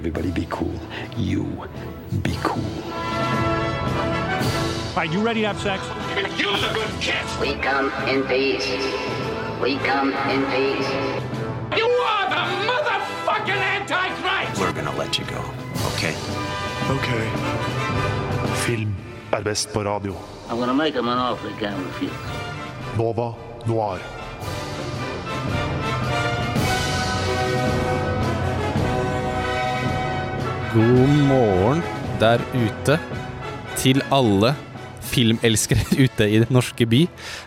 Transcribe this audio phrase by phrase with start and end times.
[0.00, 0.72] Everybody be cool.
[1.14, 1.44] You
[2.22, 2.64] be cool.
[4.88, 5.84] All right, you ready to have sex?
[6.40, 7.38] Use a good kiss.
[7.38, 8.66] We come in peace.
[9.60, 10.88] We come in peace.
[11.76, 14.58] You are the motherfucking Antichrist!
[14.58, 15.44] We're gonna let you go,
[15.92, 16.14] okay?
[16.88, 17.08] Ok.
[18.64, 18.94] Film
[19.32, 20.14] er best på radio.
[20.48, 22.12] I'm gonna make him an offer he can't refuse.
[22.96, 23.34] Nova
[23.66, 24.19] Noir.
[30.70, 31.80] God morgen
[32.20, 32.94] der ute
[33.80, 34.52] til alle
[35.10, 37.00] filmelskere ute i den norske by.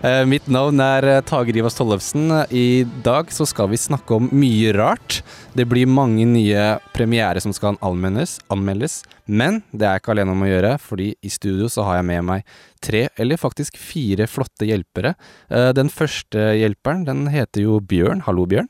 [0.04, 2.26] Eh, mitt navn er eh, Tage Rivas Tollefsen.
[2.52, 5.22] I dag så skal vi snakke om mye rart.
[5.56, 9.00] Det blir mange nye premierer som skal anmeldes, anmeldes.
[9.24, 12.10] Men det er jeg ikke alene om å gjøre, fordi i studio så har jeg
[12.12, 12.52] med meg
[12.84, 15.16] tre, eller faktisk fire flotte hjelpere.
[15.48, 18.28] Eh, den første hjelperen, den heter jo Bjørn.
[18.28, 18.68] Hallo, Bjørn.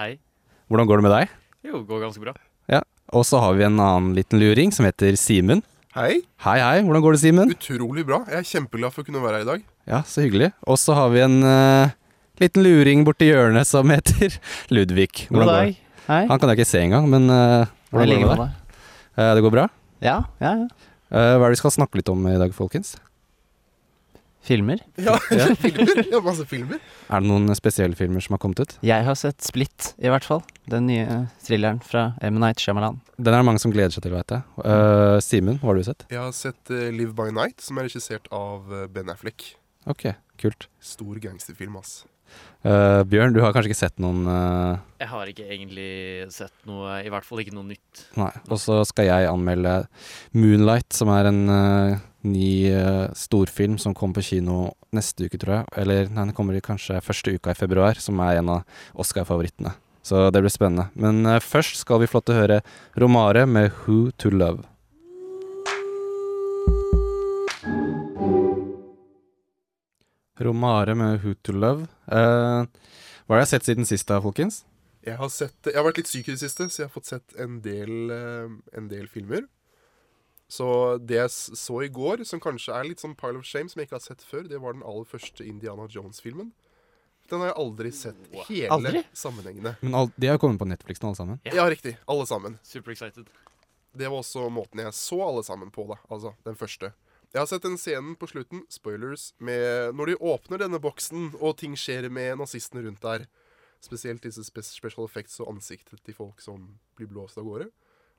[0.00, 0.16] Hei.
[0.66, 1.40] Hvordan går det med deg?
[1.62, 2.34] Jo, det går ganske bra.
[3.14, 5.62] Og så har vi en annen liten luring som heter Simen.
[5.96, 6.18] Hei.
[6.44, 6.80] Hei, hei.
[6.84, 7.52] Hvordan går det, Simen?
[7.54, 8.20] Utrolig bra.
[8.28, 9.62] Jeg er kjempeglad for å kunne være her i dag.
[9.88, 10.50] Ja, så hyggelig.
[10.66, 11.94] Og så har vi en uh,
[12.42, 14.36] liten luring borti hjørnet som heter
[14.74, 15.28] Ludvig.
[15.30, 15.78] Hvordan går det?
[16.06, 16.20] Hei.
[16.30, 18.76] Han kan jeg ikke se engang, men uh, hvordan går det med deg?
[19.16, 19.68] Uh, det går bra?
[20.04, 20.92] Ja, ja, ja.
[21.06, 22.96] Eh, hva er det vi skal snakke litt om i dag, folkens?
[24.46, 24.82] Filmer.
[24.98, 25.46] Ja, Ja.
[25.62, 26.02] filmer.
[26.10, 26.82] Ja, masse filmer.
[27.08, 28.74] Er det noen spesielle filmer som har kommet ut?
[28.86, 30.42] Jeg har sett Split, i hvert fall.
[30.66, 32.40] Den nye thrilleren fra M.
[32.42, 32.96] Night Shyamalan.
[33.14, 34.42] Den er det mange som gleder seg til, veit jeg.
[34.58, 36.02] Uh, Simen, hva har du sett?
[36.10, 39.52] Jeg har sett uh, Live by Night, som er regissert av uh, Ben Affleck.
[39.86, 40.08] Ok,
[40.42, 40.66] kult.
[40.82, 42.00] Stor gangsterfilm, ass.
[42.66, 44.82] Uh, Bjørn, du har kanskje ikke sett noen uh...
[44.98, 48.02] Jeg har ikke egentlig sett noe, i hvert fall ikke noe nytt.
[48.18, 48.32] Nei.
[48.50, 49.78] Og så skal jeg anmelde
[50.34, 52.50] Moonlight, som er en uh, ny
[53.14, 55.72] storfilm som kommer på kino neste uke, tror jeg.
[55.78, 59.78] Eller nei, den kommer kanskje første uka i februar, som er en av Oscar-favorittene.
[60.06, 60.86] Så det blir spennende.
[60.94, 62.60] Men uh, først skal vi få til å høre
[62.94, 64.62] Romare med Who to Love.
[70.38, 71.88] Romare med Who to Love.
[72.06, 72.68] Uh,
[73.26, 74.62] hva har jeg sett siden sist, da, folkens?
[75.06, 77.10] Jeg har, sett, jeg har vært litt syk i det siste, så jeg har fått
[77.10, 79.44] sett en del, eh, en del filmer.
[80.50, 80.66] Så
[80.98, 83.86] det jeg så i går, som kanskje er litt sånn pile of shame, som jeg
[83.86, 86.50] ikke har sett før, det var den aller første Indiana Jones-filmen.
[87.30, 89.02] Den har jeg aldri sett hele Aldri?
[89.16, 89.74] sammenhengende.
[89.82, 91.40] Men all, de har kommet på Netflix nå, alle sammen.
[91.48, 91.54] Ja.
[91.60, 91.96] Ja, riktig.
[92.06, 92.58] Alle sammen.
[92.62, 93.26] Super excited.
[93.96, 95.96] Det var også måten jeg så alle sammen på, da.
[96.12, 96.92] Altså, den første.
[97.32, 101.56] Jeg har sett den scenen på slutten, spoilers, med når de åpner denne boksen, og
[101.60, 103.26] ting skjer med nazistene rundt der.
[103.84, 107.68] Spesielt disse spe special effects og ansiktet til folk som blir blåst av gårde.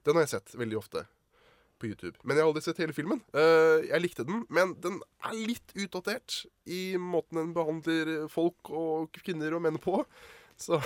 [0.05, 1.05] Den har jeg sett veldig ofte
[1.79, 2.15] på YouTube.
[2.23, 3.21] Men jeg har aldri sett hele filmen.
[3.37, 9.15] Eh, jeg likte den, men den er litt utdatert i måten den behandler folk og
[9.21, 10.01] kvinner og menn på.
[10.57, 10.79] Så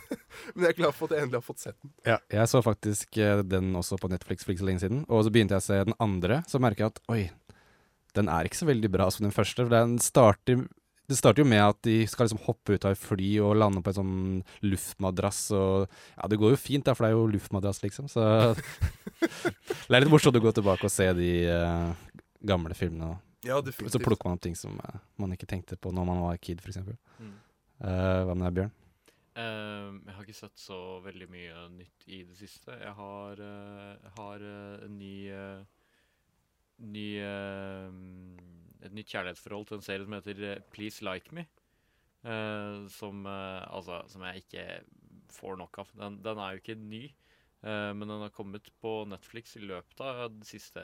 [0.54, 1.92] Men jeg er glad for at jeg endelig har fått sett den.
[2.04, 5.04] Ja, jeg så faktisk eh, den også på Netflix for ikke så lenge siden.
[5.08, 7.22] Og så begynte jeg å se den andre, så merker jeg at oi,
[8.14, 9.64] den er ikke så veldig bra som den første.
[9.64, 10.66] For den starter,
[11.08, 13.82] det starter jo med at de skal liksom hoppe ut av et fly og lande
[13.84, 14.14] på en sånn
[14.64, 15.40] luftmadrass.
[15.56, 18.08] Og ja, det går jo fint, da, for det er jo luftmadrass, liksom.
[18.12, 23.18] Så det er litt morsomt å gå tilbake og se de uh, gamle filmene.
[23.44, 23.98] Ja, definitivt.
[23.98, 26.64] så plukker man opp ting som uh, man ikke tenkte på når man var kid,
[26.64, 26.80] f.eks.
[27.20, 27.36] Mm.
[27.84, 28.74] Uh, hva med deg, Bjørn?
[29.34, 32.70] Ehm, jeg har ikke sett så veldig mye nytt i det siste.
[32.78, 33.40] Jeg har,
[34.14, 35.16] har en ny
[36.82, 37.92] Ny uh,
[38.84, 41.46] Et nytt kjærlighetsforhold til en serie som heter eh, Please Like Me.
[42.24, 44.66] Uh, som Altså, som jeg ikke
[45.34, 45.94] får nok av.
[45.98, 47.06] Den, den er jo ikke ny,
[47.64, 50.82] men den har kommet på Netflix i løpet av de siste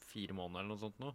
[0.00, 1.10] fire månedene eller noe sånt nå.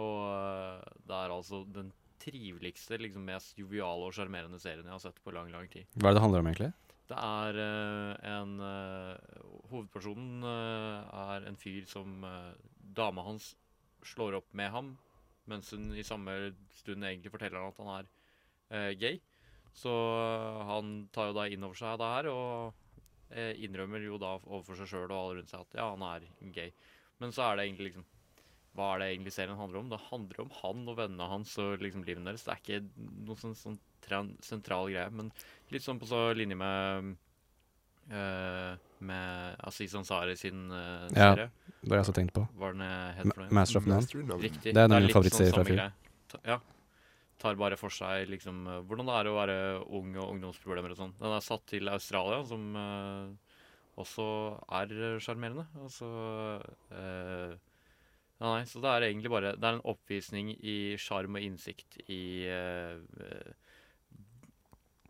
[0.00, 1.90] Og det er altså den
[2.22, 5.90] triveligste, liksom mest joviale og sjarmerende serien jeg har sett på lang, lang tid.
[5.98, 6.70] Hva er det det handler om, egentlig?
[7.10, 12.24] Det er uh, en uh, Hovedpersonen uh, er en fyr som
[12.96, 13.52] dama hans
[14.04, 14.94] slår opp med ham,
[15.50, 18.08] mens hun i samme stund egentlig forteller han at han er
[18.70, 19.20] eh, gay.
[19.74, 24.18] Så eh, han tar jo da inn over seg det her, og eh, innrømmer jo
[24.22, 26.74] da overfor seg sjøl og alle rundt seg at ja, han er gay.
[27.22, 28.10] Men så er det egentlig liksom
[28.74, 29.90] Hva er det egentlig serien handler om?
[29.92, 32.42] Det handler om han og vennene hans og liksom livet deres.
[32.42, 33.78] Det er ikke noe sånn, sånn
[34.42, 35.30] sentral greie, men
[35.70, 37.14] litt sånn på så linje med
[38.10, 38.74] eh,
[39.04, 41.48] med Aziz Ansari sin serie Ja.
[41.84, 42.46] Det har jeg også tenkt på.
[42.56, 43.50] Var den eh, het for noe?
[43.52, 44.38] Master of None.
[44.40, 44.72] Riktig.
[44.72, 45.88] Det er litt min favorittserie sånn fra
[46.32, 46.40] før.
[46.48, 46.60] Ja.
[47.44, 49.56] Tar bare for seg liksom hvordan det er å være
[49.98, 51.16] ung og ungdomsproblemer og sånn.
[51.20, 53.58] Den er satt til Australia, som uh,
[54.00, 54.26] også
[54.80, 55.66] er sjarmerende.
[55.82, 57.52] Altså så eh,
[58.40, 62.00] ja, Nei, så det er egentlig bare Det er en oppvisning i sjarm og innsikt
[62.10, 62.22] i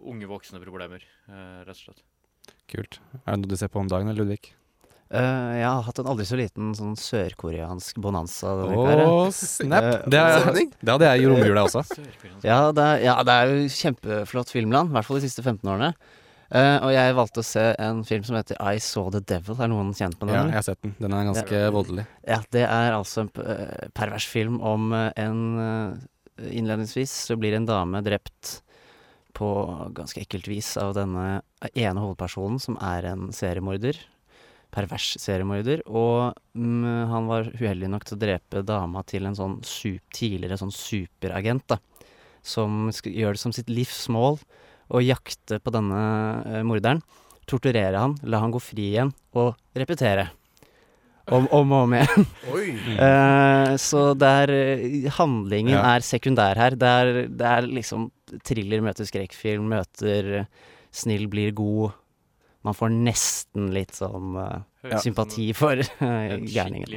[0.04, 2.02] unge voksne problemer, eh, rett og slett.
[2.70, 3.00] Kult.
[3.24, 4.54] Er det noe du ser på om dagen, eller, Ludvig?
[5.14, 8.86] Uh, jeg har hatt en aldri så liten sånn sørkoreansk bonanza Å.
[9.04, 9.84] Å, snap!
[9.84, 11.84] Uh, Det, er, det hadde jeg i romjula også.
[12.42, 15.70] Ja det, er, ja, det er jo kjempeflott filmland, i hvert fall de siste 15
[15.70, 15.92] årene.
[16.48, 19.60] Uh, og jeg valgte å se en film som heter I Saw The Devil.
[19.60, 20.34] Er noen kjent med den?
[20.34, 20.96] Ja, jeg har sett den.
[20.98, 22.08] Den er ganske voldelig.
[22.26, 23.32] Ja, det er altså en
[23.94, 25.40] pervers film om en
[26.34, 28.63] Innledningsvis så blir en dame drept
[29.34, 29.48] på
[29.96, 31.42] ganske ekkelt vis av denne
[31.74, 33.98] ene hovedpersonen, som er en seriemorder.
[34.74, 35.82] Pervers seriemorder.
[35.86, 40.58] Og mm, han var uheldig nok til å drepe dama til en sånn sup, tidligere
[40.60, 41.78] sånn superagent, da.
[42.44, 44.38] Som sk gjør det som sitt livsmål
[44.94, 46.00] å jakte på denne
[46.44, 47.00] eh, morderen.
[47.48, 50.30] Torturere han, la han gå fri igjen, og repetere.
[51.32, 52.26] Om, om og om igjen.
[52.52, 52.66] Oi.
[53.00, 54.82] Eh, så der er
[55.16, 55.94] handlingen Ja.
[55.94, 56.76] er sekundær her.
[56.76, 58.10] Det er, det er liksom
[58.44, 61.94] thriller møter skrekkfilm, møter eh, snill blir god.
[62.64, 64.62] Man får nesten litt sånn uh,
[65.02, 66.94] sympati for uh, gærningen.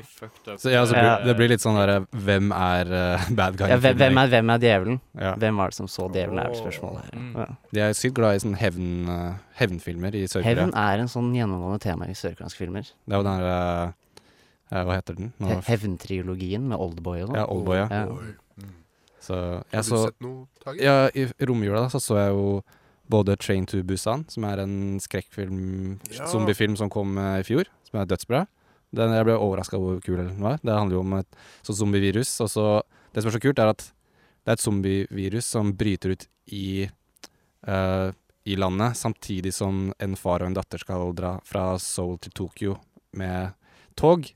[0.55, 3.73] Så ja, så blir, det blir litt sånn derre Hvem er uh, bad guy?
[3.73, 5.01] Ja, hvem, hvem, er, hvem er djevelen?
[5.19, 5.33] Ja.
[5.43, 7.19] Hvem var det som så djevelen, er spørsmålet her.
[7.19, 7.35] Mm.
[7.35, 7.49] Ja.
[7.75, 9.11] De er sykt glad i sånn hevn,
[9.59, 10.63] hevnfilmer i Sør-Korea.
[10.63, 12.87] Hevn er en sånn gjennomgående tema i sørkoreanske filmer.
[13.03, 15.35] Det er jo den eh, Hva heter den?
[15.67, 17.41] Hevntriologien med Oldboy og sånn.
[17.43, 18.05] ja, Oldboy, ja.
[19.27, 20.81] Så Har du så sett noe, Tage?
[20.83, 22.61] Ja, i romjula så så jeg jo
[23.11, 26.27] både Train to Busan, som er en skrekkfilm, Ja.
[26.27, 28.45] zombiefilm som kom eh, i fjor, som er dødsbra.
[28.95, 30.59] Den, jeg ble overraska over hvor kul den var.
[30.63, 32.31] Det handler jo om et sånt zombievirus.
[32.43, 32.65] Og så,
[33.13, 36.87] det som er så kult, er at det er et zombievirus som bryter ut i,
[37.67, 38.11] uh,
[38.47, 42.77] i landet, samtidig som en far og en datter skal dra fra Seoul til Tokyo
[43.19, 43.51] med
[43.99, 44.29] tog.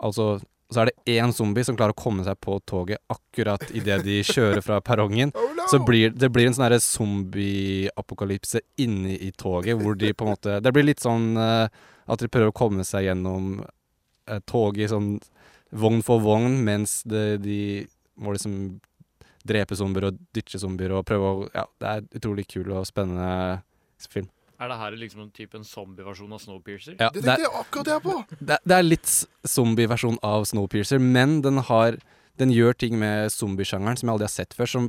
[0.00, 0.40] Altså
[0.74, 4.20] så er det én zombie som klarer å komme seg på toget akkurat idet de
[4.26, 5.32] kjører fra perrongen.
[5.42, 5.64] Oh, no!
[5.70, 10.58] Så blir, det blir en sånn zombieapokalypse inni i toget, hvor de på en måte
[10.62, 11.66] Det blir litt sånn uh,
[12.06, 15.16] at de prøver å komme seg gjennom uh, toget sånn
[15.72, 17.58] vogn for vogn, mens det, de
[18.20, 18.78] må liksom
[19.48, 23.62] drepe zombier og dytte zombier og prøve å Ja, det er utrolig kul og spennende
[24.10, 24.28] film.
[24.62, 26.94] Er det her liksom en type en zombie-versjon av Snowpiercer?
[27.00, 28.16] Ja, Det det, tenkte er, jeg akkurat jeg på!
[28.38, 29.12] det, det er litt
[29.50, 31.98] zombieversjon av Snowpiercer, men den har
[32.38, 34.86] Den gjør ting med zombiesjangeren som jeg aldri har sett før, som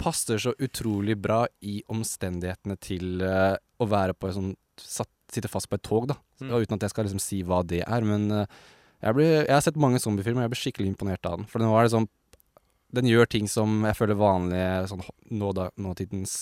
[0.00, 5.68] passer så utrolig bra i omstendighetene til uh, å være på sånn satt, Sitte fast
[5.70, 6.16] på et tog, da.
[6.42, 6.50] Mm.
[6.60, 8.04] Uten at jeg skal liksom si hva det er.
[8.08, 8.42] Men uh,
[9.04, 11.46] jeg, ble, jeg har sett mange zombiefilmer, og jeg blir skikkelig imponert av den.
[11.48, 12.08] For den var liksom
[12.92, 16.34] Den gjør ting som jeg føler vanlige sånn, ho- nå nåtidens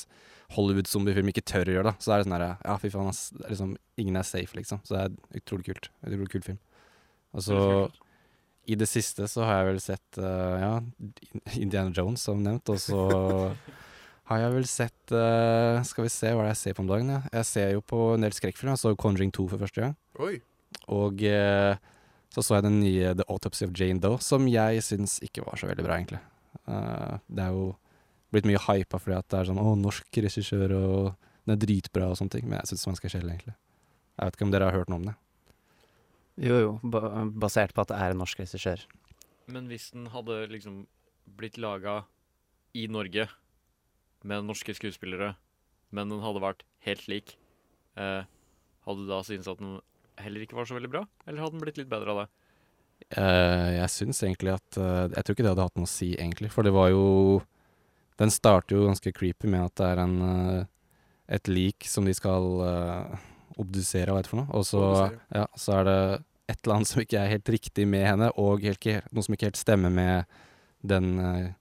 [0.54, 1.92] Hollywood-zombiefilm ikke tør å gjøre.
[1.92, 3.22] da Så det er sånn her Ja, fy faen, ass.
[3.34, 4.80] Det er liksom, ingen er safe, liksom.
[4.86, 5.90] Så det er utrolig kult.
[6.02, 6.62] Utrolig kul film.
[7.30, 7.58] Og så
[8.70, 10.72] i det siste så har jeg vel sett uh, ja,
[11.58, 12.70] Indiana Jones, som nevnt.
[12.70, 13.00] Og så
[14.30, 16.90] har jeg vel sett uh, Skal vi se hva er det jeg ser på om
[16.90, 17.14] dagen.
[17.14, 17.22] Ja.
[17.40, 18.76] Jeg ser jo på en del skrekkfilmer.
[18.76, 19.96] Jeg så Conjuring 2 for første gang.
[20.22, 20.36] Oi.
[20.94, 21.74] Og uh,
[22.30, 25.58] så så jeg den nye The Autopsy of Jane Doe, som jeg syns ikke var
[25.58, 26.20] så veldig bra, egentlig.
[27.26, 27.72] Det er jo
[28.34, 32.10] blitt mye hypa fordi at det er sånn Å, norsk regissør, og den er dritbra
[32.10, 32.46] og sånne ting.
[32.48, 33.56] Men jeg syns man skal skjelle, egentlig.
[34.16, 35.16] Jeg vet ikke om dere har hørt noe om det.
[36.40, 38.86] Jo, jo, ba basert på at det er en norsk regissør.
[39.50, 40.82] Men hvis den hadde liksom
[41.36, 42.04] blitt laga
[42.76, 43.26] i Norge
[44.22, 45.34] med norske skuespillere,
[45.90, 47.34] men den hadde vært helt lik,
[47.98, 48.28] eh,
[48.86, 49.80] hadde du da syntes at den
[50.20, 51.04] heller ikke var så veldig bra?
[51.26, 52.28] Eller hadde den blitt litt bedre av det?
[53.16, 56.12] Eh, jeg syns egentlig at eh, Jeg tror ikke det hadde hatt noe å si,
[56.14, 56.50] egentlig.
[56.52, 57.40] For det var jo
[58.20, 60.68] Den starter jo ganske creepy med at det er en eh,
[61.30, 63.20] et lik som de skal uh,
[63.60, 64.50] obdusere, hva heter det for noe.
[64.58, 64.82] Og så,
[65.30, 66.00] ja, så er det
[66.50, 69.50] et eller annet som ikke er helt riktig med henne, og helt, noe som ikke
[69.52, 70.40] helt stemmer med
[70.82, 71.52] den uh,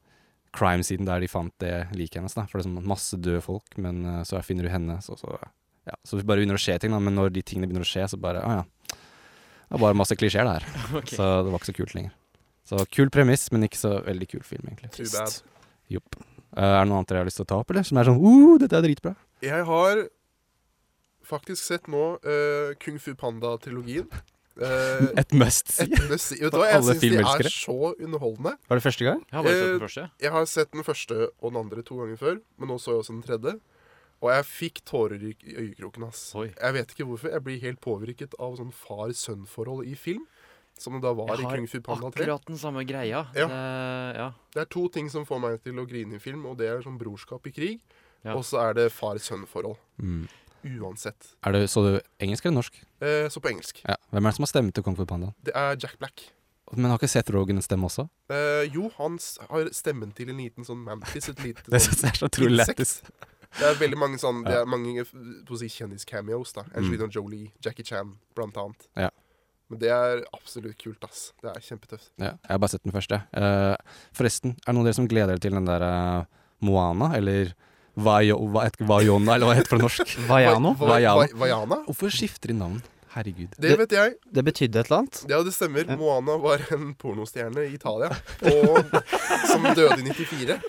[0.57, 2.33] crime-siden der de fant det liket hennes.
[2.33, 2.47] Da.
[2.49, 5.93] For det er sånn masse døde folk, men så finner du henne, så, så ja.
[6.01, 7.01] Så det bare begynner å skje ting, da.
[7.03, 8.65] Men når de tingene begynner å skje, så bare Å ja.
[8.89, 10.81] Det er bare masse klisjeer, det her.
[11.03, 11.13] Ok.
[11.13, 12.17] Så det var ikke så kult lenger.
[12.65, 14.89] Så kul premiss, men ikke så veldig kul film, egentlig.
[14.97, 15.37] Too bad.
[15.93, 16.17] Jopp.
[16.57, 17.85] Eh, er det noe annet dere har lyst til å ta opp, eller?
[17.85, 19.13] Som er sånn uh, dette er dritbra.
[19.45, 20.03] Jeg har
[21.29, 24.09] faktisk sett nå uh, Kung Fu Panda-trilogien.
[24.59, 25.87] Uh, Et must see.
[25.87, 26.39] et must see.
[26.41, 28.55] Vet du hva, jeg syns de er så underholdende.
[28.67, 29.21] Var det første gang?
[29.29, 30.07] Jeg har bare sett den første.
[30.25, 33.03] Jeg har sett den første og den andre to ganger før, men nå så jeg
[33.03, 33.55] også den tredje.
[34.19, 36.03] Og jeg fikk tårer i i øyekroken.
[36.09, 36.33] ass.
[36.35, 36.49] Oi.
[36.51, 37.31] Jeg vet ikke hvorfor.
[37.31, 40.25] Jeg blir helt påvirket av sånn far-sønn-forhold i film.
[40.79, 42.23] Som det da var i Kung Fu Panda 3.
[42.23, 43.25] Jeg har akkurat den samme greia.
[43.35, 43.47] Ja.
[43.51, 43.61] Det,
[44.19, 44.27] ja.
[44.55, 46.83] Det er to ting som får meg til å grine i film, og det er
[46.85, 47.81] sånn brorskap i krig.
[48.23, 48.35] Ja.
[48.35, 49.77] Og så er det far-sønn-forhold.
[49.99, 50.27] Mm.
[50.79, 51.33] Uansett.
[51.47, 52.81] Er det, så du engelsk eller norsk?
[53.03, 53.79] Eh, så på engelsk.
[53.85, 53.95] Ja.
[54.11, 55.31] Hvem er det som har stemme til Kung Fu Panda?
[55.43, 56.29] Det er Jack Black.
[56.75, 58.05] Men har ikke Seth Rogan en stemme også?
[58.29, 59.15] Eh, jo, han
[59.49, 61.29] har stemmen til en liten sånn mantis.
[61.31, 62.99] Et lite Det sånn er så utrolig lættis.
[63.57, 66.53] Det er veldig mange sånn Det er mange eh, si kjendis-cameos.
[66.53, 66.75] da Mm.
[66.83, 68.85] Angelina Jolie, Jackie Chan, blant annet.
[68.95, 69.09] Ja.
[69.69, 71.27] Men det er absolutt kult, ass.
[71.43, 72.09] Det er kjempetøft.
[72.17, 73.21] Ja, jeg har bare sett den første.
[73.37, 73.75] Uh,
[74.17, 76.23] forresten, er det noen av dere som gleder dere til den der uh,
[76.65, 77.53] Moana, eller
[77.99, 80.15] Vaiona, eller hva heter det på norsk?
[80.29, 80.73] Vaiano?
[80.79, 81.19] Va- va- Vaiano.
[81.25, 81.77] Va- Vaiana?
[81.89, 82.79] Hvorfor skifter de navn?
[83.09, 83.55] Herregud.
[83.57, 84.11] Det vet jeg.
[84.37, 85.19] Det betydde et eller annet.
[85.31, 85.87] Ja, det stemmer.
[85.97, 88.11] Moana var en pornostjerne i Italia
[88.51, 88.91] og,
[89.49, 90.59] som døde i 94.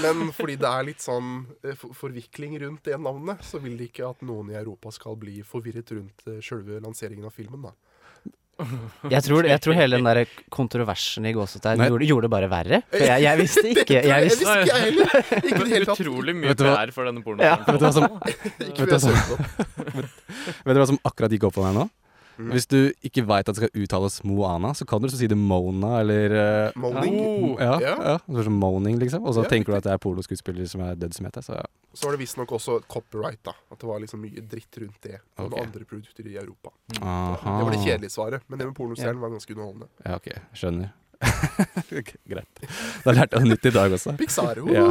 [0.00, 1.28] Men fordi det er litt sånn
[1.60, 5.18] eh, for forvikling rundt det navnet, så vil de ikke at noen i Europa skal
[5.20, 7.68] bli forvirret rundt sjølve lanseringen av filmen.
[7.68, 7.74] da.
[9.12, 10.20] Jeg tror, jeg tror hele den der
[10.52, 12.82] kontroversen i gåsetegn gjorde, gjorde det bare verre.
[12.92, 15.16] For jeg, jeg visste ikke jeg visste, ikke jeg heller!
[15.48, 16.02] Ikke det hele tatt.
[16.02, 16.54] Utrolig mye?
[16.58, 17.56] PR for denne Ja.
[17.66, 17.66] pornostjernen.
[17.66, 19.12] Vet du hva som,
[20.66, 21.88] Vet du hva som akkurat gikk opp for meg nå?
[22.38, 22.50] Mm.
[22.54, 25.38] Hvis du ikke veit at det skal uttales Moana, så kan du så si det
[25.38, 27.18] Mona, eller uh, Moaning.
[27.60, 27.94] Ja, Ja.
[28.12, 28.16] ja.
[28.26, 29.26] sånn moaning, liksom.
[29.26, 31.44] Og så Ja, tenker du at det er poloskuespiller som er død som heter.
[31.44, 31.66] Så ja.
[31.92, 33.42] Så var det visstnok også copyright.
[33.44, 35.20] da At det var liksom mye dritt rundt det.
[35.38, 35.66] Og okay.
[35.66, 36.72] andre produkter i Europa.
[37.00, 37.58] Aha.
[37.58, 38.42] Det var det kjedelige svaret.
[38.48, 39.88] Men det med pornostjernen var ganske underholdende.
[40.04, 40.32] Ja, ok.
[40.56, 40.92] Skjønner.
[42.30, 42.62] Greit.
[43.04, 44.14] Da lærte jeg noe nytt i dag også.
[44.18, 44.86] Pixar, Ja.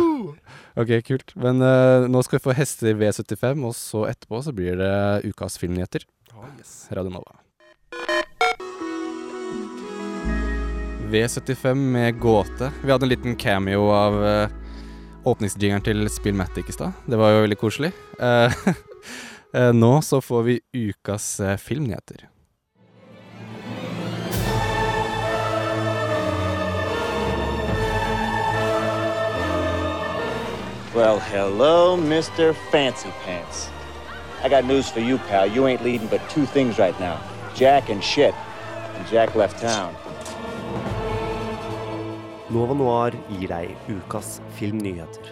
[0.80, 1.34] Ok, kult.
[1.40, 4.94] Men uh, nå skal vi få Hester V75, og så etterpå så blir det
[5.28, 6.06] ukas filmnyheter.
[6.34, 6.88] Ah, yes.
[6.92, 7.36] Radio Nova.
[11.10, 12.72] V75 med gåte.
[12.84, 14.48] Vi hadde en liten cameo av uh,
[15.24, 16.92] åpningsjingeren til Spillmatic i stad.
[17.06, 17.92] Det var jo veldig koselig.
[18.16, 18.48] Uh,
[19.58, 22.28] uh, nå så får vi ukas uh, filmnyheter.
[30.96, 32.54] Well, hello, Mr.
[32.72, 33.81] Fancy Pants.
[34.44, 35.46] I got news for you, pal.
[35.46, 37.20] You ain't leading but two things right now
[37.54, 38.34] Jack and shit.
[38.96, 39.94] And Jack left town.
[42.50, 45.30] Nova Noir gir deg ukas filmnyheter.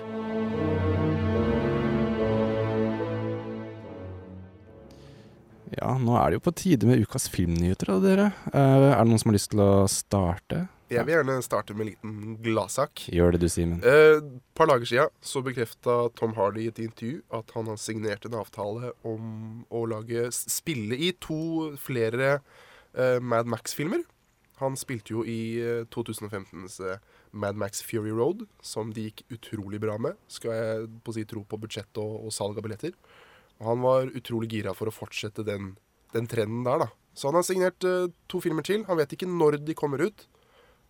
[5.80, 8.32] Ja, nå er det jo på tide med ukas filmnyheter, da, dere.
[8.54, 8.60] Eh,
[8.94, 10.68] er det noen som har lyst til å starte?
[10.90, 13.04] Jeg vil gjerne starte med en liten gladsak.
[13.14, 13.82] Gjør det du, Simen.
[13.86, 14.18] Eh,
[14.58, 18.40] par dager siden så bekrefta Tom Hardy i et intervju at han har signert en
[18.40, 22.40] avtale om å lage spille i to flere
[22.98, 24.02] eh, Mad Max-filmer.
[24.60, 29.80] Han spilte jo i eh, 2015s eh, Mad Max Fury Road, som de gikk utrolig
[29.82, 30.18] bra med.
[30.32, 32.98] Skal jeg på si tro på budsjett og, og salg av billetter.
[33.60, 35.76] Og han var utrolig gira for å fortsette den,
[36.16, 36.90] den trenden der, da.
[37.16, 38.84] Så han har signert eh, to filmer til.
[38.90, 40.28] Han vet ikke når de kommer ut,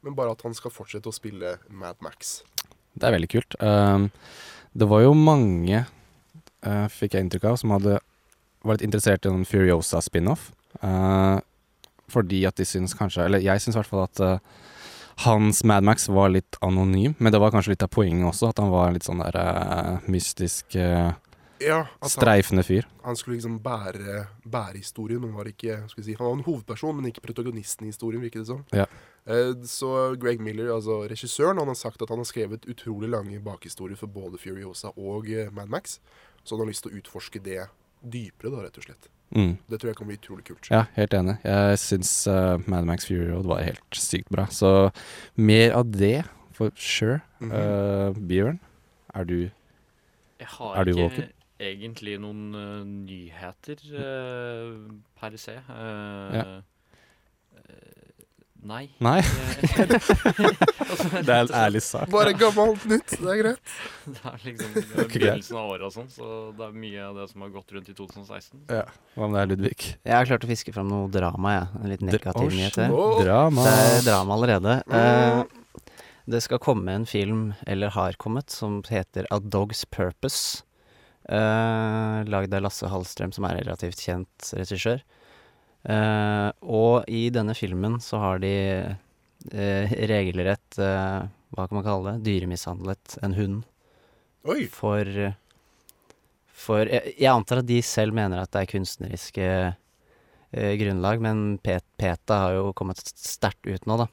[0.05, 2.39] men bare at han skal fortsette å spille Mad Max.
[2.95, 3.57] Det er veldig kult.
[3.63, 4.09] Um,
[4.77, 5.83] det var jo mange,
[6.65, 7.99] uh, fikk jeg inntrykk av, som hadde
[8.59, 10.49] var litt interessert i en Furiosa spin-off.
[10.83, 11.39] Uh,
[12.11, 14.67] fordi at de syns kanskje Eller jeg syns i hvert fall at uh,
[15.25, 18.61] hans Mad Max var litt anonym, men det var kanskje litt av poenget også, at
[18.61, 20.77] han var litt sånn der mystisk,
[21.59, 22.87] Ja, at han, streifende fyr.
[23.03, 25.23] han skulle liksom bære, bære historien.
[25.23, 28.43] Han var, ikke, skal si, han var en hovedperson, men ikke protagonisten i historien, virker
[28.43, 28.63] det som.
[28.75, 28.85] Ja.
[29.25, 33.39] Eh, så Greg Miller, altså regissøren, han har sagt at han har skrevet utrolig lange
[33.43, 35.99] bakhistorier for både Furiosa og eh, Mad Max.
[36.43, 37.67] Så han har lyst til å utforske det
[37.99, 39.09] dypere, da, rett og slett.
[39.35, 39.57] Mm.
[39.69, 40.69] Det tror jeg kan bli utrolig kult.
[40.71, 41.35] Ja, helt enig.
[41.43, 44.47] Jeg syns uh, Mad Max Fury Road var helt sykt bra.
[44.49, 44.89] Så
[45.37, 46.23] mer av det,
[46.57, 47.19] for sure.
[47.43, 47.51] Mhm.
[47.51, 48.59] Uh, Bjørn,
[49.13, 49.37] er du
[50.39, 51.29] Jeg har Er du ikke våken?
[51.59, 54.73] Egentlig noen uh, nyheter uh,
[55.19, 55.57] per se.
[55.69, 56.45] Uh, Ja.
[57.59, 58.23] eh,
[58.69, 58.85] nei.
[59.03, 59.19] Nei?
[61.25, 62.09] Det er en ærlig sak.
[62.11, 63.73] Bare gammelt nytt, det er greit.
[64.09, 66.25] Det er liksom det er begynnelsen av året og sånn, så
[66.57, 68.63] det er mye av det som har gått rundt i 2016.
[68.71, 68.83] Ja.
[69.15, 69.79] Hva med deg, Ludvig?
[70.03, 71.65] Jeg har klart å fiske fram noe drama, jeg.
[71.83, 72.95] En litt negativ nyhet her.
[73.23, 73.67] Drama.
[73.67, 74.77] Det er drama allerede.
[74.89, 75.41] Eh,
[76.29, 80.63] det skal komme en film, eller har kommet, som heter A Dog's Purpose.
[81.29, 85.03] Uh, lagd av Lasse Hallstrøm, som er relativt kjent regissør.
[85.87, 88.51] Eh, og i denne filmen så har de
[88.83, 91.21] eh, regelrett eh,
[91.55, 92.25] Hva kan man kalle det?
[92.27, 93.61] Dyremishandlet en hund.
[94.43, 94.65] Oi.
[94.71, 95.07] For
[96.51, 101.57] For jeg, jeg antar at de selv mener at det er kunstneriske eh, grunnlag, men
[101.63, 104.09] Pet PETA har jo kommet sterkt ut nå, da.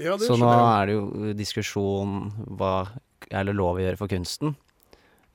[0.00, 2.88] Ja, Så nå er det jo diskusjon hva
[3.28, 4.56] er det lov å gjøre for kunsten.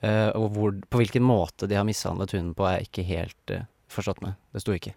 [0.05, 3.53] Eh, og hvor, på hvilken måte de har mishandlet hunden på, er jeg ikke helt
[3.55, 4.37] uh, forstått med.
[4.53, 4.93] Det sto ikke.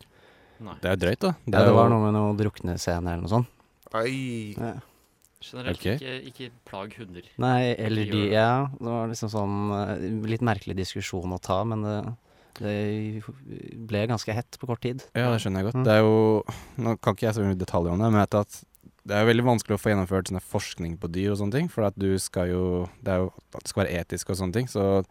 [0.60, 0.76] Nei.
[0.82, 1.32] Det er jo drøyt, da.
[1.46, 3.58] Ja, det jo- var noe med noen druknescene eller noe sånt.
[3.96, 4.76] Oi Ja.
[5.40, 5.96] Generelt okay.
[5.96, 7.24] ikke, ikke plag hunder.
[7.40, 8.26] Nei, eller de.
[8.28, 9.94] Ja, det var liksom sånn uh,
[10.28, 11.94] litt merkelig diskusjon å ta, men det,
[12.58, 12.74] det
[13.88, 15.06] ble ganske hett på kort tid.
[15.16, 15.80] Ja, det skjønner jeg godt.
[15.80, 15.86] Mm.
[15.88, 16.20] Det er jo
[16.84, 18.60] Nå kan ikke jeg så mye detaljer om det, men jeg vet at
[19.10, 21.68] det er jo veldig vanskelig å få gjennomført sånne forskning på dyr og sånne ting,
[21.72, 22.62] for at du skal jo
[23.02, 25.04] Det er jo at det skal være etisk og sånne ting, så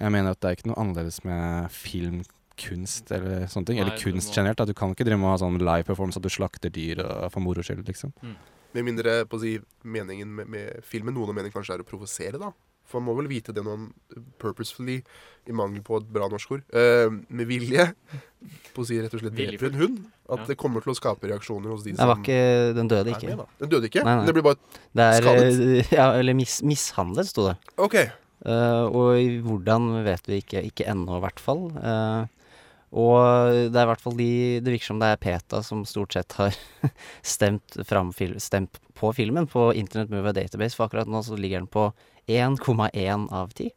[0.00, 2.22] jeg mener at det er ikke noe annerledes med film
[2.62, 3.78] kunst eller sånne ting.
[3.78, 4.60] Nei, eller kunst må- generelt.
[4.60, 7.00] At du kan ikke drive med å ha sånn live performance at du slakter dyr
[7.04, 8.12] og, for moro skyld, liksom.
[8.72, 11.88] Med mindre på å si, meningen med, med filmen Noen av meningen kanskje er å
[11.88, 12.52] provosere, da.
[12.88, 13.92] For man må vel vite det når man
[14.42, 14.98] purposefully,
[15.48, 17.86] i mangel på et bra norsk ord, eh, med vilje
[18.74, 20.02] på å si rett og slett dreper en hund.
[20.28, 20.46] At Ja.
[20.52, 23.36] det kommer til å skape reaksjoner hos de som var ikke Den døde ikke.
[23.36, 23.46] med.
[23.60, 24.04] Den døde ikke?
[24.04, 24.26] Nei, nei.
[24.26, 24.56] Det blir bare
[24.94, 25.60] Det er, skadet?
[25.60, 27.56] eh, Ja, eller mis, mishandlet, sto det.
[27.78, 27.96] Ok.
[28.44, 30.62] Uh, og i hvordan vet vi ikke.
[30.66, 31.68] Ikke ennå, i hvert fall.
[31.78, 32.26] Uh,
[32.92, 36.12] og det er i hvert fall de Det virker som det er PETA som stort
[36.12, 36.52] sett har
[37.22, 41.70] stemt, fram stemt på filmen på Internet Movie Database, for akkurat nå så ligger den
[41.72, 41.86] på
[42.28, 43.70] 1,1 av 10.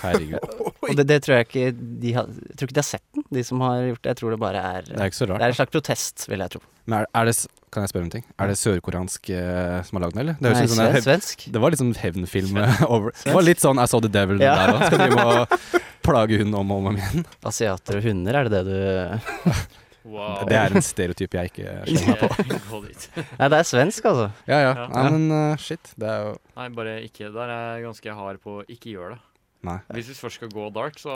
[0.00, 0.40] Herregud.
[0.86, 1.64] Og det, det tror jeg ikke
[2.00, 4.12] de har Jeg tror ikke de har sett den, de som har gjort det.
[4.14, 6.24] Jeg tror det bare er Det er ikke så rart, Det er en slags protest,
[6.30, 6.60] vil jeg tro.
[6.86, 7.34] Men er, er det,
[7.74, 8.24] kan jeg spørre om ting?
[8.40, 10.36] Er det sørkoreansk eh, som har lagd den, eller?
[10.40, 11.44] Det, Nei, sånn som det sven- hev- svensk.
[11.52, 12.80] Det var litt sånn hevnfilm Svensk.
[12.80, 14.54] eh, over Det var litt sånn I saw the devil Ja.
[14.62, 14.84] der òg.
[14.86, 15.58] Skal drive med
[16.06, 17.26] plage hunden om og om igjen.
[17.52, 19.50] Asiater og hunder, er det det du
[20.06, 20.44] Wow.
[20.46, 22.20] Det er en stereotyp jeg ikke skjønner
[22.52, 22.80] meg på.
[23.40, 24.26] Nei, det er svensk, altså.
[24.46, 24.68] Ja, ja.
[24.78, 24.84] Ja.
[24.92, 25.90] Nei, men uh, shit.
[25.98, 27.30] Det er jo Nei, bare ikke.
[27.34, 29.18] Der er jeg ganske hard på ikke gjør det.
[29.66, 29.80] Nei.
[29.96, 31.14] Hvis vi først skal gå dark, så,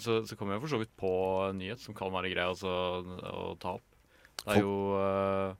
[0.00, 1.10] så, så kommer jeg for så vidt på
[1.50, 3.84] en nyhet som kan være grei også, å ta opp.
[4.40, 5.52] Det er jo uh,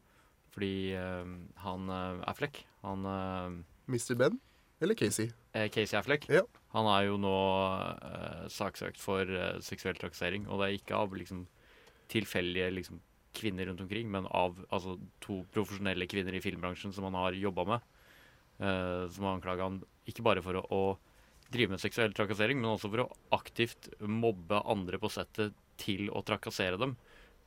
[0.54, 1.28] fordi uh,
[1.64, 3.04] han uh, Affleck Han
[3.88, 4.14] Mr.
[4.21, 4.40] Ben
[4.85, 5.30] eller Casey?
[5.56, 6.26] eh, Casey Affleck.
[6.33, 6.42] Ja.
[6.75, 7.35] Han er jo nå
[8.52, 9.28] saksøkt for
[9.64, 11.44] seksuell trakassering, og det er ikke av liksom
[12.13, 13.01] tilfeldige liksom,
[13.35, 17.67] kvinner rundt omkring, men av altså, to profesjonelle kvinner i filmbransjen som han har jobba
[17.75, 17.91] med.
[18.61, 22.75] Uh, som har anklaga han ikke bare for å, å drive med seksuell trakassering, men
[22.75, 26.95] også for å aktivt mobbe andre på settet til å trakassere dem.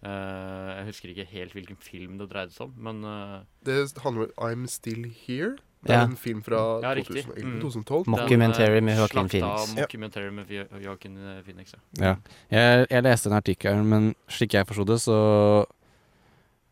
[0.03, 4.29] Uh, jeg husker ikke helt hvilken film det dreide seg om, men uh, Det handler
[4.29, 5.55] om I'm Still Here.
[5.87, 6.03] Det er Ja.
[6.05, 7.23] en film fra Ja, riktig.
[7.25, 7.61] 2011, Mm.
[7.61, 8.07] 2012.
[8.11, 9.73] Mockumentary med Joaquin Phoenix.
[9.75, 9.81] Ja.
[9.81, 11.79] Mockumentary med Fi- Joaquin eh, Phoenix, ja.
[12.05, 12.15] Ja.
[12.51, 15.65] Jeg, jeg leste den artikkelen, men slik jeg forsto det, så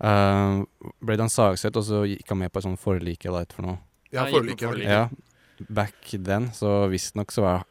[0.04, 0.64] eh,
[1.06, 3.78] ble han sagsøkt, og så gikk han med på et sånt forlik eller for noe.
[4.12, 5.10] Ja, Ja, gikk forlik, ja.
[5.10, 5.10] Ja,
[5.70, 7.64] back then, så visstnok så var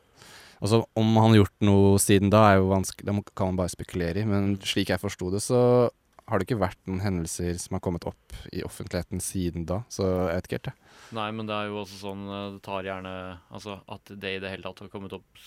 [0.62, 3.56] Altså, om han har gjort noe siden da, er jo vanskelig, det må- kan man
[3.56, 5.90] bare spekulere i, men slik jeg forsto det, så
[6.30, 10.06] har det ikke vært noen hendelser som har kommet opp i offentligheten siden da, så
[10.08, 10.92] jeg vet ikke helt, jeg.
[11.18, 13.12] Nei, men det er jo også sånn eh, Det tar gjerne
[13.52, 15.42] Altså at det i det hele tatt har kommet opp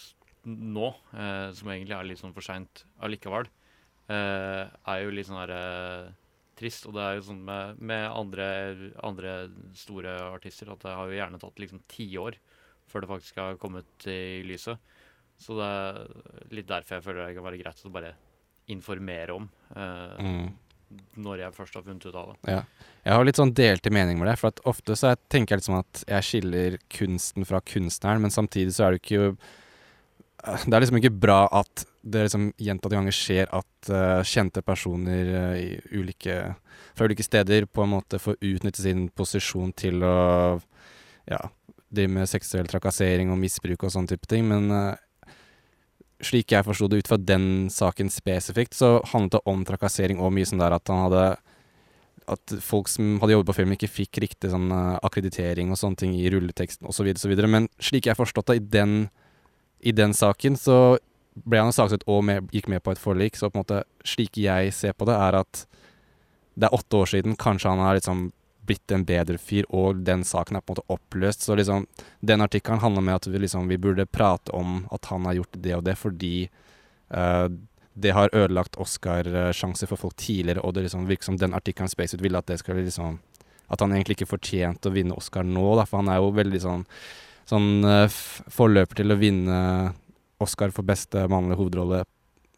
[0.47, 3.49] nå, eh, som egentlig er litt sånn for seint allikevel,
[4.07, 6.11] eh, er jo litt sånn her eh,
[6.55, 6.85] trist.
[6.87, 8.45] Og det er jo sånn med, med andre,
[9.03, 9.33] andre
[9.75, 12.37] store artister at det har jo gjerne tatt liksom tiår
[12.87, 14.79] før det faktisk har kommet i lyset.
[15.37, 15.99] Så det er
[16.55, 18.13] litt derfor jeg føler det kan være greit å bare
[18.71, 20.47] informere om eh, Mm.
[21.19, 22.53] Når jeg først har funnet ut av det.
[22.53, 22.61] Ja.
[23.07, 25.79] Jeg har litt sånn delte meninger med det, for ofte så jeg tenker jeg liksom
[25.79, 29.31] at jeg skiller kunsten fra kunstneren, men samtidig så er det ikke
[30.47, 35.31] Det er liksom ikke bra at det liksom gjentatte ganger skjer at uh, kjente personer
[35.33, 35.57] uh,
[35.91, 36.37] ulike,
[36.95, 40.15] fra ulike steder på en måte får utnytte sin posisjon til å
[41.27, 41.41] ja,
[41.89, 45.03] drive med seksuell trakassering og misbruk og sånne type ting, men eh,
[46.23, 50.33] slik jeg forsto det ut fra den saken spesifikt, så handlet det om trakassering og
[50.33, 51.27] mye sånn der at han hadde
[52.27, 55.95] At folk som hadde jobbet på filmen, ikke fikk riktig sånn eh, akkreditering og sånne
[55.95, 57.07] ting i rulleteksten osv.
[57.47, 58.95] Men slik jeg forstått det, i den,
[59.79, 60.97] i den saken, så
[61.45, 63.39] ble han saksøkt og med, gikk med på et forlik.
[63.39, 65.63] Så på en måte, slik jeg ser på det, er at
[66.59, 67.37] det er åtte år siden.
[67.39, 68.27] Kanskje han har liksom
[68.67, 71.45] blitt en bedre fyr, og den saken er på en måte oppløst.
[71.47, 71.87] Så liksom,
[72.19, 75.59] den artikkelen handler om at vi, liksom, vi burde prate om at han har gjort
[75.63, 76.35] det og det, fordi
[77.15, 77.47] uh,
[77.97, 82.21] det har ødelagt Oscar-sjanser for folk tidligere, og det liksom virker som den artikkelen Spacewood
[82.21, 83.19] ville at det skulle liksom
[83.67, 86.61] At han egentlig ikke fortjente å vinne Oscar nå, da, for han er jo veldig
[86.63, 86.85] sånn
[87.47, 88.11] Sånn eh,
[88.51, 89.57] forløper til å vinne
[90.43, 92.01] Oscar for beste mannlige hovedrolle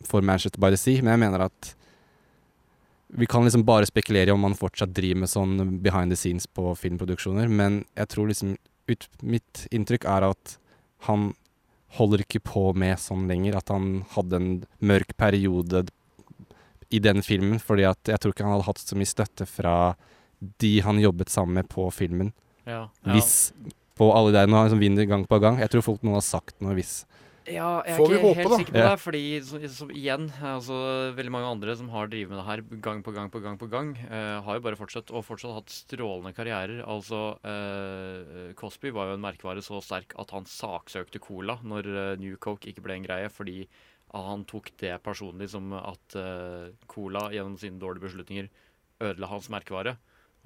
[0.06, 1.74] for Manchester by the Sea, men jeg mener at
[3.10, 6.76] vi kan liksom bare spekulere om man fortsatt driver med sånn behind the scenes på
[6.78, 8.58] filmproduksjoner, men jeg tror liksom
[8.90, 10.58] ut, Mitt inntrykk er at
[11.08, 11.32] han
[11.98, 13.58] holder ikke på med sånn lenger.
[13.60, 15.88] At han hadde en mørk periode
[16.90, 19.76] i den filmen, fordi at jeg tror ikke han hadde hatt så mye støtte fra
[20.62, 22.32] de han jobbet sammen med på filmen.
[22.66, 23.14] Ja, ja.
[23.14, 23.52] Hvis
[24.00, 25.60] på alle der Nå har han liksom vinner gang på gang.
[25.60, 27.02] Jeg tror folk nå har sagt noe hvis
[27.54, 28.58] Ja, jeg er Får vi ikke håpe, helt da.
[28.62, 28.90] sikker på Ja.
[28.94, 29.00] det.
[29.04, 30.80] Fordi så, så, igjen, altså,
[31.18, 33.70] veldig mange andre som har drevet med det her gang på gang på gang, på
[33.70, 36.84] gang, eh, har jo bare fortsatt og fortsatt hatt strålende karrierer.
[36.86, 42.16] Altså, eh, Cosby var jo en merkevare så sterk at han saksøkte Cola når eh,
[42.22, 43.68] New Coke ikke ble en greie, fordi
[44.14, 48.48] han tok det personlig som at eh, Cola gjennom sine dårlige beslutninger
[49.06, 49.98] ødela hans merkevare.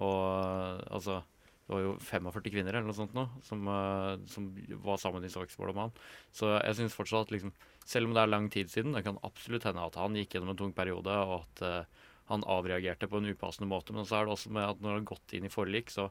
[0.04, 1.22] Og eh, altså
[1.64, 4.50] det var jo 45 kvinner eller noe sånt nå, som, eh, som
[4.84, 5.94] var sammen i Sarpsborg om han.
[6.36, 7.54] Så jeg syns fortsatt at liksom,
[7.88, 10.52] selv om det er lang tid siden, det kan absolutt hende at han gikk gjennom
[10.52, 13.96] en tung periode, og at uh, han avreagerte på en upassende måte.
[13.96, 16.10] Men så er det også med at når han har gått inn i forlik, så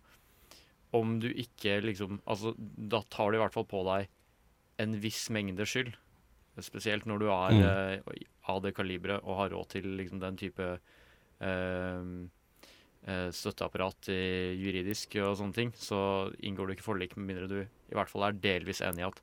[0.92, 4.08] om du ikke liksom Altså, da tar du i hvert fall på deg
[4.82, 5.94] en viss mengde skyld.
[6.60, 7.62] Spesielt når du er Mm.
[7.64, 10.66] eh, av det kaliberet og har råd til liksom den type
[11.40, 12.02] eh,
[13.34, 14.06] støtteapparat
[14.54, 18.28] juridisk og sånne ting, så inngår du ikke forlik med mindre du i hvert fall
[18.28, 19.18] er delvis enig i at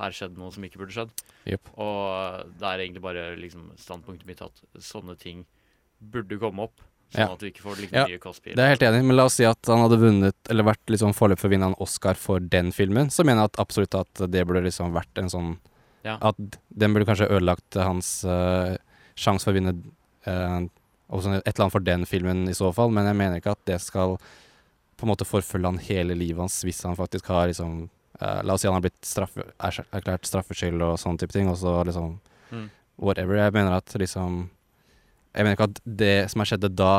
[0.00, 1.10] her skjedde noe som ikke burde skjedd.
[1.46, 1.70] Yep.
[1.78, 5.44] Og det er egentlig bare liksom standpunktet mitt at sånne ting
[6.00, 6.82] burde komme opp.
[7.10, 7.32] Sånn Ja.
[7.34, 8.52] at du ikke får like Ja, mye Cosby.
[8.54, 10.86] Det er jeg helt enig men la oss si at han hadde vunnet, eller vært
[10.94, 13.96] liksom forløp for å vinne en Oscar for den filmen, så mener jeg at absolutt
[13.98, 15.58] at det burde liksom vært en sånn
[16.04, 16.16] Ja.
[16.22, 18.76] At den burde kanskje ødelagt hans uh,
[19.18, 19.74] sjanse for å vinne
[21.10, 23.54] eh, sånn, et eller annet for den filmen i så fall, men jeg mener ikke
[23.56, 24.16] at det skal
[25.00, 27.86] på en måte forfølge han hele livet hans hvis han faktisk har liksom
[28.20, 31.48] uh, La oss si han har blitt straffe, er, erklært straffskyld og sånne type ting,
[31.48, 32.18] og så liksom
[32.50, 32.64] Mm.
[32.98, 33.36] Whatever.
[33.38, 34.50] Jeg mener at liksom
[35.34, 36.94] Jeg mener ikke at det som har skjedd da,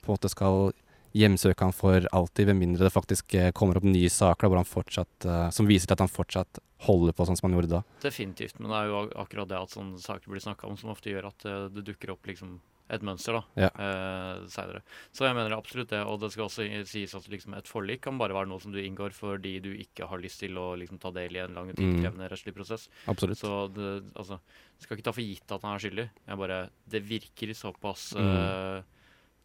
[0.00, 0.72] på en måte skal
[1.14, 5.24] hjemsøke han for alltid, ved mindre det faktisk eh, kommer opp nye saker da, fortsatt,
[5.30, 7.82] eh, som viser til at han fortsatt holder på sånn som han gjorde da.
[8.02, 11.10] Definitivt, men det er jo akkurat det at sånne saker blir snakka om, som ofte
[11.14, 12.58] gjør at eh, det dukker opp liksom
[12.92, 13.68] et mønster da, Ja.
[13.80, 14.82] eh, senere.
[15.16, 18.18] Så jeg mener absolutt det, og det skal også sies at liksom et forlik kan
[18.20, 21.10] bare være noe som du inngår fordi du ikke har lyst til å liksom ta
[21.16, 22.18] del i en lang og Mm.
[22.28, 22.90] rettslig prosess.
[23.08, 23.38] Absolutt.
[23.40, 24.38] Så det, altså,
[24.78, 26.10] skal ikke ta for gitt at han er skyldig.
[26.28, 28.20] Jeg bare, det virker såpass Mm.
[28.20, 28.82] eh,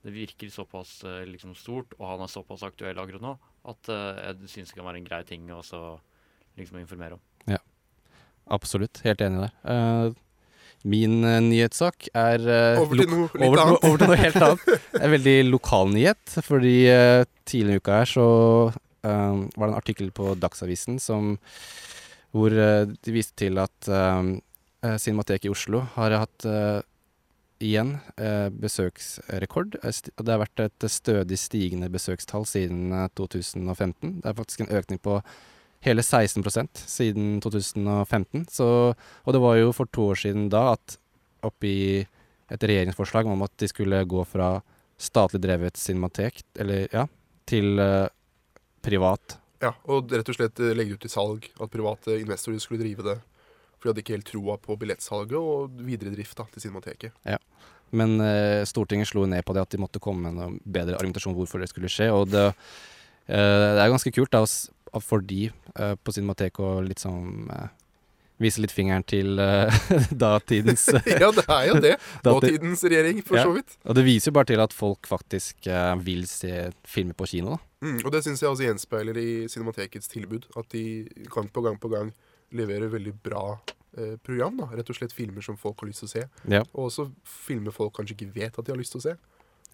[0.04, 3.34] Det virker såpass eh, liksom stort, og han er såpass aktuell akkurat nå,
[3.68, 5.82] at eh, jeg syns det kan være en grei ting å også
[6.60, 7.24] liksom informere om.
[7.52, 7.60] Ja.
[8.50, 9.02] Absolutt.
[9.06, 9.54] Helt enig der.
[9.74, 10.18] Eh,
[10.88, 14.70] min uh, nyhetssak er uh, Over til noe over, over til noe helt annet.
[15.04, 18.28] En veldig lokal nyhet, fordi uh, tidligere i uka her så
[19.00, 21.38] var det en artikkel på Dagsavisen som
[22.36, 24.28] hvor de viste til at uh,
[25.00, 26.48] Cinemateket i Oslo har hatt
[27.60, 29.78] igjen eh, besøksrekord.
[29.84, 34.22] Eh, Det har vært et stødig stigende besøkstall siden eh, 2015.
[34.22, 35.20] Det er faktisk en økning på
[35.86, 38.48] hele 16% siden 2015.
[38.52, 40.98] Så, og det var jo for to år siden da at
[41.46, 42.06] oppi
[42.50, 44.58] et regjeringsforslag om at de skulle gå fra
[45.00, 47.06] statlig drevet cinematek, eller ja,
[47.48, 48.10] til eh,
[48.84, 49.38] privat.
[49.64, 51.48] Ja, og rett og slett eh, legge ut til salg.
[51.60, 53.18] At private investorer skulle drive det.
[53.80, 57.16] For de hadde ikke helt troa på billettsalget og videre drift da, til Cinemateket.
[57.26, 57.38] Ja.
[57.96, 61.34] Men eh, Stortinget slo ned på det at de måtte komme med noe bedre argumentasjon
[61.38, 62.10] hvorfor det skulle skje.
[62.14, 62.46] Og det,
[63.32, 64.44] eh, det er ganske kult da,
[65.02, 67.70] for de eh, på Cinemateket å litt eh,
[68.40, 69.80] vise litt fingeren til eh,
[70.26, 70.86] datidens
[71.24, 71.96] Ja, det er jo det.
[72.28, 73.48] Datidens regjering, for Ja.
[73.48, 73.76] så vidt.
[73.86, 77.56] Og det viser jo bare til at folk faktisk eh, vil se filmer på kino.
[77.58, 77.64] da.
[77.88, 80.50] Mm, og det syns jeg også gjenspeiler i Cinematekets tilbud.
[80.60, 80.84] At de
[81.32, 82.14] gang på gang på gang
[82.56, 83.44] leverer veldig bra
[83.98, 84.58] eh, program.
[84.62, 86.26] da Rett og slett filmer som folk har lyst til å se.
[86.52, 86.64] Ja.
[86.74, 87.10] Og også
[87.48, 89.16] filmer folk kanskje ikke vet at de har lyst til å se.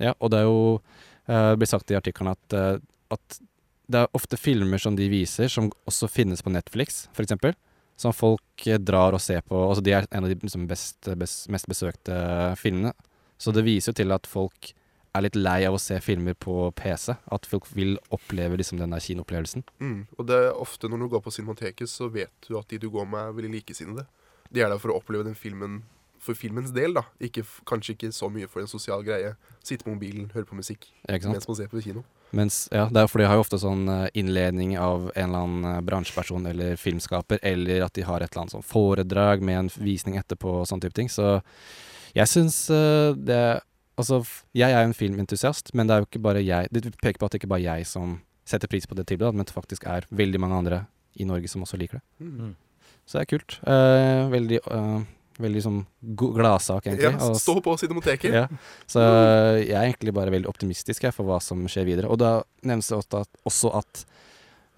[0.02, 2.78] Ja, og det er jo eh, Det blir sagt i artikkelen at, eh,
[3.16, 3.40] at
[3.86, 7.56] det er ofte filmer som de viser, som også finnes på Netflix, f.eks.
[8.02, 9.60] Som folk eh, drar og ser på.
[9.70, 12.18] Altså de er en av de liksom, best, best, mest besøkte
[12.60, 12.96] filmene.
[13.38, 14.74] Så det viser jo til at folk
[15.16, 17.16] er litt lei av å se filmer på PC.
[17.32, 19.66] At folk vil oppleve liksom, den der kinoopplevelsen.
[19.80, 20.00] Mm.
[20.18, 22.90] Og det er ofte når du går på Cinemateket, så vet du at de du
[22.94, 24.08] går med, er veldig likesinnede.
[24.52, 25.84] De er der for å oppleve den filmen
[26.26, 27.06] for filmens del, da.
[27.22, 29.36] Ikke, kanskje ikke så mye for en sosial greie.
[29.66, 32.06] Sitte på mobilen, høre på musikk mens man ser på kino.
[32.36, 35.68] Mens, ja, det er de har jo ofte sånn eh, innledning av en eller annen
[35.70, 39.70] eh, bransjeperson eller filmskaper, eller at de har et eller annet sånn foredrag med en
[39.78, 41.12] visning etterpå og sånne type ting.
[41.12, 41.38] Så
[42.18, 43.62] jeg syns eh, det
[43.96, 44.22] Altså,
[44.58, 47.30] jeg er jo en filmentusiast, men det er jo ikke bare jeg Det peker på
[47.30, 49.88] at det ikke bare er jeg som setter pris på det tilbudet, men det faktisk
[49.90, 52.06] er veldig mange andre i Norge som også liker det.
[52.20, 52.56] Mm.
[53.06, 53.56] Så det er kult.
[53.66, 55.00] Uh, veldig uh,
[55.42, 55.80] veldig sånn
[56.16, 57.12] gladsak, egentlig.
[57.12, 58.36] Ja, stå på Cinemateket.
[58.36, 58.46] ja.
[58.88, 62.12] Så jeg er egentlig bare veldig optimistisk jeg, for hva som skjer videre.
[62.12, 64.06] Og da nevnes det også at, også at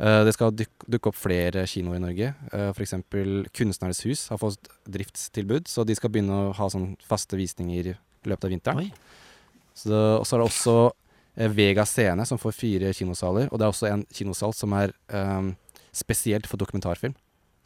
[0.02, 2.34] uh, det skal duk, dukke opp flere kinoer i Norge.
[2.54, 2.98] Uh, F.eks.
[3.58, 8.32] Kunstnernes hus har fått driftstilbud, så de skal begynne å ha sånn faste visninger i
[8.32, 8.90] løpet av vinteren.
[9.78, 10.76] Så, og så er det også
[11.38, 13.52] eh, Vega Scene, som får fire kinosaler.
[13.52, 15.52] Og det er også en kinosal som er eh,
[15.96, 17.16] spesielt for dokumentarfilm.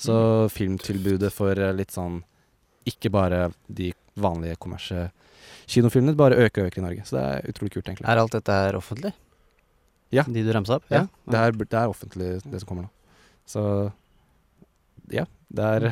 [0.01, 0.15] Så
[0.51, 2.23] filmtilbudet for eh, litt sånn
[2.89, 5.11] Ikke bare de vanlige kommersie
[5.71, 7.03] kinofilmene, bare øker og øker i Norge.
[7.05, 8.07] Så det er utrolig kult, egentlig.
[8.09, 9.11] Er alt dette her offentlig?
[10.11, 10.25] Ja.
[10.27, 10.87] De du ramsa opp?
[10.91, 12.91] Ja, det er, det er offentlig, det som kommer nå.
[13.47, 13.63] Så
[15.13, 15.87] ja, det er,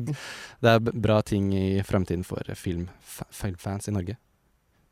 [0.62, 2.88] det er bra ting i fremtiden for film,
[3.34, 4.16] filmfans i Norge.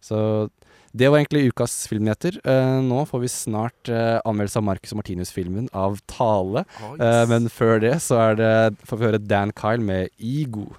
[0.01, 0.49] Så
[0.93, 2.39] det var egentlig ukas filmnyheter.
[2.47, 6.65] Uh, nå får vi snart uh, anmeldelse av Marcus og Martinus-filmen av Tale.
[6.79, 7.01] Yes.
[7.05, 8.53] Eh, men før det så det,
[8.89, 10.71] får vi høre Dan Kyle med Ego.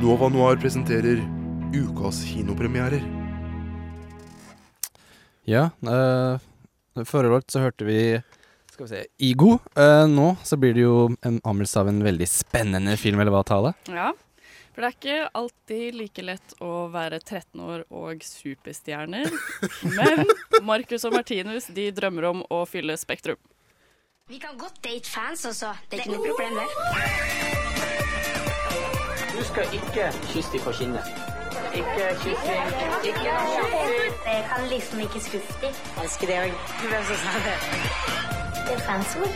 [0.00, 1.20] Nova Noir presenterer
[1.76, 3.02] ukas kinopremierer.
[5.44, 6.40] Ja, uh,
[7.04, 8.00] forrige år så hørte vi
[8.72, 9.58] skal vi se, Igo.
[9.76, 13.42] Eh, nå så blir det jo en anmeldelse av en veldig spennende film, eller hva,
[13.44, 13.74] Tale?
[13.92, 14.14] Ja,
[14.72, 19.28] for det er ikke alltid like lett å være 13 år og superstjerner.
[19.98, 20.24] Men
[20.64, 23.40] Marcus og Martinus de drømmer om å fylle Spektrum.
[24.32, 25.74] Vi kan godt date fans også.
[25.90, 27.69] Det er ikke noe problem, det.
[29.40, 31.04] Du skal ikke kysse dem på kinnet.
[31.74, 32.64] Ikke kyssing.
[33.08, 34.12] Ikke kyssing.
[34.26, 35.74] Jeg kan liksom ikke skuffe dem.
[36.02, 36.52] Elsker det òg.
[36.90, 37.56] Hvem som sa det?
[38.66, 39.34] Det er fansord.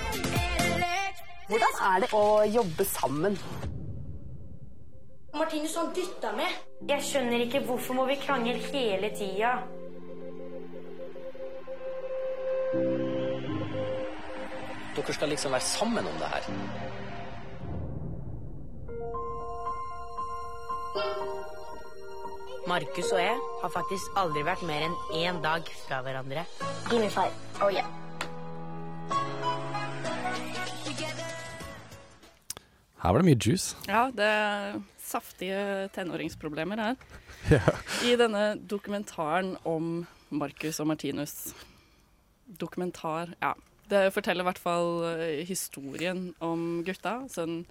[1.48, 2.24] Hvordan er det å
[2.58, 3.38] jobbe sammen?
[5.38, 6.52] Martinus, han dytta meg.
[6.88, 9.56] Jeg skjønner ikke hvorfor må vi krangle hele tida.
[14.96, 16.83] Dere skal liksom være sammen om det her.
[22.68, 26.44] Markus og jeg har faktisk aldri vært mer enn én dag fra hverandre.
[26.86, 27.34] Give me five.
[27.60, 27.88] Oh yeah.
[33.02, 33.74] Her var det mye juice.
[33.90, 36.96] Ja, det er saftige tenåringsproblemer her.
[37.52, 37.60] Ja.
[38.08, 41.52] I denne dokumentaren om Marcus og Martinus.
[42.48, 43.50] Dokumentar, ja.
[43.90, 47.18] Det forteller i hvert fall eh, historien om gutta.
[47.28, 47.66] Sånn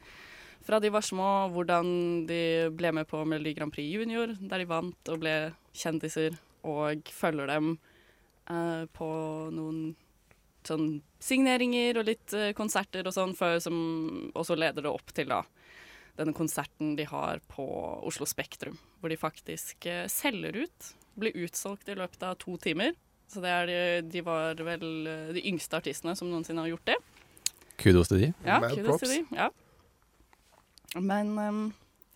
[0.63, 1.88] fra de var små, hvordan
[2.30, 5.36] de ble med på Melodi Grand Prix Junior, der de vant og ble
[5.76, 7.73] kjendiser, og følger dem
[8.47, 9.10] eh, på
[9.52, 9.93] noen
[10.63, 13.76] sånn signeringer og litt eh, konserter og sånn, før som
[14.32, 15.41] også leder det opp til da
[16.17, 17.65] denne konserten de har på
[18.06, 20.93] Oslo Spektrum, hvor de faktisk eh, selger ut.
[21.19, 22.93] Blir utsolgt i løpet av to timer.
[23.30, 23.80] Så det er de,
[24.13, 26.99] de var vel eh, de yngste artistene som noensinne har gjort det.
[27.82, 28.32] Kudos til de.
[28.45, 29.04] Ja, Mad kudos props.
[29.04, 29.39] til de.
[29.39, 29.49] Ja.
[30.99, 31.63] Men um,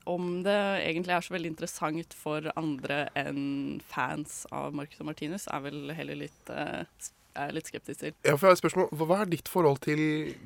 [0.07, 5.47] om det egentlig er så veldig interessant for andre enn fans av Marcus og Martinus,
[5.51, 8.15] er vel heller litt, eh, er litt skeptisk til.
[8.23, 8.87] Ja, for jeg har et spørsmål.
[8.97, 10.01] Hva er ditt forhold til,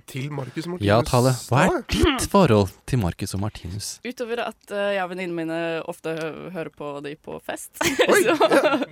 [0.10, 0.88] til Marcus Martinus?
[0.88, 1.36] Ja, Tale.
[1.52, 3.94] Hva er ditt forhold til Marcus og Martinus?
[4.08, 7.78] Utover at uh, jeg og venninnene mine ofte hø hører på de på fest,
[8.26, 8.88] så uh,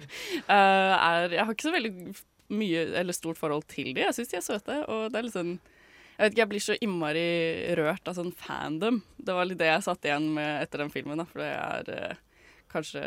[0.59, 1.95] er Jeg har ikke så veldig
[2.49, 4.05] mye eller stort forhold til de.
[4.05, 5.57] Jeg syns de er søte, og det er litt sånn
[6.19, 7.27] Jeg vet ikke, jeg blir så innmari
[7.79, 8.97] rørt av sånn fandom.
[9.15, 11.91] Det var litt det jeg satt igjen med etter den filmen, da, for det er
[11.95, 12.17] eh,
[12.67, 13.03] kanskje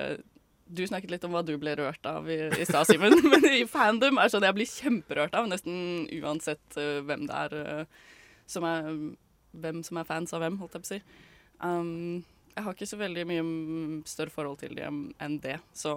[0.72, 3.18] du snakket litt om hva du ble rørt av i, i stad, Simen.
[3.34, 7.58] Men i fandom er sånn jeg blir kjemperørt av, nesten uansett uh, hvem det er
[7.60, 8.08] uh,
[8.48, 8.88] som er
[9.52, 11.24] Hvem som er fans av hvem, holdt jeg på å si.
[11.60, 12.22] Um,
[12.54, 13.42] jeg har ikke så veldig mye
[14.08, 15.92] større forhold til dem enn det, så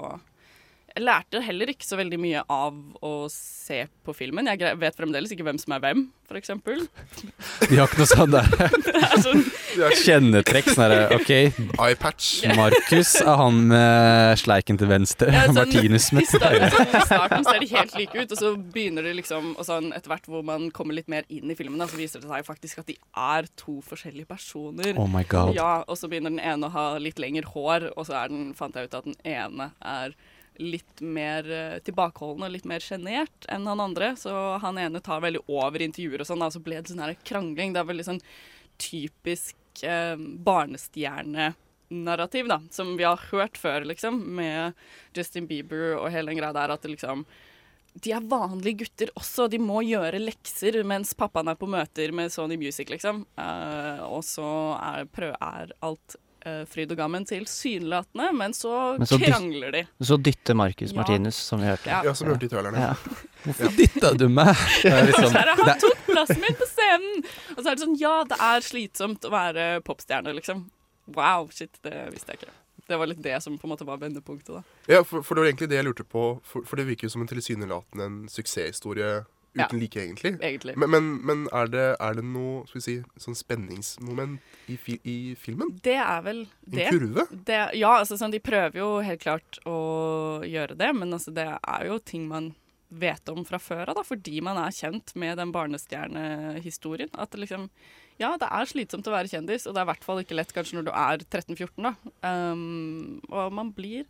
[0.95, 4.47] jeg lærte heller ikke så veldig mye av å se på filmen.
[4.47, 6.05] Jeg vet fremdeles ikke hvem som er hvem,
[6.35, 6.85] eksempel.
[7.69, 8.47] De har ikke noe sånn der
[8.95, 9.43] er sånn-
[9.75, 10.69] kjennetrekk.
[10.71, 11.31] Sånn herre OK,
[11.83, 12.29] Eyepatch.
[12.59, 15.33] Markus er han med sleiken til venstre.
[15.35, 16.69] Ja, sånn, Martinus med høyre.
[16.71, 19.91] sånn, I starten ser de helt like ut, og så begynner det liksom Og sånn
[19.95, 22.47] etter hvert hvor man kommer litt mer inn i filmen, da, så viser det seg
[22.47, 24.93] faktisk at de er to forskjellige personer.
[24.95, 25.51] Oh my God.
[25.59, 28.53] Ja, Og så begynner den ene å ha litt lengre hår, og så er den,
[28.55, 30.15] fant jeg ut at den ene er
[30.61, 34.07] litt mer eh, tilbakeholden og litt mer sjenert enn han andre.
[34.19, 34.31] Så
[34.63, 37.69] han ene tar veldig over intervjuer og sånn, og så ble det sånn her krangling.
[37.75, 38.23] Det er veldig sånn
[38.81, 44.59] typisk eh, barnestjerne-narrativ, da, som vi har hørt før, liksom, med
[45.15, 47.19] Justin Bieber og hele den greia der, at det liksom
[48.03, 49.47] de er vanlige gutter også.
[49.47, 53.23] De må gjøre lekser mens pappaen er på møter med Sony Music, liksom.
[53.39, 55.07] Eh, og så er,
[55.39, 56.17] er alt
[56.69, 59.83] fryd og gammen tilsynelatende, men så, Men så krangler de.
[60.05, 60.99] Så dytter Marcus Ja.
[60.99, 61.89] Martinus, som vi hørte.
[61.89, 62.01] Ja.
[62.05, 62.77] Ja, som vi hørte i traileren.
[62.81, 62.93] Ja.
[63.45, 64.51] Hvorfor dytta du meg?
[64.83, 67.23] Det er liksom, Så er det, han tok plassen min på scenen!
[67.55, 70.67] Og så er det sånn, ja, det er slitsomt å være popstjerne, liksom.
[71.17, 72.53] Wow, shit, det visste jeg ikke.
[72.85, 74.61] Det var litt det som på en måte var vendepunktet, da.
[74.89, 76.25] Ja, for, for det var egentlig det jeg lurte på.
[76.45, 79.23] For, for det virker jo som en tilsynelatende en suksesshistorie
[79.55, 80.33] uten like, egentlig.
[80.41, 80.75] Egentlig.
[80.81, 84.99] Men, men, men er, det, er det noe skal vi si, sånn spenningsmoment i, fi,
[85.07, 85.73] i filmen?
[85.85, 86.89] Det er vel det.
[86.89, 87.27] En kurve?
[87.31, 89.79] Det, ja, altså sånn, de prøver jo helt klart å
[90.45, 92.53] gjøre det, men altså, det er jo ting man
[92.95, 97.13] vet om fra før av, fordi man er kjent med den barnestjernehistorien.
[97.17, 97.69] At det liksom
[98.15, 100.53] Ja, det er slitsomt å være kjendis, og det er i hvert fall ikke lett
[100.55, 101.91] kanskje når du er 13-14, da.
[102.23, 104.05] Um, og man blir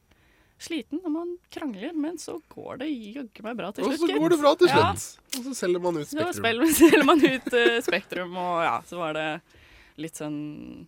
[0.61, 4.01] sliten når man krangler, men så går det jaggu meg bra til slutt.
[4.01, 4.93] Og så går det bra til Ja.
[4.95, 5.37] slutt.
[5.39, 6.39] Og så selger man ut Så Spektrum.
[6.39, 9.27] spiller, selger man ut uh, Spektrum, og ja, så var det
[9.97, 10.87] litt sånn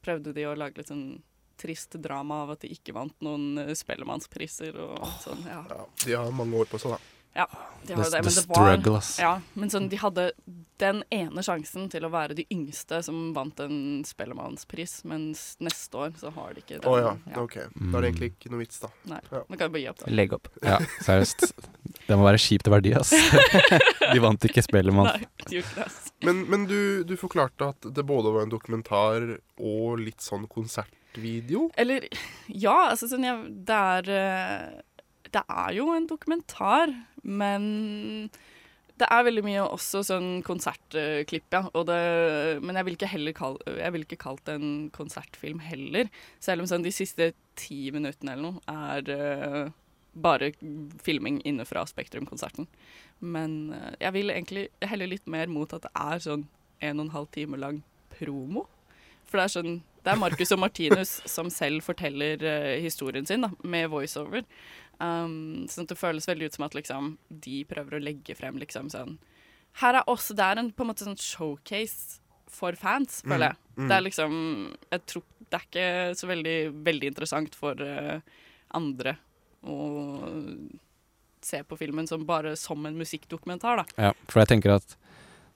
[0.00, 1.20] Prøvde de å lage litt sånn
[1.60, 5.58] trist drama av at de ikke vant noen eh, Spellemannspriser og sånn, ja.
[6.06, 6.98] De har mange år på seg, da.
[7.36, 7.44] Ja,
[7.86, 8.34] de har jo det, men
[8.82, 9.04] det var.
[9.22, 10.24] Ja, men sånn, de hadde
[10.80, 16.14] den ene sjansen til å være de yngste som vant en Spellemannspris, mens neste år
[16.18, 16.88] så har de ikke den.
[16.90, 17.54] Å ja, OK.
[17.60, 18.90] Da er det egentlig ikke noe vits, da.
[19.12, 19.42] Nei, Ja.
[19.46, 20.10] man kan jo bare gi opp, da.
[20.10, 20.50] Legg opp.
[20.64, 21.46] Ja, seriøst.
[22.08, 23.12] Det må være kjipt å være de, ass.
[24.14, 25.12] De vant ikke Spellemann.
[25.12, 26.12] Nei, de gjorde ikke det, ass.
[26.26, 29.28] Men, men du, du forklarte at det både var en dokumentar
[29.60, 31.68] og litt sånn konsertvideo?
[31.78, 32.08] Eller
[32.48, 34.80] ja, altså sånn jeg, det er eh,
[35.30, 38.30] Det er jo en dokumentar, men
[39.00, 41.62] det er veldig mye også sånn konsertklipp, ja.
[41.88, 42.00] Det,
[42.60, 46.10] men jeg vil ikke kall, vil ikke kalt det en konsertfilm heller.
[46.42, 49.70] Selv om sånn de siste ti minuttene eller noe er uh,
[50.12, 50.52] bare
[51.04, 52.68] filming inne fra Spektrum-konserten.
[53.20, 56.44] Men uh, jeg vil egentlig heller litt mer mot at det er sånn
[56.80, 57.80] en og en halv time lang
[58.18, 58.66] promo.
[59.28, 63.44] For det er sånn Det er Marcus og Martinus som selv forteller uh, historien sin,
[63.44, 64.46] da, med voiceover.
[65.00, 68.58] Um, sånn at det føles veldig ut som at liksom, de prøver å legge frem
[68.60, 69.14] liksom sånn
[69.80, 72.18] Her er også Det er en på en måte sånn showcase
[72.50, 73.56] for fans, Mm, føler jeg.
[73.78, 73.86] mm.
[73.88, 74.34] Det er liksom
[74.90, 75.86] Jeg tror det er ikke
[76.20, 78.20] så veldig, veldig interessant for uh,
[78.76, 79.16] andre
[79.64, 79.78] å
[81.42, 83.84] se på filmen som bare som en musikkdokumentar, da.
[84.10, 84.96] Ja, for jeg tenker at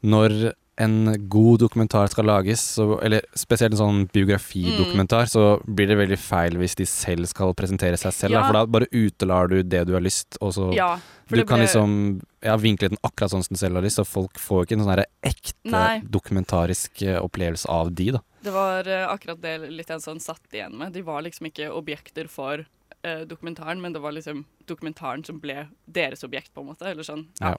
[0.05, 5.97] når en god dokumentar skal lages, så, eller spesielt en sånn biografidokumentar, så blir det
[6.01, 8.35] veldig feil hvis de selv skal presentere seg selv.
[8.35, 10.97] da, For da bare utelar du det du har lyst, og så Ja,
[11.29, 14.07] Du kan ble- liksom ja, vinkle den akkurat sånn som du selv har lyst, og
[14.07, 16.01] folk får ikke en sånn ekte Nei.
[16.01, 18.21] dokumentarisk eh, opplevelse av de, da.
[18.43, 20.93] Det var eh, akkurat det litt jeg sånn satt igjen med.
[20.93, 22.67] De var liksom ikke objekter for
[23.05, 26.85] eh, dokumentaren, men det var liksom dokumentaren som ble deres objekt, på en måte.
[26.91, 27.29] Eller sånn.
[27.41, 27.55] Ja.
[27.55, 27.57] Ja.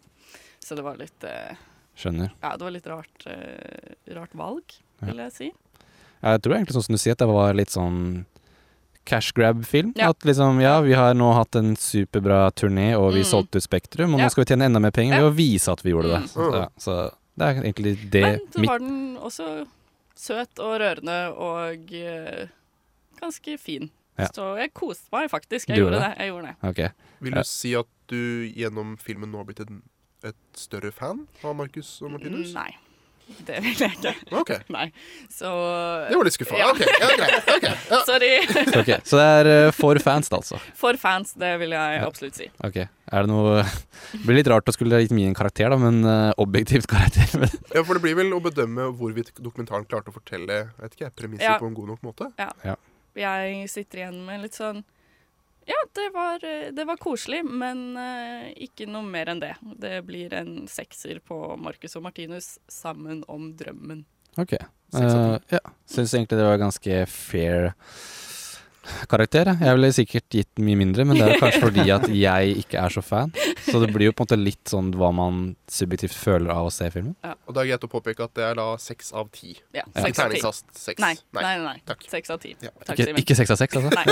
[0.59, 1.55] Så det var litt eh,
[1.95, 2.31] Skjønner.
[2.43, 4.63] Ja, det var litt rart, uh, rart valg,
[5.01, 5.07] Ja.
[5.07, 5.51] vil jeg si.
[6.23, 8.25] Jeg tror egentlig sånn som du sier, at det var litt sånn
[9.05, 9.93] cash grab-film.
[9.95, 10.09] Ja.
[10.09, 13.29] At liksom, ja, vi har nå hatt en superbra turné, og vi Mm.
[13.29, 14.25] solgte ut Spektrum, og Ja.
[14.25, 15.21] nå skal vi tjene enda mer penger Ja.
[15.29, 16.21] ved å vise at vi gjorde det.
[16.23, 16.27] Mm.
[16.33, 19.67] Så, ja, så det er egentlig det Men så var den også
[20.15, 22.47] søt og rørende og uh,
[23.21, 23.89] ganske fin.
[24.17, 24.27] Ja.
[24.33, 25.67] Så jeg koste meg faktisk.
[25.67, 26.17] Jeg gjorde gjorde det.
[26.17, 26.25] det?
[26.25, 26.69] Jeg gjorde det.
[26.69, 26.89] Okay.
[27.21, 27.37] Vil Ja.
[27.37, 29.83] du si at du gjennom filmen nå har blitt en,
[30.31, 32.51] et større fan av Marcus og Martinus?
[32.55, 32.71] Nei.
[33.25, 34.11] Det vil jeg ikke.
[34.37, 34.51] Ok.
[34.69, 34.83] Nei.
[35.33, 35.49] Så
[36.11, 36.67] Det var litt skuffende.
[36.69, 37.47] Ok, ja, greit.
[37.55, 37.71] Okay.
[37.89, 38.01] ja.
[38.09, 38.29] Sorry.
[38.83, 40.59] Ok, Så det er eh, for fans, da, altså.
[40.77, 42.45] For fans, det vil jeg absolutt si.
[42.67, 46.05] Ok, er det noe Det blir litt rart å skulle gitt min karakter, da, men
[46.05, 47.47] eh, objektivt karakter.
[47.73, 51.49] Ja, for det blir vel å bedømme hvorvidt dokumentaren klarte å fortelle vet ikke, premisser
[51.55, 51.57] Ja.
[51.57, 52.29] på en god nok måte?
[52.37, 52.51] Ja.
[52.61, 52.77] Ja.
[53.17, 54.83] Jeg sitter igjen med litt sånn
[55.65, 59.55] Ja, det var, eh, det var koselig, men eh, ikke noe mer enn det.
[59.81, 64.05] Det blir en sekser på Marcus og Martinus sammen om drømmen.
[64.37, 64.57] ok.
[64.95, 65.59] Uh, ja.
[65.89, 67.73] Syns egentlig det var ganske fair
[69.09, 69.49] karakter.
[69.57, 72.93] Jeg ville sikkert gitt mye mindre, men det er kanskje fordi at jeg ikke er
[72.93, 73.33] så fan.
[73.75, 76.71] Så det blir jo på en måte litt sånn hva man subjektivt føler av å
[76.73, 77.15] se filmen.
[77.47, 79.57] Og det er greit å påpeke at det er da seks av ti.
[79.75, 80.39] Ja, Ikke seks av ti.
[80.39, 80.99] terningkast seks.
[81.03, 81.75] Nei, nei, nei.
[81.85, 82.05] Takk.
[82.09, 82.55] Seks av ti.
[82.61, 83.19] Takk, Ikke- Simen.
[83.21, 83.91] ikke seks av seks, altså?
[83.91, 84.05] Nei,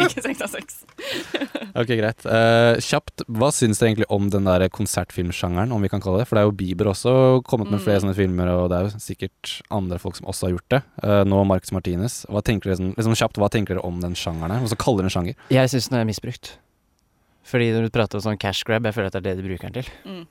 [0.06, 0.84] ikke seks av seks.
[1.80, 2.24] Ok, greit.
[2.26, 6.26] Eh, kjapt, hva syns dere egentlig om den der konsertfilmsjangeren, om vi kan kalle det?
[6.28, 7.12] For det er jo Bieber også
[7.46, 7.84] kommet med Mm.
[7.84, 10.82] flere sånne filmer, og det er jo sikkert andre folk som også har gjort det.
[11.02, 12.26] Eh, nå Marcus Martinez.
[12.28, 14.60] Hva tenker dere, liksom, liksom kjapt, hva tenker dere om den sjangeren her?
[14.60, 15.34] Hva så kaller dere en sjanger?
[15.50, 16.56] Jeg syns den er misbrukt.
[17.44, 19.48] Fordi når du prater om sånn cash grab, jeg føler at det er det de
[19.48, 19.90] bruker den til.
[20.04, 20.26] Mm.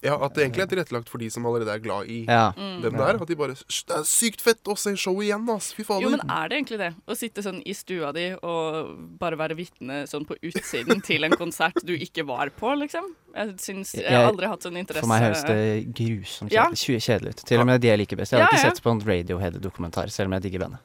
[0.00, 2.52] Ja, At det egentlig er tilrettelagt for de som allerede er glad i Ja.
[2.54, 2.82] Mm.
[2.84, 3.16] den der.
[3.20, 5.72] At de bare Det er sykt fett å se showet igjen, ass!
[5.74, 6.02] Fy fader.
[6.02, 6.94] Jo, men er det egentlig det?
[7.08, 11.32] Å sitte sånn i stua di og bare være vitne sånn på utsiden til en
[11.34, 13.10] konsert du ikke var på, liksom?
[13.34, 17.30] Jeg syns Jeg har aldri hatt sånn interesse For meg høres det grusomt kjedelig, kjedelig
[17.34, 17.44] ut.
[17.50, 18.32] Til og med de jeg liker best.
[18.32, 20.78] Jeg har Ja, ikke sett på en Radiohead-dokumentar, selv om jeg digger bandet.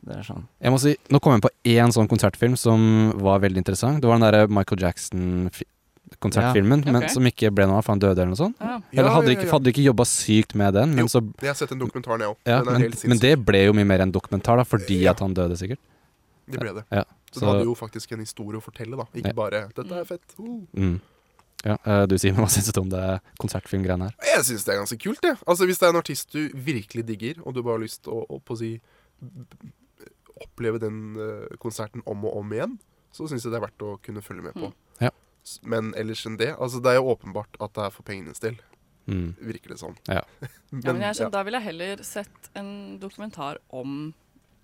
[0.00, 3.40] Det er sånn Jeg må si, Nå kom jeg på én sånn konsertfilm som var
[3.42, 4.00] veldig interessant.
[4.00, 8.00] Det var den derre Michael Jackson-konsertfilmen, Ja, men som ikke ble noe av, for han
[8.02, 8.56] døde eller noe sånt.
[8.60, 8.78] Ja.
[8.92, 9.52] Eller hadde ja, ikke, ja.
[9.52, 12.32] hadde ikke jobba sykt med den, men Jo, så jeg har sett en dokumentar, jeg
[12.32, 12.38] òg.
[12.48, 15.56] ja, men, men det ble jo mye mer enn dokumentar, da, fordi at han døde,
[15.60, 15.80] sikkert.
[16.50, 16.84] Det ble det.
[16.90, 19.04] Ja, Så det hadde jo faktisk en historie å fortelle, da.
[19.14, 19.36] Ikke Ja.
[19.36, 20.34] bare 'dette er fett'.
[20.40, 20.66] Uh.
[20.74, 21.00] Mm.
[21.62, 24.14] Ja, eh, du Simen, hva syns du om det konsertfilmgreiene her?
[24.34, 25.36] Jeg syns det er ganske kult, jeg.
[25.46, 28.12] Altså, hvis det er en artist du virkelig digger, og du bare har lyst til
[28.16, 28.80] å, å, på å si
[30.40, 32.78] oppleve den eh, konserten om og om igjen,
[33.12, 34.72] så syns jeg det er verdt å kunne følge med på.
[35.00, 35.10] Ja.
[35.64, 38.58] Men ellers enn det Altså, det er jo åpenbart at det er for pengenes del.
[39.08, 39.34] Mm.
[39.40, 39.96] Virker det som.
[40.08, 40.22] Ja.
[40.70, 44.12] Ja, men jeg skjønner, sånn, Da ville jeg heller sett en dokumentar om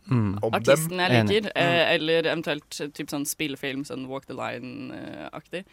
[0.07, 0.37] Mm.
[0.55, 1.51] artisten jeg liker.
[1.59, 5.65] Eh, eller eventuelt typ sånn spillefilm, sånn Walk the Line-aktig.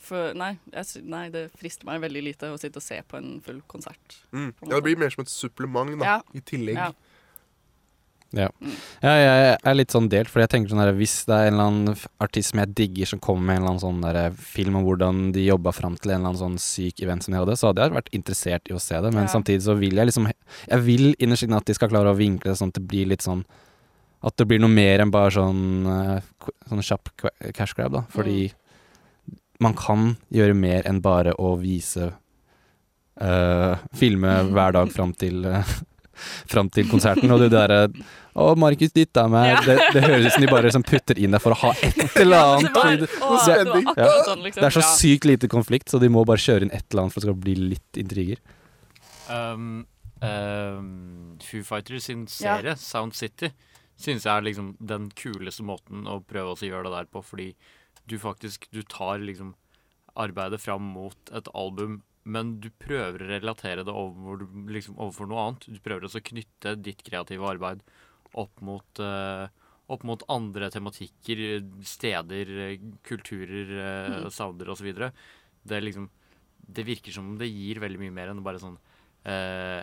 [0.00, 3.42] For nei, jeg, nei, det frister meg veldig lite å sitte og se på en
[3.44, 4.16] full konsert.
[4.32, 4.54] Mm.
[4.56, 6.20] på en Ja, det blir mer som et supplement, da, Ja.
[6.32, 6.76] i tillegg.
[6.80, 6.92] Ja.
[8.34, 8.48] Ja.
[9.04, 11.54] ja, jeg er litt sånn delt, fordi jeg tenker sånn her hvis det er en
[11.54, 14.78] eller annen artist som jeg digger som kommer med en eller annen sånn der film
[14.80, 17.54] om hvordan de jobba fram til en eller annen sånn syk event som de hadde,
[17.60, 19.32] så hadde jeg vært interessert i å se det, men Ja.
[19.36, 22.50] samtidig så vil jeg liksom Jeg vil innerst inne at de skal klare å vinkle
[22.50, 23.44] det sånn at det blir litt sånn
[24.24, 26.20] At det blir noe mer enn bare sånn eh,
[26.68, 27.08] Sånn kjapp
[27.54, 28.02] cash grab, da.
[28.10, 28.50] Fordi
[29.60, 32.12] man kan gjøre mer enn bare å vise
[33.14, 35.62] Uh, Filme hver dag fram til eh,
[36.50, 37.88] Fram til konserten, og det derre
[38.34, 39.52] Å, Markus ditt er meg.
[39.52, 39.60] Ja.
[39.62, 42.16] Det, det høres ut som de bare liksom putter inn der for å ha et
[42.18, 42.74] eller annet.
[42.74, 44.08] Det var- fordi det, det ja.
[44.26, 44.60] sånn, liksom.
[44.60, 47.14] det er så sykt lite konflikt, så de må bare kjøre inn et eller annet
[47.14, 48.40] for at det skal bli litt intriger.
[49.30, 49.86] Um,
[50.20, 52.56] um, Foo Fighters sin Ja.
[52.58, 53.52] serie, Sound City,
[53.96, 57.52] synes jeg er liksom den kuleste måten å prøve å gjøre det der på, fordi
[58.06, 59.54] du faktisk Du tar liksom
[60.16, 65.42] arbeidet fram mot et album, men du prøver å relatere det over, liksom, overfor noe
[65.48, 65.66] annet.
[65.68, 67.82] Du prøver også å knytte ditt kreative arbeid
[68.40, 69.46] opp mot uh,
[69.92, 71.42] opp mot andre tematikker,
[71.84, 72.54] steder,
[73.04, 74.30] kulturer, uh, Mm.
[74.32, 74.88] sounder osv.
[75.64, 76.08] Det liksom
[76.66, 78.78] Det virker som om det gir veldig mye mer enn bare sånn
[79.28, 79.82] uh,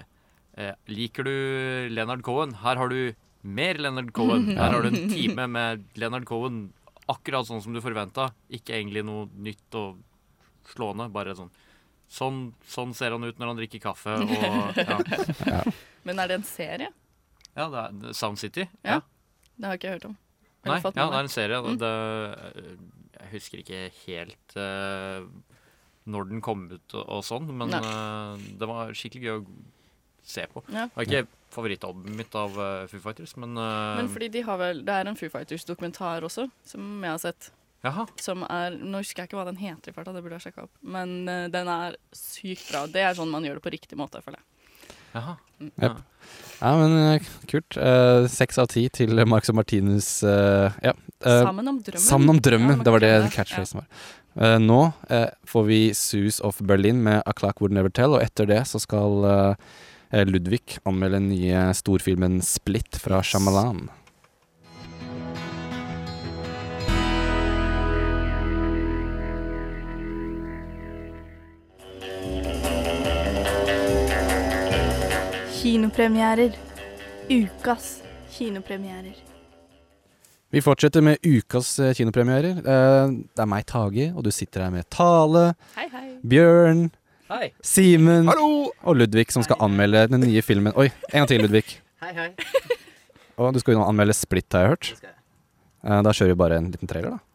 [0.58, 2.56] uh, Liker du Leonard Cohen?
[2.58, 3.14] Her har du
[3.44, 4.48] mer Leonard Cohen.
[4.58, 6.72] Her har du en time med Leonard Cohen
[7.08, 8.32] akkurat sånn som du forventa.
[8.50, 10.02] Ikke egentlig noe nytt og
[10.74, 11.06] slående.
[11.14, 11.52] Bare sånn
[12.12, 14.32] Sånn, sånn ser han ut når han drikker kaffe og
[15.48, 15.62] ja.
[16.04, 16.90] Men er det en serie?
[17.56, 18.66] Ja, det er er Sound City.
[18.84, 18.98] Ja.
[18.98, 19.00] Ja.
[19.56, 20.18] Det har ikke jeg hørt om.
[20.68, 21.60] Nei, ja, det er en serie.
[21.64, 21.78] Mm.
[21.82, 21.92] Det,
[23.16, 25.26] jeg husker ikke helt uh,
[26.12, 29.44] når den kom ut og, og sånn, men eh, det var skikkelig gøy å
[30.26, 30.64] se på.
[30.74, 30.88] Ja.
[30.90, 34.82] Det var ikke favorittalbumet mitt av uh, Foo Fighters, men, Men fordi de har vel
[34.88, 37.52] Det er en Foo Fighters-dokumentar også, som jeg har sett.
[37.82, 38.06] Jaha.
[38.22, 40.68] Som er Nå husker jeg ikke hva den heter i farta, det burde jeg sjekka
[40.68, 40.74] opp.
[40.86, 42.86] Men uh, den er sykt bra.
[42.92, 44.48] Det er sånn man gjør det på riktig måte, føler jeg.
[45.12, 45.36] Jaha.
[45.60, 45.98] Jep.
[46.62, 47.76] Ja, men eh, kult.
[48.32, 50.08] Seks uh, av ti til Marcus og Martinus.
[50.24, 50.94] Uh, ja.
[51.26, 52.06] uh, Sammen om drømmen.
[52.06, 53.66] Sammen om drømmen, Ja, det var det ja.
[53.76, 53.90] var.
[54.36, 58.24] Eh, nå eh, får vi Sus of Berlin med A Clock Would Never Tell, og
[58.24, 59.72] etter det så skal eh,
[60.12, 63.90] eh, Ludvig anmelde den nye storfilmen Split fra Shyamalan.
[75.62, 76.52] Kinopremierer.
[77.30, 78.02] Ukas
[78.32, 79.14] kinopremierer.
[80.50, 82.58] Vi fortsetter med ukas eh, kinopremierer.
[82.58, 86.08] Eh, det er meg, Tage, og du sitter her med Tale, Hei, hei.
[86.28, 86.88] Bjørn,
[87.32, 87.52] Hei.
[87.64, 88.72] Simen Hallo!
[88.84, 91.64] og Ludvig, som skal anmelde den nye filmen Oi, en gang til, Ludvig.
[92.04, 92.30] Hei, hei.
[93.38, 94.92] Og du skal jo anmelde Split, har jeg hørt.
[95.86, 97.28] Eh, Da kjører vi bare en liten trailer, da.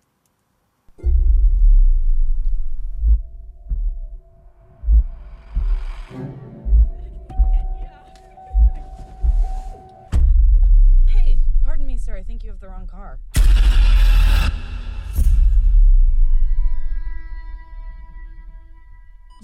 [6.11, 6.46] Hey,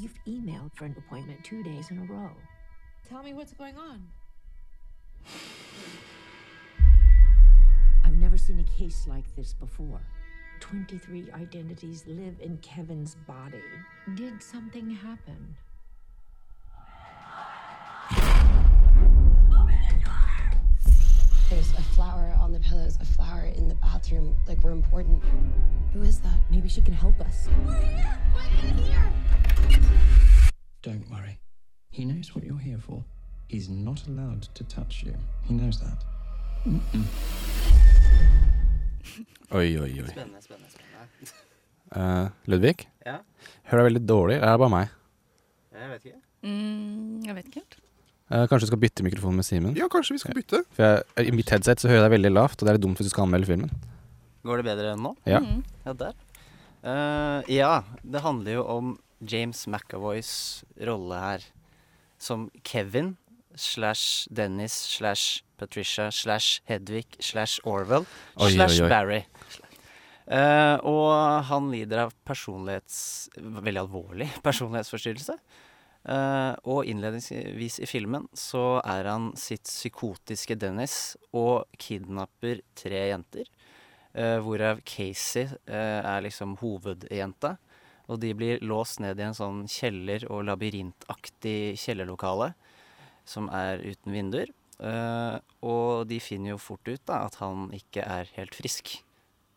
[0.02, 2.32] You've emailed for an appointment two days in a row.
[3.08, 4.04] Tell me what's going on.
[8.04, 10.00] I've never seen a case like this before.
[10.58, 13.62] 23 identities live in Kevin's body.
[14.16, 15.54] Did something happen?
[19.52, 19.68] Oh,
[21.52, 24.34] There's a flower on the pillows, a flower in the bathroom.
[24.48, 25.22] Like, we're important.
[25.92, 26.38] Who is that?
[26.50, 27.46] Maybe she can help us.
[27.66, 28.18] We're here!
[28.34, 29.12] We're here!
[30.80, 31.38] Don't worry.
[31.90, 33.04] He knows what you're here for.
[33.48, 35.14] He's not allowed to touch you.
[35.44, 35.98] He knows that.
[36.66, 37.04] Mm-mm.
[39.52, 40.08] Oi, oi, oi.
[40.08, 40.70] Spennende, spennende.
[40.70, 41.32] spennende.
[41.94, 42.88] Eh, Ludvig?
[43.04, 43.18] Ja?
[43.68, 44.36] Hører deg veldig dårlig.
[44.36, 44.92] eller Er det bare meg?
[45.76, 46.20] Jeg vet ikke.
[46.48, 47.81] Mm, jeg vet ikke helt.
[48.32, 49.74] Eh, kanskje du skal bytte mikrofon med Simen?
[49.76, 50.62] Ja, kanskje vi skal bytte.
[50.72, 53.00] For jeg, I mitt headset så hører jeg deg veldig lavt, og det er dumt
[53.00, 53.72] hvis du skal anmelde filmen.
[54.46, 55.12] Går det bedre nå?
[55.28, 55.42] Ja.
[55.44, 55.60] Mm.
[55.84, 56.14] Ja, der.
[56.82, 57.72] Uh, ja,
[58.02, 60.32] det handler jo om James McAvoys
[60.80, 61.44] rolle her.
[62.22, 63.16] Som Kevin
[63.54, 68.06] slash Dennis slash Patricia slash Hedvig slash Orwell
[68.38, 68.80] slash.
[68.88, 69.26] Barry.
[70.24, 73.28] Uh, og han lider av personlighets...
[73.36, 75.36] Veldig alvorlig personlighetsforstyrrelse.
[76.02, 83.50] Eh, og innledningsvis i filmen så er han sitt psykotiske Dennis og kidnapper tre jenter.
[84.12, 87.54] Uh, hvorav Casey uh, er liksom hovedjenta.
[88.12, 92.50] Og de blir låst ned i en sånn kjeller- og labyrintaktig kjellerlokale
[93.24, 94.52] som er uten vinduer.
[95.62, 98.96] Og de finner jo fort ut da at han ikke er helt frisk.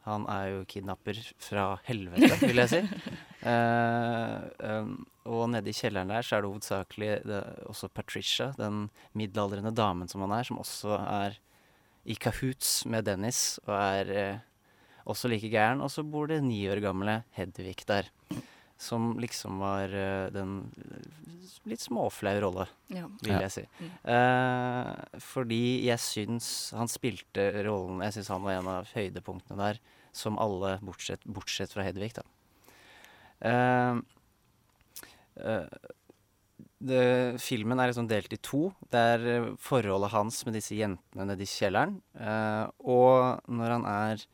[0.05, 2.81] Han er jo kidnapper fra helvete, vil jeg si.
[3.45, 4.95] Eh, um,
[5.29, 8.87] og nede i kjelleren der så er det hovedsakelig det, også Patricia, den
[9.17, 11.37] middelaldrende damen som han er, som også er
[12.05, 14.43] i kahoots med Dennis og er eh,
[15.09, 15.81] også like gæren.
[15.85, 18.09] Og så bor det ni år gamle Hedvig der.
[18.77, 20.57] Som liksom var uh, den
[21.65, 23.05] litt småflau rolle, Ja.
[23.23, 23.61] vil jeg si.
[24.03, 24.89] Eh,
[25.23, 29.79] fordi jeg syns han spilte rollen Jeg syns han var en av høydepunktene der,
[30.11, 32.25] som alle bortsett, bortsett fra Hedvig, da.
[33.45, 33.97] Eh,
[35.45, 35.91] eh,
[36.85, 37.03] det,
[37.41, 38.69] filmen er liksom delt i to.
[38.91, 41.99] Det er eh, forholdet hans med disse jentene nede i kjelleren.
[42.19, 44.25] eh, og når han er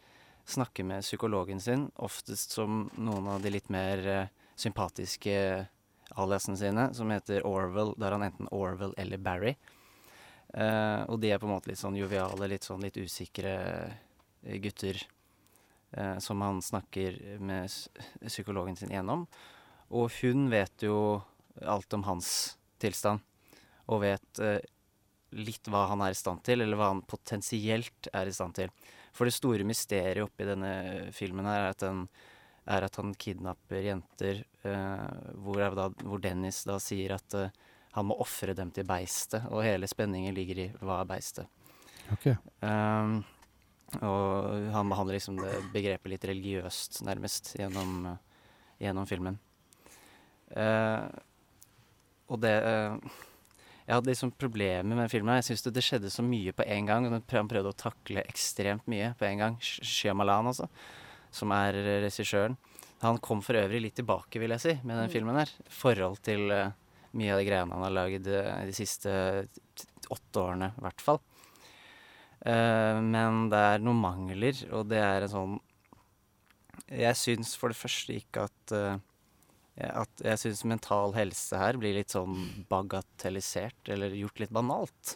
[0.51, 5.35] snakker med psykologen sin, oftest som noen av de litt mer sympatiske
[6.19, 7.93] aliasene sine, som heter Orwell.
[7.95, 9.53] Da er han enten Orwell eller Barry.
[10.51, 13.53] Uh, og de er på en måte litt sånn joviale, litt sånn litt usikre
[14.59, 14.99] gutter
[15.91, 17.71] eh, som han snakker med
[18.27, 19.25] psykologen sin gjennom.
[19.91, 21.21] Og hun vet jo
[21.67, 23.19] alt om hans tilstand,
[23.91, 24.61] og vet eh,
[25.35, 28.71] litt hva han er i stand til, eller hva han potensielt er i stand til.
[29.15, 32.05] For det store mysteriet oppi denne filmen her er at, den,
[32.71, 37.51] er at han kidnapper jenter, eh, hvor, da, hvor Dennis da sier at eh,
[37.91, 41.51] han må ofre dem til beistet, og hele spenningen ligger i hva er beistet.
[42.11, 42.31] Ok.
[42.63, 43.21] Um,
[43.99, 48.47] og han behandler liksom det begrepet litt religiøst, nærmest, gjennom, eh,
[48.85, 49.39] gjennom filmen.
[50.51, 51.07] Uh,
[52.27, 52.97] og det uh,
[53.85, 55.37] Jeg hadde liksom problemer med filmen.
[55.39, 57.07] Jeg syns det, det skjedde så mye på en gang.
[57.11, 59.57] Han prøvde å takle ekstremt mye på en gang.
[59.59, 60.67] Shyamalan, altså,
[61.31, 62.55] som er regissøren.
[63.01, 65.11] Han kom for øvrig litt tilbake, vil jeg si, med den Mm.
[65.11, 65.49] filmen her.
[65.65, 66.71] I forhold til uh,
[67.17, 69.11] mye av de greiene han har eh, de siste
[70.11, 71.19] åtte årene, i hvert fall.
[72.41, 75.57] Eh, men det er noen mangler, og det er en sånn
[76.89, 78.99] Jeg syns for det første ikke at eh,
[79.81, 82.35] at jeg syns mental helse her blir litt sånn
[82.69, 85.15] bagatellisert, eller gjort litt banalt.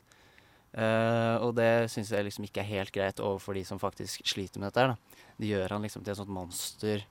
[0.75, 4.59] Uh, og det syns jeg liksom ikke er helt greit overfor de som faktisk sliter
[4.59, 5.21] med dette her, da.
[5.39, 7.03] De gjør han liksom til et sånt monster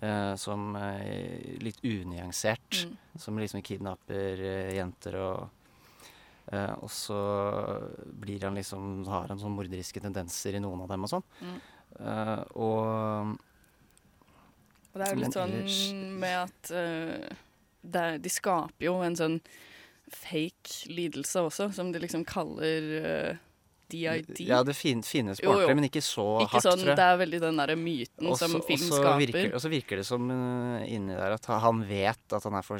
[0.00, 2.86] uh, som er litt unyansert.
[2.86, 2.96] Mm.
[3.26, 4.42] Som liksom kidnapper
[4.78, 5.65] jenter og
[6.52, 7.16] eh, Og så
[8.20, 11.24] blir han liksom Har han sånn morderiske tendenser i noen av dem og sånn.
[11.42, 11.56] Mm.
[12.00, 13.38] Eh, og
[14.92, 17.36] Og det er jo litt sånn ellers- med at uh,
[17.92, 19.40] er- de skaper jo en sånn
[20.10, 23.36] fake lidelse også, som de liksom kaller eh,
[23.88, 24.40] DID.
[24.48, 26.96] Ja, det fin, finnes på ordentlig, men ikke så Ikke hardt, sånn, tror jeg.
[26.98, 29.54] Det er veldig den derre myten også, som film skaper.
[29.54, 32.78] Og så virker det som uh, inni der at han vet at han er for,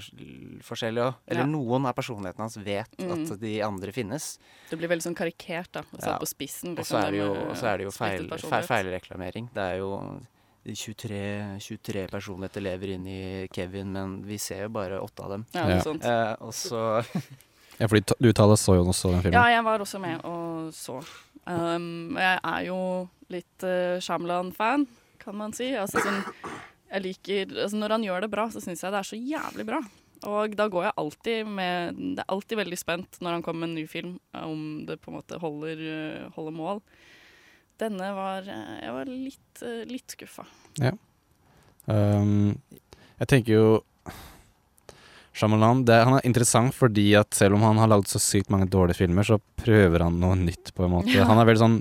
[0.66, 1.14] forskjellig òg.
[1.28, 1.46] Eller Ja.
[1.46, 3.30] noen av personligheten hans vet Mm.
[3.30, 4.38] at de andre finnes.
[4.70, 5.80] Det blir veldig sånn karikert, da.
[5.92, 6.18] Og satt Ja.
[6.18, 6.72] på spissen.
[6.72, 9.48] Og liksom, så er så er det jo feil, splittet feil, feilreklamering.
[9.54, 10.20] Det er jo
[10.66, 15.46] 23, 23 personligheter lever inn i Kevin, men vi ser jo bare åtte av dem.
[15.54, 15.76] Ja, Ja.
[15.78, 17.04] Eh, og så
[17.76, 19.36] Ja, fordi du Tale så jo også den filmen.
[19.36, 21.00] Ja, jeg var også med og så.
[21.46, 22.78] Um, jeg er jo
[23.32, 24.86] litt uh, Shyamalan-fan,
[25.22, 25.68] kan man si.
[25.78, 26.22] Altså, sånn,
[26.90, 29.66] jeg liker, altså, når han gjør det bra, så syns jeg det er så jævlig
[29.68, 29.82] bra.
[30.26, 33.74] Og da går jeg alltid med Det er alltid veldig spent når han kommer med
[33.74, 36.80] en ny film, om det på en måte holder, uh, holder mål.
[37.76, 40.46] Denne var Jeg var litt, litt skuffa.
[40.80, 40.94] Ja.
[41.84, 42.56] Um,
[43.20, 43.66] jeg tenker jo
[45.36, 48.68] Shyamalan det, Han er interessant fordi at selv om han har lagd så sykt mange
[48.72, 51.12] dårlige filmer, så prøver han noe nytt, på en måte.
[51.12, 51.26] Ja.
[51.28, 51.78] Han har veldig sånn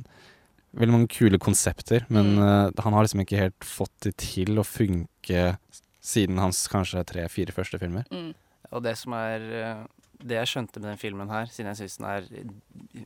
[0.75, 2.41] Veldig mange kule konsepter, men Mm.
[2.43, 5.57] uh, han har liksom ikke helt fått det til å funke
[6.03, 8.03] siden hans kanskje tre-fire første filmer.
[8.11, 8.33] Mm.
[8.75, 9.85] Og det som er eh,
[10.19, 12.27] Det jeg skjønte med den filmen her, siden jeg syns den er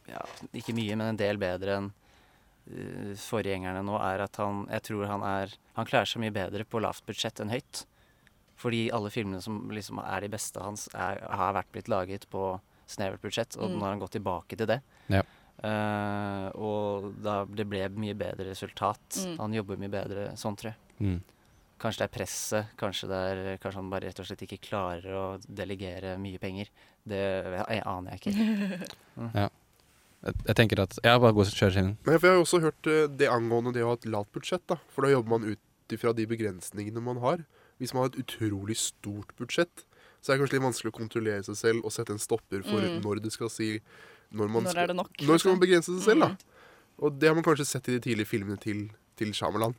[0.09, 0.23] ja,
[0.53, 1.91] ikke mye, men en del bedre enn
[2.73, 6.65] uh, forgjengerne nå, er at han Jeg tror han er Han klarer seg mye bedre
[6.65, 7.85] på lavt budsjett enn høyt.
[8.59, 12.43] Fordi alle filmene som liksom er de beste hans, er, har vært blitt laget på
[12.89, 13.75] snevert budsjett, og Mm.
[13.77, 14.81] nå har han gått tilbake til det.
[15.07, 15.21] Ja.
[15.59, 19.19] Uh, og da det ble mye bedre resultat.
[19.25, 19.35] Mm.
[19.41, 20.79] Han jobber mye bedre sånn, tror jeg.
[21.03, 21.19] Mm.
[21.79, 25.13] Kanskje det er presset, kanskje, det er, kanskje han bare rett og slett ikke klarer
[25.15, 26.67] å delegere mye penger.
[27.07, 28.35] Det jeg aner jeg ikke.
[29.15, 29.31] Mm.
[29.39, 29.47] Ja.
[30.19, 31.93] Jeg, jeg tenker at Ja, bare gå og kjør filmen.
[32.03, 34.65] Nei, for Jeg har også hørt eh, det angående det å ha et lavt budsjett.
[34.67, 37.45] da For da jobber man ut ifra de begrensningene man har.
[37.79, 39.85] Hvis man har et utrolig stort budsjett,
[40.21, 42.81] så er det kanskje litt vanskelig å kontrollere seg selv og sette en stopper for
[42.81, 43.01] Mm.
[43.01, 43.79] når det skal si
[44.31, 46.35] Når, man Når skal, er det nok, Når skal man begrense seg selv, Mm.
[46.37, 46.37] da?
[47.01, 49.73] Og det har man kanskje sett i de tidlige filmene til, til Shyamalan.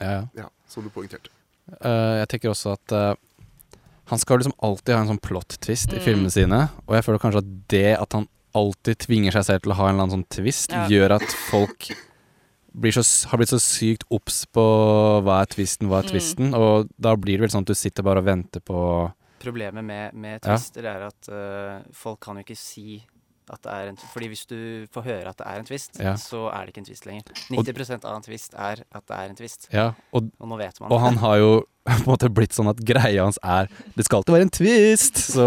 [0.00, 0.22] Ja, ja.
[0.34, 1.28] Ja, som du poengterte.
[1.84, 3.14] Uh, jeg tenker også at uh,
[4.06, 6.04] han skal liksom alltid ha en sånn plot twist i Mm.
[6.04, 9.72] filmene sine, og jeg føler kanskje at det at han alltid tvinger seg selv til
[9.72, 10.86] å ha en eller annen sånn twist, Ja.
[10.88, 11.90] gjør at folk
[12.74, 14.62] så, har blitt så sykt obs på
[15.24, 16.10] hva er twisten, hva er Mm.
[16.10, 19.12] twisten, og da blir det vel sånn at du sitter bare og venter på
[19.44, 20.56] Problemet med, med Ja.
[20.56, 23.04] er at uh, folk kan jo ikke si
[23.52, 26.14] at det er en Fordi hvis du får høre at det er en twist, Ja.
[26.14, 27.22] så er det ikke en twist lenger.
[27.50, 29.68] 90% av en twist er at det er en twist.
[29.70, 31.50] Ja, og, nå vet man og han har jo
[31.86, 35.16] på en måte blitt sånn at greia hans er Det skal alltid være en twist!
[35.16, 35.46] Så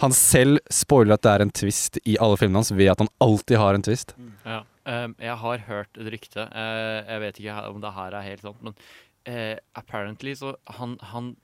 [0.00, 3.08] han selv spoiler at det er en twist i alle filmene hans ved at han
[3.20, 4.14] alltid har en twist.
[4.44, 4.62] Ja.
[4.90, 6.48] Ehm, jeg har hørt et rykte.
[6.48, 8.76] eh, jeg vet ikke om det her er helt sant, men
[9.24, 11.34] eh, apparently så han, han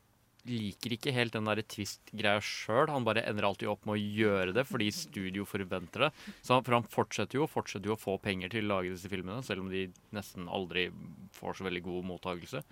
[0.49, 2.88] liker ikke helt den der twist-greia sjøl.
[2.93, 6.11] Han bare ender alltid opp med å gjøre det fordi studio forventer det.
[6.41, 9.11] Så han, for han fortsetter jo, fortsetter jo å få penger til å lage disse
[9.12, 9.86] filmene, selv om de
[10.16, 10.88] nesten aldri
[11.36, 12.64] får så veldig god mottakelse.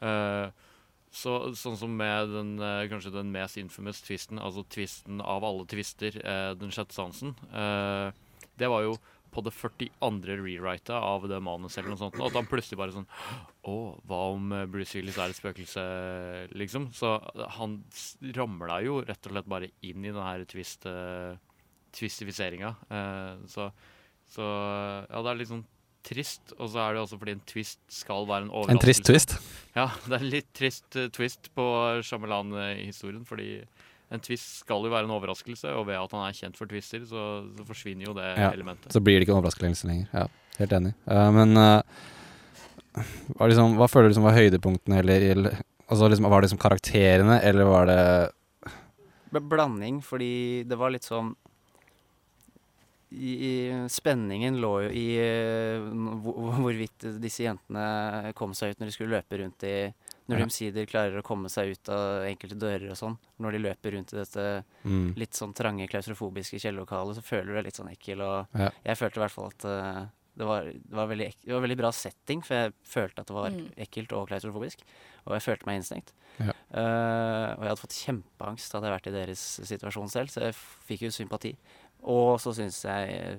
[0.00, 0.48] Uh,
[1.10, 5.66] så, sånn som med den, uh, kanskje den mest infamous twisten, altså twisten av alle
[5.70, 8.10] twister, uh, den sjette sansen, eh,
[8.60, 8.94] det var jo
[9.30, 10.36] på det 42.
[10.42, 13.08] rewritet av det manuset eller noe sånt, og at han plutselig bare sånn
[13.70, 13.76] Å,
[14.08, 15.84] hva om eh, Bruce Willis er et spøkelse,
[16.58, 16.90] liksom?
[16.96, 17.80] Så eh, han
[18.36, 21.36] ramla jo rett og slett bare inn i den her twist, uh,
[21.96, 22.72] twistifiseringa.
[22.90, 23.68] Uh, så,
[24.30, 25.66] så ja, det er litt sånn
[26.06, 28.78] trist, og så er det også fordi en twist skal være en overraskelse.
[28.78, 29.36] En trist twist.
[29.76, 31.66] Ja, det er en litt trist uh, twist på
[32.06, 33.52] Shyamalan-historien, fordi
[34.10, 37.04] en twist skal jo være en overraskelse, og ved at han er kjent for twister,
[37.06, 37.24] så,
[37.56, 38.90] så forsvinner jo det Ja, elementet.
[38.92, 40.08] så blir det ikke en overraskelse lenger.
[40.12, 40.26] Ja,
[40.58, 40.94] helt enig.
[41.06, 41.82] Uh, men uh,
[43.36, 46.62] hva, liksom, hva føler du liksom var høydepunktene, eller, eller altså liksom, Var det liksom
[46.64, 48.00] karakterene, eller var det
[49.30, 51.30] Blanding, fordi det var litt sånn
[53.10, 53.52] i, i,
[53.90, 55.82] Spenningen lå jo i eh,
[56.22, 59.74] hvor- hvorvidt disse jentene kom seg ut når de skulle løpe rundt i
[60.30, 60.44] Når Ja.
[60.44, 63.16] de omsider klarer å komme seg ut av enkelte dører og sånn.
[63.42, 65.16] Når de løper rundt i dette Mm.
[65.18, 68.20] litt sånn trange, klaustrofobiske kjellerlokalet, så føler du deg litt sånn ekkel.
[68.22, 68.70] Og Ja.
[68.84, 70.06] jeg følte i hvert fall at uh,
[70.38, 73.26] det, var, det, var veldig ek det var veldig bra setting, for jeg følte at
[73.26, 73.72] det var Mm.
[73.76, 74.78] ekkelt og klaustrofobisk.
[75.26, 76.12] Og jeg følte meg innestengt.
[76.38, 76.52] Ja.
[76.72, 80.54] Uh, og jeg hadde fått kjempeangst hadde jeg vært i deres situasjon selv, så jeg
[80.54, 81.56] fikk jo sympati.
[82.04, 83.36] Og så syns jeg eh,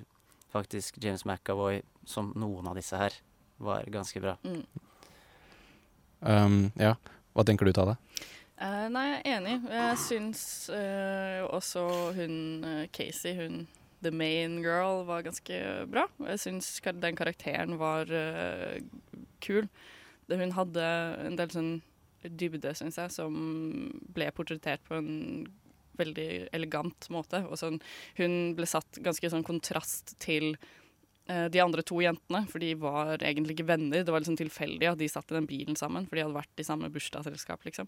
[0.54, 3.12] faktisk James McAvoy, som noen av disse her,
[3.60, 4.36] var ganske bra.
[4.44, 4.66] Mm.
[6.22, 6.96] Um, Ja,
[7.36, 7.98] hva tenker du, Tade?
[8.62, 9.56] Uh, nei, jeg er enig.
[9.74, 11.86] Jeg syns uh, også
[12.18, 13.64] hun uh, Casey, hun
[14.02, 16.08] The Main Girl, var ganske bra.
[16.32, 18.10] Jeg syns den karakteren var
[19.46, 19.68] kul.
[20.26, 20.86] Det, hun hadde
[21.28, 21.74] en del sånn
[22.26, 23.36] dybde, syns jeg, som
[24.14, 25.12] ble portrettert på en
[26.00, 27.44] veldig elegant måte.
[27.50, 27.80] Og sånn,
[28.18, 30.56] hun ble satt ganske sånn kontrast til
[31.54, 34.04] de andre to jentene, for de var egentlig ikke venner.
[34.04, 36.62] Det var liksom tilfeldig at de satt i den bilen sammen, for de hadde vært
[36.64, 37.88] i samme bursdagsselskap, liksom.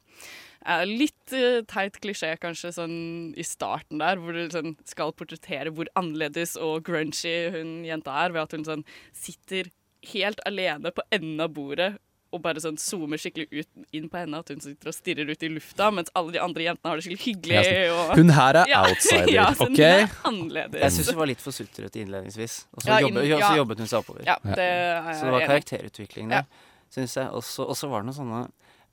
[0.64, 2.98] Eh, litt eh, teit klisjé kanskje sånn
[3.40, 8.36] i starten der, hvor du sånn skal portrettere hvor annerledes og grungy hun jenta er,
[8.36, 9.72] ved at hun sånn sitter
[10.14, 11.94] helt alene på enden av bordet
[12.34, 15.46] og bare sånn zoomer skikkelig ut, inn på henne, at hun sitter og stirrer ut
[15.46, 17.60] i lufta, mens alle de andre jentene har det skikkelig hyggelig.
[17.68, 19.84] Sånn, og, hun her er Ja, outsider, ja, så hun ok?
[19.86, 20.82] er annerledes.
[20.84, 22.58] Jeg syns hun var litt for sutrete innledningsvis.
[22.74, 24.26] Og så Ja, jobbet, ja, jobbet hun seg oppover.
[24.28, 26.50] Ja, det er jeg så det var karakterutvikling der,
[26.94, 27.30] syns jeg.
[27.32, 28.44] Og så var det noen sånne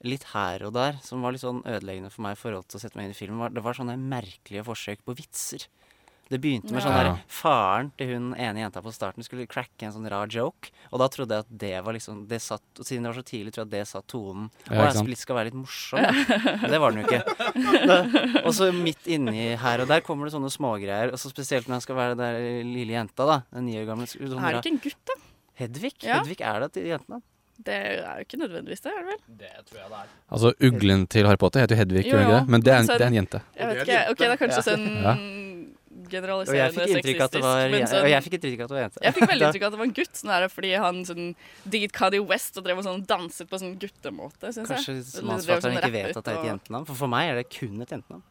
[0.09, 2.82] litt her og der som var litt sånn ødeleggende for meg i forhold til å
[2.84, 3.53] sette meg inn i filmen.
[3.53, 5.66] Det var sånne merkelige forsøk på vitser.
[6.31, 9.91] Det begynte med sånn der Faren til hun ene jenta på starten skulle cracke en
[9.97, 10.70] sånn rar joke.
[10.93, 13.24] Og da trodde jeg at det var liksom det satt, og Siden det var så
[13.26, 14.45] tidlig, tror jeg at det satt tonen.
[14.68, 15.09] Sant?
[15.11, 15.99] jeg skal være litt morsom.
[16.62, 17.24] Men det var den jo ikke.
[17.91, 21.11] Det- Og så midt inni her og der kommer det sånne smågreier.
[21.11, 23.41] Og så spesielt når han skal være der lille jenta, da.
[23.53, 24.07] Den ni år gamle.
[24.07, 25.18] Sånn Er det ikke en gutt, da?
[25.64, 25.93] Hedvig?
[26.07, 26.20] Ja.
[26.22, 27.20] Hedvig er det til jentene.
[27.61, 29.18] Det er jo ikke nødvendigvis det, er det vel?
[29.43, 30.12] Det tror jeg det er.
[30.33, 32.39] Altså, uglen til Harry Potter heter jo Hedvig, Jo, den jo.
[32.49, 33.41] Men det er, en, det er en jente.
[33.59, 33.99] Jeg vet ikke.
[34.14, 34.64] Ok, det er kanskje Ja.
[34.70, 34.87] sånn
[36.11, 36.21] Ja.
[36.21, 38.69] Og jeg generaliserende fikk inntrykk at det var, sexistisk, sånn- og jeg fikk inntrykk at
[38.69, 39.03] det var jente.
[39.07, 41.25] Jeg fikk veldig inntrykk at det var en gutt, sånn her, fordi han sånn
[41.77, 44.81] digget Cody West og drev og sånn danset på sånn guttemåte, syns jeg.
[44.81, 46.87] Kanskje mannsfatteren sånn ikke vet at det er et jentenavn.
[46.91, 48.23] For for meg er det kun et jentenavn.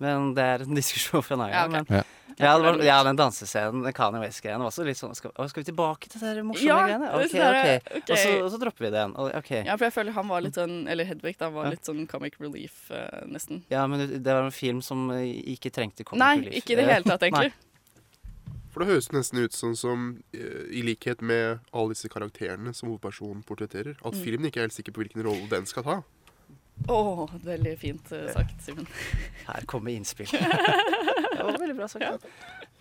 [0.00, 1.82] Men det er en diskusjon for en annen Ja, gang.
[1.82, 1.90] ok.
[1.90, 2.04] men- Ja.
[2.38, 5.62] Ja, det var, ja, den dansescenen, den Kanye West-greien, var også litt sånn skal, skal
[5.64, 7.08] vi tilbake til de morsomme Ja, greiene?
[7.18, 7.34] Ok, ok.
[7.34, 7.80] okay.
[7.98, 9.14] Og, så, og så dropper vi den.
[9.18, 9.50] Og, ok.
[9.66, 11.70] Ja, for jeg føler han var litt sånn Eller Hedvig, da, var Ja.
[11.74, 13.64] litt sånn comic relief, uh, nesten.
[13.74, 15.24] Ja, men det var en film som eh,
[15.56, 16.62] ikke trengte comic Nei, relief.
[16.62, 17.50] ikke i det hele tatt, egentlig.
[18.70, 22.90] For det høres nesten ut sånn som, eh, i likhet med alle disse karakterene som
[22.92, 24.22] hovedpersonen portretterer, at Mm.
[24.22, 26.02] filmen ikke er helt sikker på hvilken rolle den skal ta.
[26.88, 28.86] Å, veldig fint eh, sagt, Simen.
[29.48, 30.30] Her kommer innspill.
[30.32, 32.28] det var veldig bra sagt.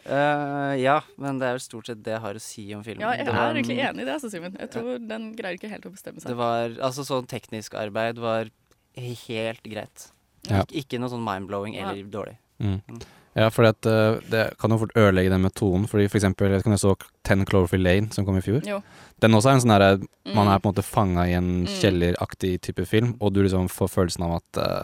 [0.07, 3.03] Eh, ja, men det er jo stort sett det jeg har å si om filmen.
[3.03, 4.55] Ja, jeg var er en- egentlig enig i det, altså, Simen.
[4.61, 6.31] Jeg tror den greier ikke helt å bestemme seg.
[6.31, 8.51] Det var, altså sånn teknisk arbeid var
[8.95, 10.07] helt greit.
[10.47, 10.61] Ja.
[10.63, 12.37] Ik ikke noe sånn mind-blowing eller dårlig.
[12.63, 12.79] Mm.
[13.37, 13.41] Mm.
[13.43, 15.85] Ja, for at eh, det kan jo fort ødelegge den med tonen.
[15.87, 18.63] Fordi for eksempel, jeg kan jo så Ten Cloverfield Lane, som kom i fjor.
[18.65, 18.79] Jo.
[19.21, 19.91] Den også er en sånn derre
[20.33, 20.53] Man Mm.
[20.55, 21.67] er på en måte fanga i en Mm.
[21.79, 24.83] kjelleraktig type film, og du liksom får følelsen av at uh,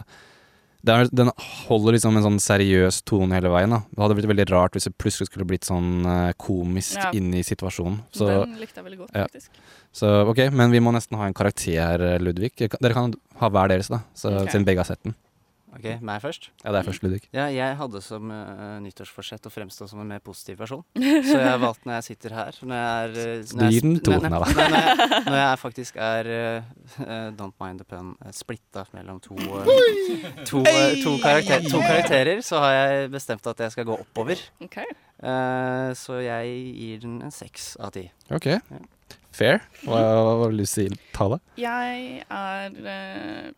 [0.84, 1.30] det er, Den
[1.68, 3.70] holder liksom en sånn seriøs tone hele veien.
[3.70, 7.10] da Det hadde blitt veldig rart hvis det plutselig skulle blitt sånn uh, komisk Ja.
[7.12, 8.02] inn i situasjonen.
[8.16, 9.26] Den likte jeg veldig godt, ja.
[9.26, 9.48] faktisk.
[9.92, 12.52] Så ok, men vi må nesten ha en karakter, eh, Ludvig.
[12.56, 14.52] Dere kan ha hver deres, da, så, okay.
[14.52, 15.14] siden begge har sett den.
[15.74, 16.44] Ok, meg først?
[16.62, 17.22] Ja, det er først, Ludvig.
[17.34, 20.84] Ja, jeg hadde som uh, nyttårsforsett å fremstå som en mer positiv person.
[20.94, 23.74] Så jeg har valgt når jeg sitter her Når jeg er eh, når du jeg
[23.74, 24.52] gir den sp- to, nei, nei, nei da.
[24.54, 26.68] nei, nei, Når jeg faktisk er eh,
[27.04, 29.66] eh, Don't mind the pun uh, splitta mellom to, uh,
[30.46, 34.38] to, eh, to, karakter, to karakterer, så har jeg bestemt at jeg skal gå oppover.
[34.62, 34.78] Ok.
[34.84, 38.06] Eh, så jeg gir den en seks av ti.
[38.30, 38.50] Ok.
[39.34, 39.64] Fair.
[39.82, 39.98] Hva,
[40.38, 41.40] hva vil du si, Tale?
[41.58, 43.52] Jeg er eh,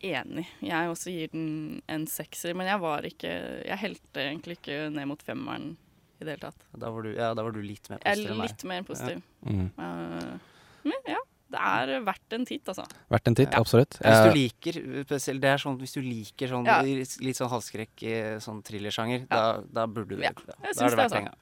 [0.00, 0.46] enig.
[0.64, 3.30] Jeg også gir den en sekser, men jeg var ikke
[3.66, 5.74] Jeg helte egentlig ikke ned mot femmeren
[6.20, 6.64] i det hele tatt.
[6.76, 8.48] Da var du, ja, da var du litt mer positiv enn meg.
[8.50, 9.20] litt mer positiv.
[9.44, 9.50] Ja.
[9.50, 9.68] Mm.
[9.78, 10.56] Uh,
[10.90, 11.20] men ja,
[11.50, 12.84] det er verdt en titt, altså.
[13.10, 13.96] Verdt en titt, absolutt.
[14.04, 16.80] Hvis du liker spesielt, Det er sånn hvis du liker sånn Ja.
[16.84, 20.76] litt sånn halvskrekk, eh, sånn thrillersjanger, da, da burde du Ja, da, da er det
[20.76, 21.16] det, verdt altså.
[21.16, 21.34] penga.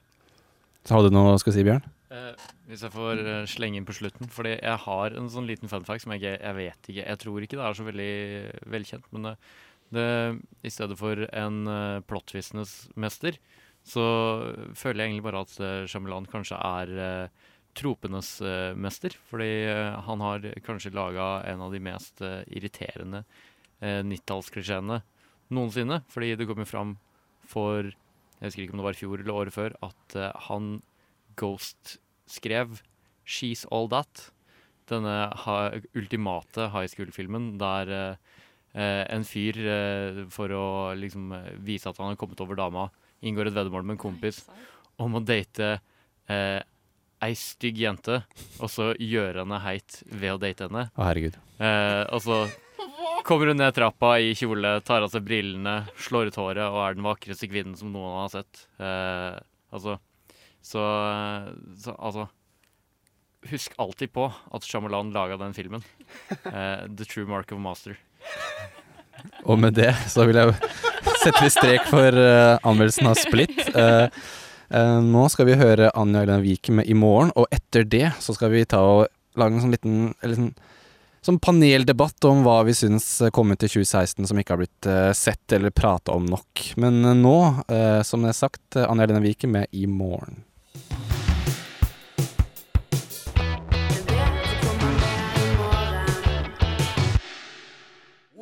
[0.89, 1.83] Har du noe å skal si, Bjørn?
[2.09, 5.69] Eh, hvis jeg får eh, slenge inn på slutten, fordi jeg har en sånn liten
[5.69, 8.13] fun fact som jeg, jeg vet ikke Jeg tror ikke det er så veldig
[8.73, 9.33] velkjent, men det,
[9.93, 10.07] det
[10.65, 13.37] i stedet for en uh, plottvistnes mester,
[13.85, 14.03] så
[14.77, 18.31] føler jeg egentlig bare at uh, Shyamalan kanskje er uh, tropenes
[18.75, 19.13] mester.
[19.29, 19.69] Fordi
[20.03, 24.99] han har kanskje laga en av de mest irriterende uh, 90-tallsklisjeene
[25.53, 26.01] noensinne.
[26.09, 26.97] Fordi det kom jo fram
[27.49, 30.17] for jeg husker ikke om det var i fjor eller året før, at
[30.49, 30.77] han
[31.39, 31.97] Ghost
[32.29, 32.81] skrev
[33.25, 34.29] 'She's All That'.
[34.89, 35.57] Denne ha
[35.95, 38.15] ultimate high school-filmen der eh,
[38.73, 40.65] eh, en fyr, eh, for å
[40.97, 41.29] liksom
[41.65, 42.87] vise at han har kommet over dama,
[43.21, 44.41] inngår et veddemål med en kompis
[44.99, 45.75] om å date
[46.27, 46.61] eh,
[47.21, 48.23] ei stygg jente,
[48.63, 50.87] og så gjøre henne heit ved å date henne.
[50.95, 51.37] Å, herregud.
[51.59, 52.41] Eh, og så
[53.27, 56.97] kommer hun ned trappa i kjole, tar av seg brillene, slår ut håret og er
[56.97, 58.65] den vakreste kvinnen som noen har sett.
[58.81, 59.35] Eh,
[59.75, 59.99] altså
[60.61, 60.83] så,
[61.77, 62.27] så altså
[63.47, 65.83] Husk alltid på at Shyamalan laga den filmen.
[66.43, 67.95] Uh, The True Mark of a Master.
[69.47, 70.55] Og med det så vil jeg
[71.21, 73.55] sette vi strek for uh, anmeldelsen av Split.
[73.71, 74.11] Uh,
[74.75, 78.35] uh, nå skal vi høre Anja Elena Vik med 'I morgen', og etter det så
[78.35, 79.07] skal vi ta og
[79.39, 80.51] lage en sånn liten eller sånn,
[81.23, 85.55] sånn paneldebatt om hva vi syns kom ut i 2016 som ikke har blitt sett
[85.55, 86.63] eller prata om nok.
[86.79, 90.43] Men nå, eh, som det er sagt, Anja Elena Vik med 'I morgen'.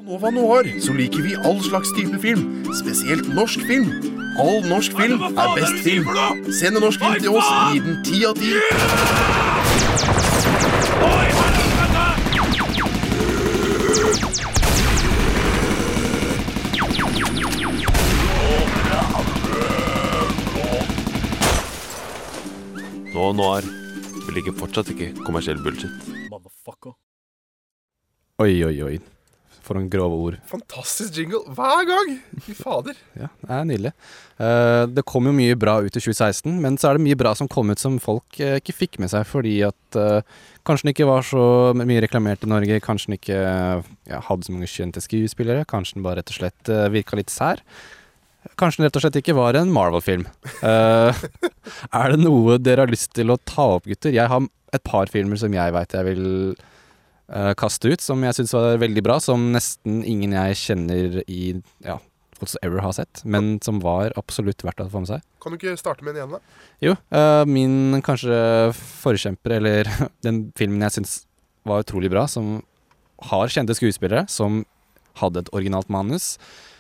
[0.07, 3.91] Nova Noir så liker vi all slags type film, spesielt norsk film.
[4.39, 6.07] All norsk film er best film.
[6.59, 8.51] Send en norsk film til oss, gi den ti av ti.
[23.18, 23.65] Nå Noir.
[24.28, 26.03] Vi liker fortsatt ikke kommersiell bullshit.
[28.43, 28.91] Oi, oi, oi.
[29.65, 30.36] For noen grove ord.
[30.45, 32.11] Fantastisk jingle hver gang!
[32.45, 32.99] Fy fader.
[33.24, 33.93] Ja, det er nydelig.
[34.38, 37.34] Uh, det kom jo mye bra ut i 2016, men så er det mye bra
[37.39, 40.22] som kom ut som folk uh, ikke fikk med seg fordi at uh,
[40.70, 44.53] kanskje den ikke var så mye reklamert i Norge, kanskje den ikke ja, hadde så
[44.53, 47.65] mange kjente skuespillere, kanskje den bare rett og slett uh, virka litt sær.
[48.59, 50.25] Kanskje den rett og slett ikke var en Marvel-film.
[50.61, 51.11] Uh,
[52.01, 54.13] er det noe dere har lyst til å ta opp, gutter?
[54.15, 56.27] Jeg har et par filmer som jeg veit jeg vil
[57.31, 61.57] uh, kaste ut, som jeg syns var veldig bra, som nesten ingen jeg kjenner i
[61.85, 61.97] ja,
[62.41, 65.25] whatsoever har sett, men som var absolutt verdt å få med seg.
[65.43, 66.63] Kan du ikke starte med en igjen, da?
[66.83, 68.37] Jo, Uh, min kanskje
[68.75, 69.91] forkjemper, eller
[70.25, 71.19] den filmen jeg syns
[71.67, 72.59] var utrolig bra, som
[73.31, 74.61] har kjente skuespillere, som
[75.17, 76.35] hadde et originalt manus,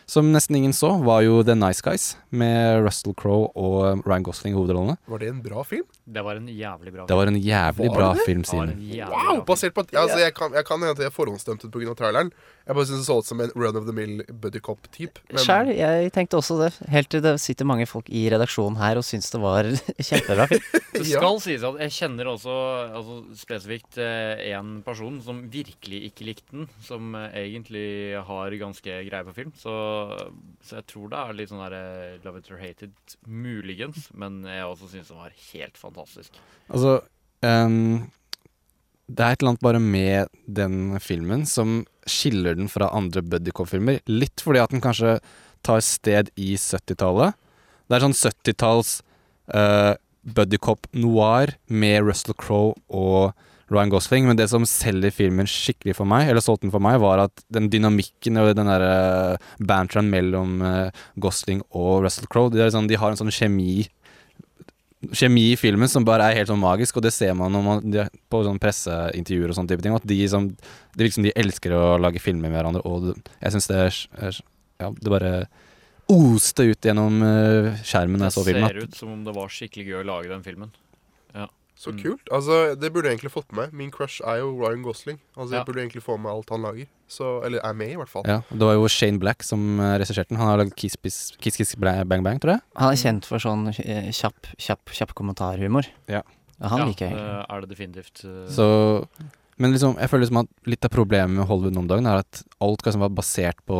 [0.07, 4.53] som nesten ingen så, var jo The Nice Guys, med Russell Crowe og Ryan Gosling
[4.55, 4.95] i hovedrollene.
[5.11, 5.83] Var det en bra film?
[6.05, 7.09] Det var en jævlig bra film.
[7.11, 8.25] Det var en jævlig Var bra det det?
[8.29, 8.71] film, Simen.
[9.11, 9.41] Wow!
[9.47, 11.93] Basert på at altså, jeg kan, jeg kan hende at jeg forhåndsdømte pga.
[11.99, 12.31] traileren.
[12.67, 15.21] Jeg bare synes det så ut som en run of the mill buddy cop-type.
[15.31, 16.73] men- Sjæl, jeg tenkte også det.
[16.91, 19.63] Helt til det sitter mange folk i redaksjonen her og syns det var
[20.09, 20.65] kjempebra film.
[20.97, 22.55] Det skal sies at jeg kjenner også
[22.97, 29.23] altså, spesifikt én person som virkelig ikke likte den, som eh, egentlig har ganske greie
[29.29, 29.53] på film.
[29.55, 29.71] Så,
[30.67, 34.09] så jeg tror det er litt sånn der eh, love it or hate it, muligens.
[34.13, 36.35] Men jeg også syns den var helt fantastisk.
[36.67, 36.97] Altså
[37.47, 38.09] ehm,
[39.07, 43.53] Det er et eller annet bare med den filmen som skiller den fra andre buddy
[43.55, 44.01] cop-filmer.
[44.07, 45.17] Litt fordi at den kanskje
[45.65, 47.37] tar sted i 70-tallet.
[47.87, 48.97] Det er sånn 70-talls
[49.55, 49.95] uh,
[50.27, 53.35] buddycop noir med Russell Crowe og
[53.71, 57.01] Ryan Gosling, men det som selger filmen skikkelig for meg, eller solgte den for meg,
[57.03, 62.63] var at den dynamikken og den derre banteren mellom eh, Gosling og Russell Crowe de,
[62.71, 63.89] sånn, de har en sånn kjemi
[64.97, 67.83] Kjemi i filmen som bare er helt sånn magisk, og det ser man man,
[68.31, 69.93] på sånn presseintervjuer og sånne type ting.
[69.93, 73.53] At de som Det virker som de elsker å lage filmer med hverandre, og jeg
[73.53, 74.41] syns det er,
[74.81, 75.31] Ja, det bare
[76.07, 78.67] oste ut gjennom uh, skjermen da jeg så filmen.
[78.67, 80.71] Det ser ut som om det var skikkelig gøy å lage den filmen.
[81.77, 81.83] Ja.
[81.83, 82.01] Så Mm.
[82.01, 82.29] kult.
[82.33, 83.71] Altså, Det burde jeg egentlig fått med.
[83.71, 85.19] Min crush er jo Ryan Gosling.
[85.37, 85.57] Altså, Ja.
[85.59, 86.87] Jeg burde egentlig få med alt han lager.
[87.07, 88.23] Så, eller er med, i hvert fall.
[88.25, 90.37] Ja, Det var jo Shane Black som uh, regisserte den.
[90.37, 92.61] Han har lagd Kiss, Kiss, Kiss Kiss Bang Bang, tror jeg.
[92.75, 95.85] Han er kjent for sånn eh, kjapp, kjapp, kjapp kommentarhumor.
[96.09, 96.23] Ja.
[96.59, 97.13] han ja, liker jeg.
[97.15, 98.25] det er det definitivt.
[98.25, 98.49] eh.
[98.49, 99.05] Så
[99.59, 102.17] Men liksom, jeg føler liksom at litt av problemet med Hollywood nå om dagen er
[102.19, 103.77] at alt skal liksom være basert på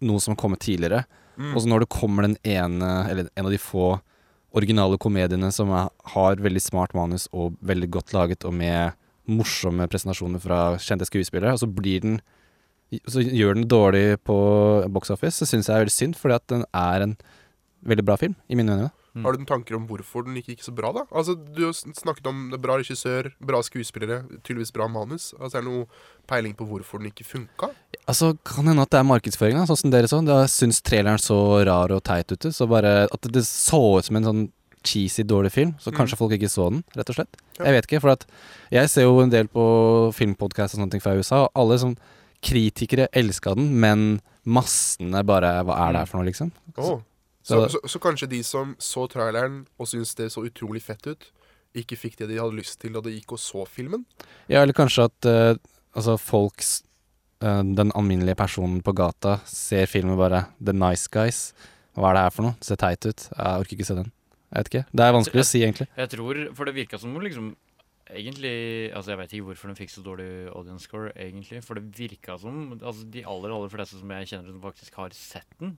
[0.00, 1.04] noe som har kommet tidligere.
[1.38, 1.54] Mm.
[1.54, 4.00] Og så når det kommer den ene, eller en av de få
[4.56, 8.96] originale komediene som er, har veldig smart manus og veldig godt laget, og med
[9.28, 12.20] morsomme presentasjoner fra kjente skuespillere, og så blir den
[13.04, 14.34] Så gjør den dårlig på
[14.88, 17.16] box office, så syns jeg er veldig synd, fordi at den er en
[17.84, 18.90] veldig bra film, i mine øyne.
[19.22, 21.04] Har du noen tanker om hvorfor den ikke gikk så bra, da?
[21.12, 25.32] Altså, Du har snakket om det bra regissør, bra skuespillere, tydeligvis bra manus.
[25.40, 25.86] Altså, Er det noe
[26.26, 27.70] peiling på hvorfor den ikke funka?
[28.06, 30.24] Altså, Kan hende at det er markedsføringa, sånn som dere så.
[30.24, 32.52] Da syns traileren så rar og teit ute.
[32.52, 34.52] Så bare at det så ut som en sånn
[34.84, 35.74] cheesy, dårlig film.
[35.80, 36.18] Så kanskje Mm.
[36.18, 37.36] folk ikke så den, rett og slett.
[37.58, 37.64] Ja.
[37.66, 38.24] Jeg vet ikke, for at
[38.70, 41.96] jeg ser jo en del på filmpodkast og sånne ting fra USA, og alle sånn
[42.40, 46.52] kritikere elska den, men massene bare Hva er det her for noe, liksom?
[46.78, 47.02] Åh.
[47.48, 51.30] Så, så, så kanskje de som så traileren og syntes det så utrolig fett ut,
[51.78, 54.04] ikke fikk det de hadde lyst til da de gikk og så filmen?
[54.50, 55.54] Ja, eller kanskje at uh,
[55.96, 56.82] altså folks
[57.44, 61.52] uh, Den alminnelige personen på gata ser filmen bare The Nice Guys.
[61.98, 62.58] Hva er det her for noe?
[62.60, 63.28] Det ser teit ut.
[63.32, 64.12] Jeg orker ikke se den.
[64.48, 64.84] Jeg vet ikke.
[64.96, 65.88] Det er vanskelig å si, egentlig.
[65.98, 67.56] Jeg tror, for det virka som om liksom
[68.08, 71.60] Egentlig Altså, jeg vet ikke hvorfor den fikk så dårlig audience score, egentlig.
[71.66, 75.12] For det virka som Altså, de aller, aller fleste som jeg kjenner som faktisk har
[75.16, 75.74] sett den,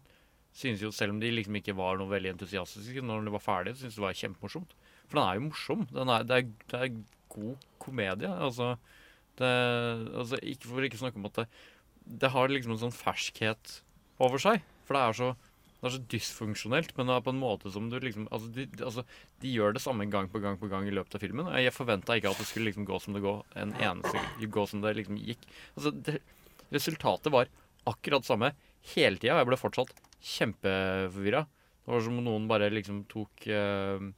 [0.57, 3.78] synes jo, selv om de liksom ikke var noe veldig entusiastiske når de var ferdige,
[3.80, 4.74] syntes det var kjempemorsomt.
[5.11, 5.84] For den er jo morsom.
[5.90, 6.96] Er, det, er, det er
[7.34, 8.30] god komedie.
[8.30, 8.72] Altså,
[9.40, 9.53] det,
[10.14, 11.46] altså ikke For ikke snakke om at det,
[12.24, 13.80] det har liksom en sånn ferskhet
[14.22, 14.66] over seg.
[14.86, 15.30] For det er så
[15.80, 18.66] det er så dysfunksjonelt, men det er på en måte som du liksom altså de,
[18.84, 19.05] altså,
[19.40, 21.48] de gjør det samme gang på gang på gang i løpet av filmen.
[21.57, 24.84] Jeg forventa ikke at det skulle liksom gå som det går en eneste gå som
[24.84, 25.46] det liksom gikk.
[25.78, 26.18] Altså,
[26.68, 27.48] resultatet var
[27.88, 28.53] akkurat samme
[28.92, 31.45] hele tida, og jeg ble fortsatt kjempeforvirra.
[31.85, 34.11] Det var som om noen bare liksom tok uh,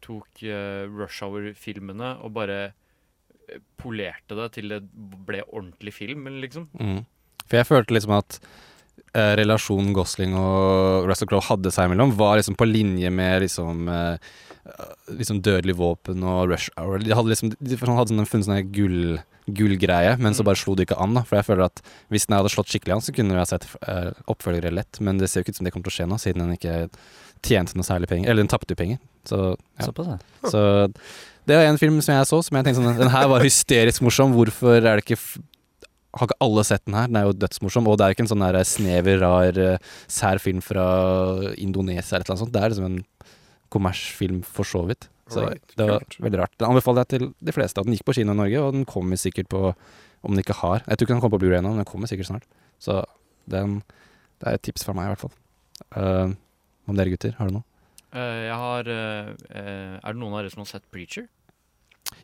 [0.00, 4.78] Tok uh, Rush Hour-filmene og bare eh, polerte det til det
[5.26, 6.70] ble ordentlig film, liksom.
[6.80, 7.02] Mm.
[7.44, 12.40] For jeg følte liksom at uh, relasjonen Gosling og Russell Crowe hadde seg imellom, var
[12.40, 13.92] liksom på linje med liksom
[15.18, 17.00] liksom Dødelig våpen og Rush Hour.
[17.02, 19.18] De hadde liksom De hadde sånn, funnet sånn her gull,
[19.56, 21.16] gullgreie, men så bare slo det ikke an.
[21.18, 21.82] da For jeg føler at
[22.12, 25.00] hvis den hadde slått skikkelig an, så kunne vi ha sett uh, oppfølgere lett.
[25.04, 26.56] Men det ser jo ikke ut som det kommer til å skje nå, siden den
[26.56, 26.78] ikke
[27.46, 28.30] tjente noe særlig penger.
[28.30, 29.00] Eller den tapte jo penger.
[29.28, 30.18] Så, ja.
[30.48, 30.64] Så
[31.48, 34.04] det var en film som jeg så, som jeg tenkte sånn Den her var hysterisk
[34.06, 34.34] morsom.
[34.36, 35.20] Hvorfor er det ikke
[36.16, 37.06] har ikke alle sett den her?
[37.06, 37.86] Den er jo dødsmorsom.
[37.86, 40.86] Og det er ikke en sånn der snever, rar, eh, sær film fra
[41.54, 42.54] Indonesia eller et eller annet sånt.
[42.54, 43.04] Det er liksom en
[43.70, 45.06] kommersfilm for så vidt.
[45.30, 46.18] Så right, det var kult.
[46.26, 46.54] veldig rart.
[46.58, 47.80] Den anbefaler jeg til de fleste.
[47.80, 49.74] At Den gikk på kino i Norge, og den kommer sikkert på
[50.20, 52.10] Om den ikke har Jeg tror ikke den kommer på Blu-ray ennå, men den kommer
[52.10, 52.46] sikkert snart.
[52.78, 53.00] Så
[53.48, 53.80] den,
[54.40, 55.34] det er et tips fra meg, i hvert fall.
[55.96, 56.34] Uh,
[56.90, 57.64] om dere gutter, har du noe?
[58.10, 61.28] Uh, jeg har uh, eh, Er det noen av dere som har sett Preacher?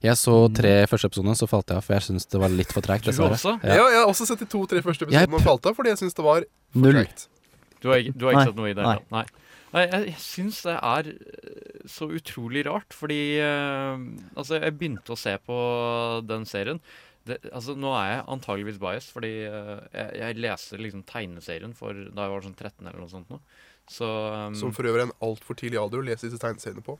[0.02, 2.72] Jeg så tre første episodene, så falt jeg av, for jeg syns det var litt
[2.74, 3.06] for treigt.
[3.06, 3.36] Du dessverre.
[3.38, 3.52] også?
[3.62, 3.86] Ja.
[3.86, 6.26] jeg har også sett de to-tre første episodene og falt av fordi jeg syns det
[6.26, 7.26] var for treigt.
[7.80, 8.86] Du har ikke, du har ikke sett noe i det?
[8.86, 8.96] Nei.
[9.14, 9.24] Nei.
[9.74, 14.04] Jeg, jeg syns det er eh, så utrolig rart, fordi eh,
[14.38, 15.58] Altså, jeg begynte å se på
[16.26, 16.80] den serien.
[17.26, 21.98] Det, altså, nå er jeg antageligvis biased, fordi eh, jeg, jeg leste liksom tegneserien for
[22.14, 23.40] da jeg var sånn 13 eller noe sånt nå.
[23.90, 26.96] Så um, Som for øvrig er en altfor tidlig alder å lese disse tegneseriene på.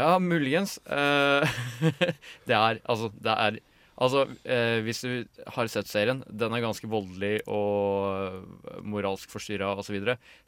[0.00, 0.78] Ja, muligens.
[0.88, 1.60] Eh,
[2.48, 3.60] det er altså Det er
[4.02, 9.98] Altså, eh, hvis du har sett serien, den er ganske voldelig og moralsk forstyrra osv.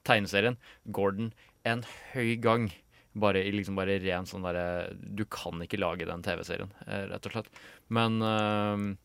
[0.03, 0.57] Tegneserien
[0.97, 1.29] Gordon
[1.65, 2.69] en høy gang.
[3.15, 7.27] Bare i liksom bare ren sånn derre Du kan ikke lage den TV-serien, eh, rett
[7.29, 7.51] og slett.
[7.95, 8.97] Men uh,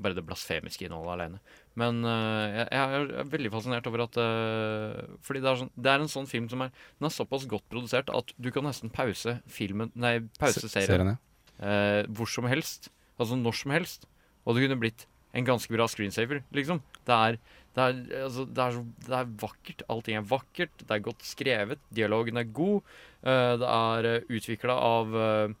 [0.00, 1.40] Bare det blasfemiske innholdet alene.
[1.76, 5.92] Men uh, jeg, jeg er veldig fascinert over at uh, Fordi det er, sånn, det
[5.92, 8.92] er en sånn film som er Den er såpass godt produsert at du kan nesten
[8.92, 11.12] pause filmen Nei, pause Se- serien
[11.60, 12.88] eh, hvor som helst.
[13.20, 14.06] Altså når som helst.
[14.48, 15.06] Og det kunne blitt
[15.36, 16.80] en ganske bra screensaver, liksom.
[17.06, 17.36] Det er,
[17.76, 19.82] det er, altså, det er, så, det er vakkert.
[19.88, 20.72] Allting er vakkert.
[20.82, 21.78] Det er godt skrevet.
[21.94, 22.80] Dialogen er god.
[23.22, 25.52] Uh, det er uh, utvikla av uh,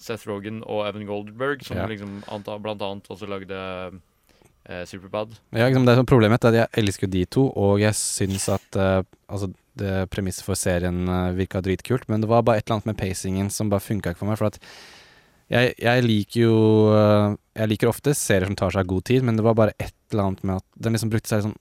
[0.00, 1.84] Seth Rogan og Evan Goldberg, som Ja.
[1.90, 5.34] liksom anta, blant annet også lagde uh, Superbad.
[5.52, 8.44] Ja, liksom, det er sånn Problemet er at jeg elsker de to, og jeg syns
[8.52, 9.48] at eh, altså,
[10.12, 13.48] premisset for serien uh, virka dritkult, men det var bare et eller annet med pacingen
[13.50, 14.38] som bare funka ikke for meg.
[14.40, 14.60] For at
[15.50, 16.58] jeg, jeg liker jo
[16.94, 19.94] eh, Jeg liker ofte serier som tar seg god tid, men det var bare et
[20.12, 21.58] eller annet med at den liksom brukte seg sånn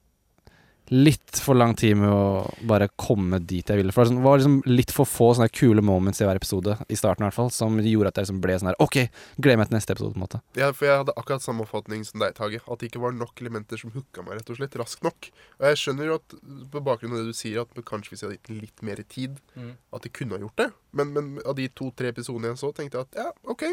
[0.91, 3.91] litt for lang tid med å bare komme dit jeg ville.
[3.93, 6.95] For det var sånn- liksom litt for få sånne kule moments i hver episode, i
[6.97, 8.97] starten i hvert fall, som gjorde at jeg liksom ble sånn her OK,
[9.39, 10.41] gleder meg til neste episode, på en måte.
[10.57, 12.61] Ja, for jeg hadde akkurat samme oppfatning som deg, Tage.
[12.69, 15.29] At det ikke var nok elementer som hooka meg rett og slett raskt nok.
[15.59, 16.27] Og jeg skjønner jo at
[16.71, 19.37] på bakgrunn av det du sier, at kanskje hvis jeg hadde gitt litt mer tid,
[19.55, 19.73] Mm.
[19.93, 20.71] at de kunne ha gjort det.
[20.93, 23.63] Men, men av de to-tre episodene jeg så, tenkte jeg at ja, OK,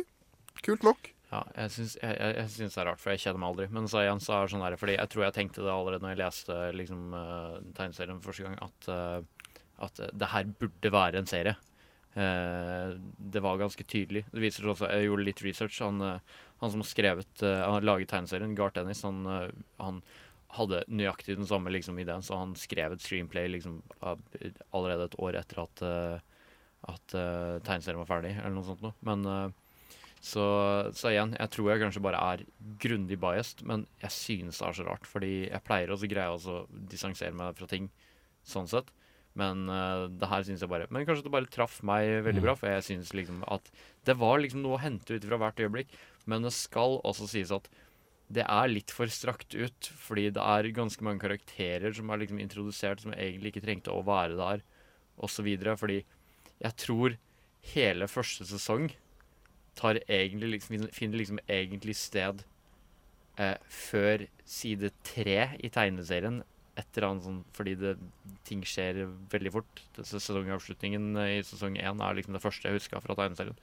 [0.63, 1.13] kult nok.
[1.27, 3.65] Ja, jeg syns, jeg, jeg, jeg syns det er rart, for jeg kjenner meg aldri.
[3.75, 6.07] Men så igjen så er det sånn her, fordi jeg tror jeg tenkte det allerede
[6.07, 9.49] når jeg leste liksom, uh, tegneserien første gang, at, uh,
[9.89, 11.57] at det her burde være en serie.
[12.15, 12.95] Uh,
[13.35, 14.23] det var ganske tydelig.
[14.31, 15.83] Det viser seg også, Jeg gjorde litt research.
[15.83, 15.99] Han,
[16.63, 19.27] han som har skrevet Han laget tegneserien, Garth Ennis, han,
[19.83, 20.01] han
[20.57, 25.43] hadde nøyaktig den samme liksom, ideen, så han skrev et screenplay liksom, allerede et år
[25.43, 25.83] etter at,
[26.95, 27.17] at
[27.67, 28.95] tegneserien var ferdig, eller noe sånt noe.
[29.05, 29.53] Men
[30.27, 30.45] så,
[30.97, 32.45] så igjen, jeg tror jeg kanskje bare er
[32.83, 35.07] grundig biased, men jeg synes det er så rart.
[35.07, 37.87] Fordi jeg pleier også greie å distansere meg fra ting
[38.47, 38.91] sånn sett.
[39.37, 42.55] Men uh, det her synes jeg bare Men kanskje det bare traff meg veldig bra,
[42.57, 43.69] for jeg synes liksom at
[44.09, 45.95] det var liksom noe å hente ut fra hvert øyeblikk.
[46.27, 47.71] Men det skal også sies at
[48.33, 52.41] det er litt for strakt ut, fordi det er ganske mange karakterer som er liksom
[52.43, 54.65] introdusert som egentlig ikke trengte å være der,
[55.23, 55.47] osv.
[55.79, 56.01] Fordi
[56.65, 57.15] jeg tror
[57.77, 58.91] hele første sesong
[59.77, 62.45] tar egentlig liksom, finner- liksom egentlig sted
[63.39, 66.43] eh, før side tre i tegneserien.
[66.77, 67.95] Et eller annet sånn, fordi det,
[68.45, 69.03] ting skjer
[69.33, 69.83] veldig fort.
[69.97, 73.57] Sesongavslutningen eh, i sesong én er liksom det første jeg huska fra tegneserien.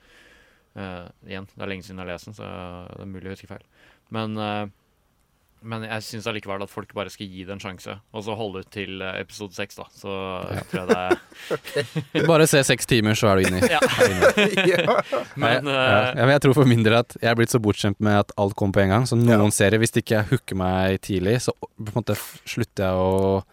[0.74, 2.48] Eh, igjen, det er lenge siden jeg har lest den, så
[2.90, 3.68] det er mulig å huske feil.
[4.14, 4.64] Men, eh,
[5.64, 8.64] men jeg syns allikevel at folk bare skal gi det en sjanse, og så holde
[8.64, 9.86] ut til eh, episode seks, da.
[9.96, 10.14] Så
[10.72, 11.00] tror jeg det
[12.20, 13.64] er Bare se seks timer, så er du inni.
[13.72, 13.82] Ja.
[14.08, 14.68] Inni.
[14.74, 14.98] Ja.
[15.40, 18.22] Men, ja, eh, jeg tror for min del at jeg er blitt så bortskjemt med
[18.24, 19.08] at alt kommer på en gang.
[19.10, 22.88] Så noen serier, hvis det ikke jeg hooker meg tidlig, så på en måte slutter
[22.88, 23.44] jeg å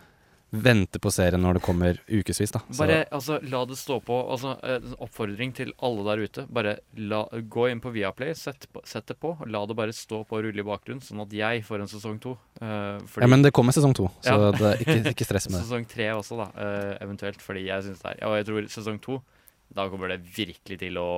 [0.50, 2.52] vente på serien når det kommer ukevis.
[2.78, 4.16] Bare altså, la det stå på.
[4.34, 6.46] Altså, en oppfordring til alle der ute.
[6.50, 10.38] Bare la, gå inn på Viaplay, sett, sett det på, la det bare stå på
[10.40, 12.36] og rulle i bakgrunnen, sånn at jeg får en sesong to.
[12.60, 14.50] Uh, fordi- Ja, men det kommer sesong to, så Ja.
[14.50, 15.66] det, ikke, ikke stress med det.
[15.68, 19.00] Sesong tre også, da, uh, eventuelt, fordi jeg syns det er og jeg tror sesong
[19.00, 19.22] to
[19.70, 21.10] da kommer det virkelig til å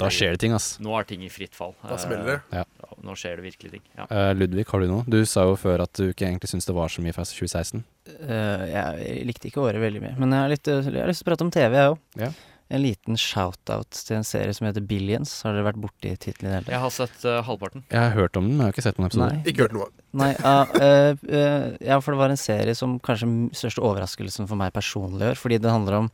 [0.00, 0.74] Da skjer det ting, ass.
[0.82, 1.72] Nå er ting i fritt fall.
[1.80, 2.60] Da smeller det.
[2.60, 2.92] Ja.
[3.02, 3.84] Nå skjer det virkelig ting.
[3.96, 4.06] Ja.
[4.10, 5.06] Uh, Ludvig, har du noe?
[5.08, 7.82] Du sa jo før at du ikke egentlig syntes det var så mye fra 2016.
[8.12, 11.22] Uh, jeg likte ikke året veldig mye, men jeg har, litt, eh, jeg har lyst
[11.22, 12.02] til å prate om TV, jeg òg.
[12.20, 12.32] Ja.
[12.72, 15.32] En liten shout-out til en serie som heter Billions.
[15.44, 16.72] Har dere vært borti tittelen i det hele tatt?
[16.72, 17.84] Jeg har sett uh, halvparten.
[17.92, 19.34] Jeg har hørt om den, men jeg har ikke sett noen episoder.
[19.36, 19.52] Nei.
[19.52, 19.88] Ikke hørt noe.
[20.22, 24.60] Nei, ja, eh, eh, ja, for det var en serie som kanskje største overraskelsen for
[24.60, 26.10] meg personlig gjør, fordi det handler om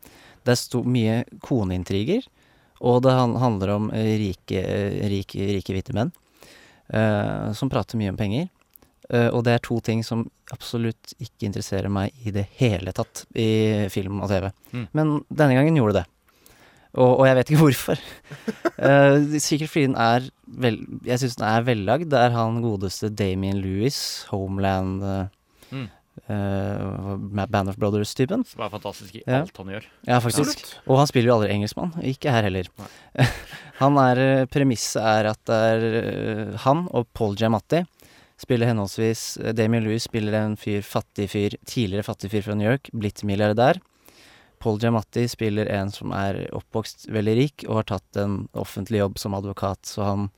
[0.49, 2.25] Det er mye koneintriger,
[2.79, 6.13] og det han, handler om eh, rike, eh, rike, rike hvite menn
[6.95, 8.47] uh, som prater mye om penger.
[9.09, 13.25] Uh, og det er to ting som absolutt ikke interesserer meg i det hele tatt
[13.37, 14.49] i film og TV.
[14.73, 14.85] Mm.
[14.97, 16.05] Men denne gangen gjorde det.
[16.97, 18.05] Og, og jeg vet ikke hvorfor.
[18.87, 20.29] uh, sikkert fordi den er
[20.59, 22.09] vel, Jeg syns den er vellagd.
[22.09, 23.99] Det er han godeste Damien Lewis,
[24.31, 25.27] Homeland uh,
[25.69, 25.85] Mm.
[26.27, 28.43] Eh, Band of Brothers-typen.
[28.45, 29.41] Som er fantastisk i Ja.
[29.43, 29.85] alt han gjør.
[30.07, 30.39] Ja, faktisk.
[30.59, 30.73] Absolutt.
[30.87, 31.93] Og han spiller jo aldri engelskmann.
[32.03, 32.67] Ikke her heller.
[33.81, 37.85] han er eh, Premisset er at det er eh, han og Paul Giamatti
[38.39, 42.87] spiller henholdsvis Damien Lewis spiller en fyr, fattig fyr, tidligere fattig fyr fra New York,
[42.95, 43.81] blitt milliardær.
[44.63, 49.19] Paul Giamatti spiller en som er oppvokst veldig rik og har tatt en offentlig jobb
[49.19, 50.29] som advokat, så han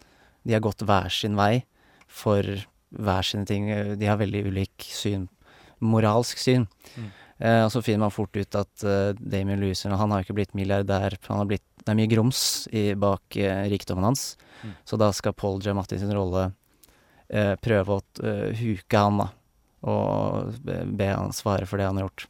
[0.43, 1.63] De har gått hver sin vei
[2.09, 2.41] for
[2.97, 3.67] hver sine ting.
[3.99, 5.27] De har veldig ulik syn,
[5.82, 6.67] moralsk syn.
[6.95, 7.09] Mm.
[7.41, 10.55] Eh, og så finner man fort ut at eh, Damien Lewis han har ikke blitt
[10.57, 11.17] milliardær.
[11.29, 14.36] Han har blitt, det er mye grums i, bak eh, rikdommen hans.
[14.61, 14.75] Mm.
[14.86, 16.51] Så da skal Paul Giamatti sin rolle
[17.32, 19.32] eh, prøve å eh, huke han, da.
[19.89, 22.27] Og be, be han svare for det han har gjort.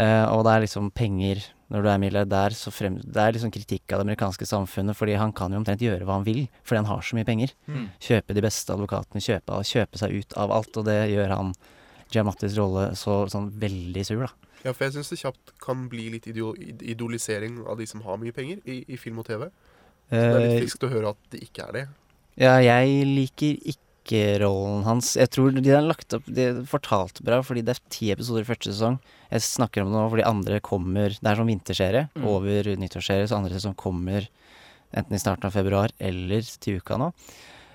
[0.00, 3.52] Eh, og det er liksom penger Når du er milliardær, så frem, Det er liksom
[3.54, 6.80] kritikk av det amerikanske samfunnet, fordi han kan jo omtrent gjøre hva han vil, fordi
[6.82, 7.54] han har så mye penger.
[7.66, 7.86] Mm.
[8.02, 11.54] Kjøpe de beste advokatene, kjøpe, kjøpe seg ut av alt, og det gjør han
[12.14, 14.30] Giamattis rolle så sånn veldig sur, da.
[14.64, 18.16] Ja, for jeg syns det kjapt kan bli litt idol idolisering av de som har
[18.22, 19.48] mye penger i, i film og TV.
[20.08, 21.82] Så det er Eh, litt friskt å høre at det ikke er det.
[22.40, 23.80] Ja, jeg liker ikke
[24.42, 28.10] rollen hans Jeg tror de har lagt opp De fortalte bra, fordi det er ti
[28.12, 28.98] episoder i første sesong.
[29.30, 32.26] Jeg snakker om det nå fordi andre kommer Det er sånn vinterserie Mm.
[32.28, 34.28] over nyttårsserie, så andre sesong kommer
[34.94, 37.12] enten i starten av februar eller til uka nå.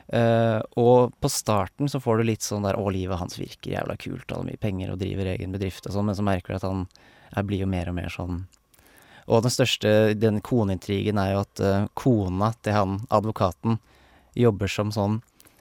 [0.09, 3.93] Eh, og på starten så får du litt sånn der Å, livet hans virker jævla
[4.01, 6.57] kult, han har mye penger og driver egen bedrift og sånn, men så merker du
[6.57, 6.87] at han
[7.35, 8.39] er, blir jo mer og mer sånn
[9.29, 13.77] Og den største, den koneintrigen er jo at uh, kona til han advokaten
[14.33, 15.19] jobber som sånn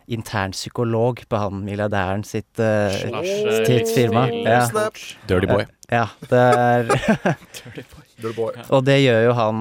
[0.09, 4.23] intern psykolog på han milliardæren sitt, uh, Slash, sitt firma.
[4.33, 5.67] livsstil- Dirty boy.
[5.93, 6.89] Ja, det er
[7.61, 7.85] Dirty
[8.33, 8.55] boy.
[8.73, 9.61] Og det gjør jo han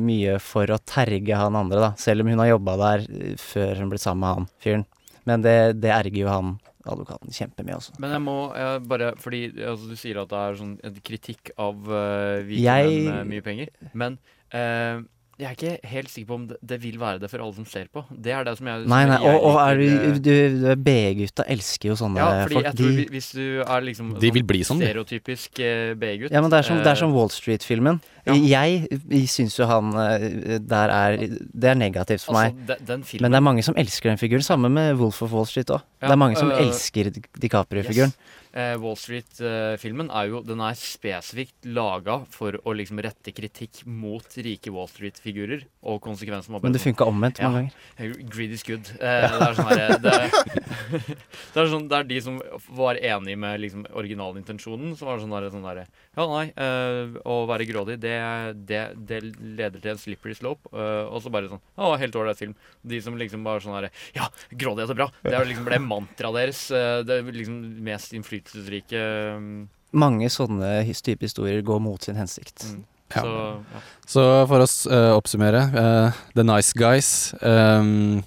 [0.00, 1.90] mye for å terge han andre, da.
[2.00, 4.84] Selv om hun har jobba der eh, før hun ble sammen med han fyren.
[5.28, 7.92] Men det, det erger jo han advokaten kjemper med også.
[8.02, 11.52] Men jeg må jeg bare Fordi altså, du sier at det er sånn en kritikk
[11.62, 13.70] av uh, hvite Jeg- menn med mye penger.
[13.94, 14.16] Men
[14.50, 14.98] eh,
[15.40, 17.64] jeg er ikke helt sikker på om det, det vil være det for alle som
[17.66, 18.02] ser på.
[18.12, 20.30] Det er det som jeg Nei, nei, jeg og, og er du, du,
[20.60, 22.66] du er BG-gutta elsker jo sånne Ja, fordi folk.
[22.68, 26.42] jeg tror De, hvis du er liksom De vil bli sånn, stereotypisk eh, BE-gutt ja,
[26.44, 28.02] men det er som, det er eh, som Wall Street-filmen.
[28.28, 28.36] ja.
[28.36, 32.66] Jeg, jeg syns jo han eh, der er Det er negativt for Altså, meg.
[32.68, 34.42] Den, den filmen- Men det er mange som elsker den figuren.
[34.46, 35.80] Samme med Wolf of Wall Street òg.
[36.02, 37.10] Ja, det er mange som øh, elsker
[37.40, 38.12] DiCaprio-figuren.
[38.14, 38.38] Yes.
[38.52, 44.26] Eh, Wall Street-filmen er jo Den er spesifikt laga for å liksom rette kritikk mot
[44.44, 48.26] rike Wall Street-figurer og konsekvensen var Men det funka omvendt mange ganger.
[48.28, 48.90] Greed is good.
[49.00, 50.12] Eh, det er sånn her, det,
[51.54, 52.36] det, er sånn, det er de som
[52.76, 55.82] var enig med liksom originalintensjonen, som var sånn derre sånn der,
[56.18, 58.14] Ja, nei, eh, å være grådig, det,
[58.68, 60.68] det, leder til en slippery slope.
[60.76, 62.54] eh, og så bare sånn Å, helt ålreit film.
[62.84, 65.08] De som liksom bare sånn herre Ja, grådighet er bra.
[65.24, 66.62] Det er liksom ble mantraet deres.
[66.70, 68.12] eh, det er liksom mest
[68.42, 72.64] innflytelsesrike um, Mange sånne type historier går mot sin hensikt.
[72.64, 72.84] Mm.
[73.12, 73.20] Ja.
[73.22, 73.32] Så,
[73.74, 73.80] ja.
[74.08, 78.22] Så for å s- eh, oppsummere uh, The Nice Guys, um,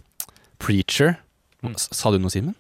[0.60, 1.16] Preacher
[1.64, 1.74] mm.
[1.76, 2.54] Sa du noe, Simen?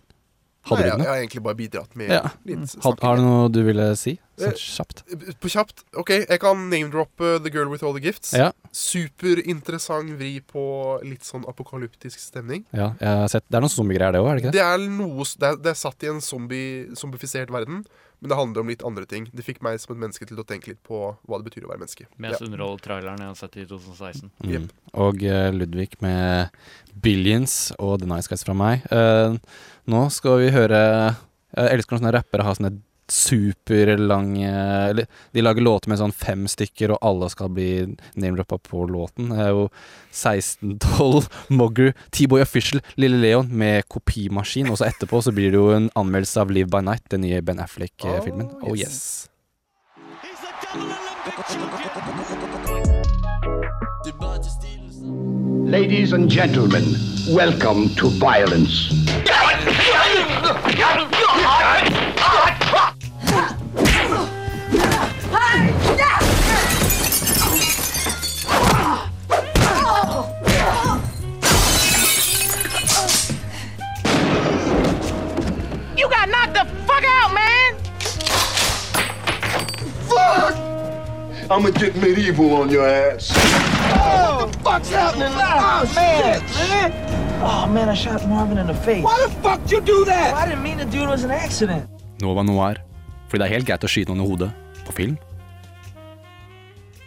[0.65, 2.21] Hadde Nei, du jeg, jeg har egentlig bare bidratt med Ja.
[2.45, 3.01] litt snakking.
[3.05, 4.15] har du noe du ville si?
[4.37, 5.03] Sånn Eh, kjapt.
[5.39, 5.83] På kjapt?
[5.95, 8.33] OK, jeg kan name-droppe The Girl With All The Gifts.
[8.33, 8.51] Ja.
[8.73, 10.63] Superinteressant vri på
[11.05, 12.65] litt sånn apokalyptisk stemning.
[12.75, 14.59] Ja, jeg har sett, det er noen zombiegreier, det òg, er det ikke det?
[14.59, 17.85] Det er noe Det er, det er satt i en zombie, zombifisert verden,
[18.25, 19.27] men det handler om litt andre ting.
[19.29, 21.69] Det fikk meg som et menneske til å tenke litt på hva det betyr å
[21.69, 22.07] være menneske.
[22.17, 22.47] Mest Ja.
[22.47, 24.31] underholdt traileren jeg har sett i 2016.
[24.41, 24.65] Mm.
[24.97, 26.49] Og uh, Ludvig med
[27.05, 28.81] Billions og The Nice Guys fra meg.
[28.89, 29.37] Uh,
[29.85, 30.81] nå skal vi høre
[31.55, 32.73] Jeg elsker når sånne rappere har sånne
[33.11, 34.49] superlange
[34.89, 37.69] Eller de lager låter med sånn fem stykker, og alle skal bli
[38.15, 39.29] name-droppa på låten.
[39.33, 39.67] Det er jo
[40.15, 44.71] 1612, Mogger, T-Boy Official, Lille Leon med kopimaskin.
[44.71, 47.43] Og så etterpå så blir det jo en anmeldelse av Live by Night, den nye
[47.45, 48.49] Ben Affleck-filmen.
[48.63, 49.29] Oh, yes.
[55.65, 56.83] Ladies and gentlemen,
[57.35, 58.91] welcome to violence.
[81.49, 83.31] I'ma get medieval on your ass.
[83.35, 85.29] Oh, what the fuck's happening?
[85.29, 87.41] Oh, man, man!
[87.43, 89.03] Oh, man, I shot Marvin in the face.
[89.03, 90.33] Why the fuck you do that?
[90.33, 91.03] I didn't mean to do it.
[91.03, 91.87] It was an accident.
[92.21, 92.81] Nova Noir.
[93.29, 94.49] Fordi det er helt greit å skyte noen i hodet
[94.87, 95.17] på film.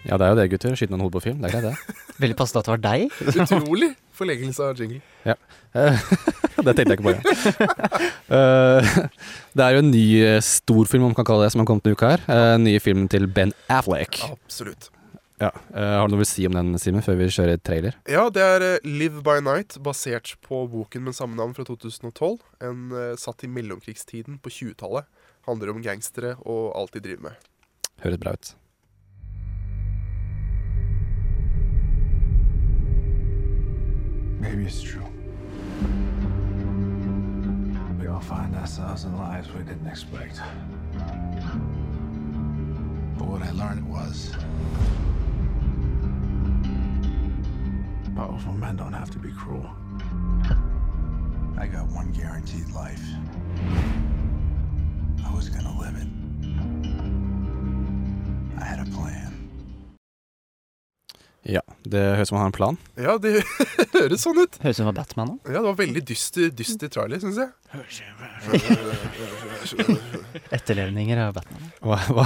[0.06, 0.76] Ja, det er jo det, gutter.
[0.78, 1.42] Skyte noen i hodet på film.
[1.42, 1.96] Det er greit, det.
[2.22, 3.18] Veldig passende at det var deg.
[3.34, 5.00] Utrolig forlengelse av jingle.
[5.26, 5.38] Ja.
[5.78, 6.02] Eh,
[6.66, 7.22] det tenkte jeg ikke på, ja.
[8.28, 9.00] Eh,
[9.56, 11.86] det er jo en ny eh, storfilm, om man kan kalle det, som har kommet
[11.86, 12.24] denne uka her.
[12.28, 14.20] Den nye filmen til Ben Affleck.
[14.28, 14.90] Absolutt.
[15.38, 15.52] Ja.
[15.74, 17.96] eh, har du noe å si om den, Simen, før vi kjører trailer?
[18.10, 22.40] Ja, det er eh, Live by Night, basert på boken med samme navn fra 2012.
[22.66, 25.06] En eh, satt i mellomkrigstiden på 20-tallet.
[25.48, 27.46] Handler om gangstere og alt de driver med.
[28.02, 28.50] Høres bra ut.
[34.40, 35.04] Maybe it's true.
[38.00, 40.40] We all find ourselves in lives we didn't expect.
[43.18, 44.32] But what I learned was
[48.14, 49.68] powerful men don't have to be cruel.
[51.56, 53.02] I got one guaranteed life.
[55.24, 56.08] I was gonna live it.
[58.60, 59.37] I had a plan.
[61.46, 62.76] Ja, det høres ut som han har en plan.
[62.98, 63.36] Ja, det
[63.94, 64.58] høres sånn ut.
[64.60, 65.46] Høres ut som Batman òg.
[65.48, 67.48] Ja, det var veldig dyster, dyster trailer, syns jeg.
[70.50, 71.68] Etterlevninger av Batman.
[71.84, 72.24] Hva, hva?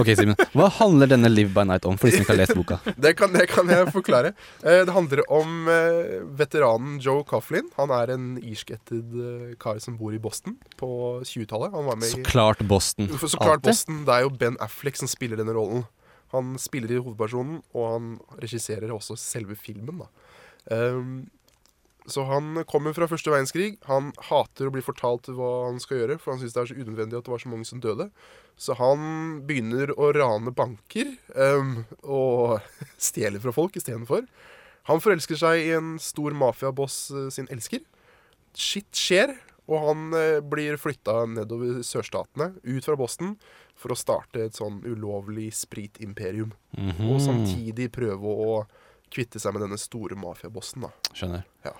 [0.00, 0.36] Ok, Simen.
[0.56, 2.78] Hva handler denne Live by Night om, for de som ikke har lest boka?
[2.96, 4.32] Det kan, det kan jeg forklare.
[4.64, 7.70] Eh, Det handler om eh, veteranen Joe Coughlin.
[7.78, 10.90] Han er en irskættet eh, kar som bor i Boston på
[11.28, 11.72] 20-tallet.
[11.76, 13.08] Han var med Så klart Boston.
[13.16, 13.70] Så klart Alltid.
[13.70, 14.04] Boston.
[14.08, 15.86] Det er jo Ben Affleck som spiller denne rollen.
[16.34, 18.08] Han spiller i hovedpersonen, og han
[18.42, 20.04] regisserer også selve filmen.
[20.70, 21.30] Ehm,
[22.10, 23.74] så han kommer fra første verdenskrig.
[23.88, 26.78] Han hater å bli fortalt hva han skal gjøre, for han syns det er så
[26.78, 28.08] unødvendig at det var så mange som døde.
[28.60, 29.02] Så han
[29.48, 32.60] begynner å rane banker um, og
[33.10, 34.26] stjele fra folk istedenfor.
[34.88, 37.82] Han forelsker seg i en stor mafiaboss eh, sin elsker.
[38.56, 39.34] Shit skjer,
[39.70, 43.36] og han eh, blir flytta nedover sørstatene, ut fra Boston,
[43.80, 46.52] for å starte et sånn ulovlig spritimperium.
[46.76, 47.10] Mhm.
[47.10, 48.64] Og samtidig prøve å
[49.10, 50.92] kvitte seg med denne store mafiabossen, da.
[51.16, 51.46] Skjønner.
[51.64, 51.72] Ja.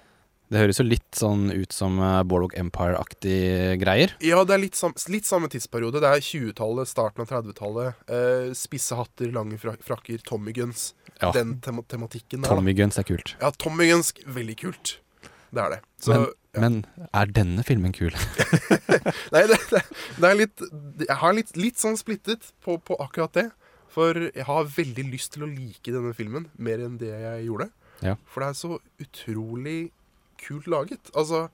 [0.50, 4.16] Det høres jo litt sånn ut som Borlog Empire-aktig greier.
[4.18, 6.00] Ja, det er litt, sam litt samme tidsperiode.
[6.02, 8.00] Det er 20-tallet, starten av 30-tallet.
[8.10, 10.88] Eh, spisse hatter, lange frak frakker, Tommy Guns.
[11.20, 11.30] Ja.
[11.36, 12.50] Den tema tematikken der.
[12.50, 13.36] Tommy Guns er kult.
[13.38, 14.96] Ja, Tommy Guns, veldig kult.
[15.50, 15.80] Det er det.
[16.02, 16.26] Så, Men,
[16.62, 18.14] men er denne filmen kul?
[19.34, 19.82] Nei, det, det,
[20.16, 20.62] det er litt
[21.06, 23.48] Jeg har litt, litt sånn splittet på, på akkurat det.
[23.90, 27.70] For jeg har veldig lyst til å like denne filmen mer enn det jeg gjorde.
[28.04, 28.14] Ja.
[28.30, 29.78] For det er så utrolig
[30.40, 31.10] kult laget.
[31.18, 31.48] Altså,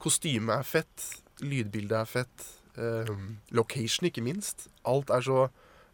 [0.00, 1.08] kostymet er fett,
[1.42, 2.46] lydbildet er fett,
[2.78, 3.10] eh,
[3.50, 4.68] location ikke minst.
[4.86, 5.40] Alt er så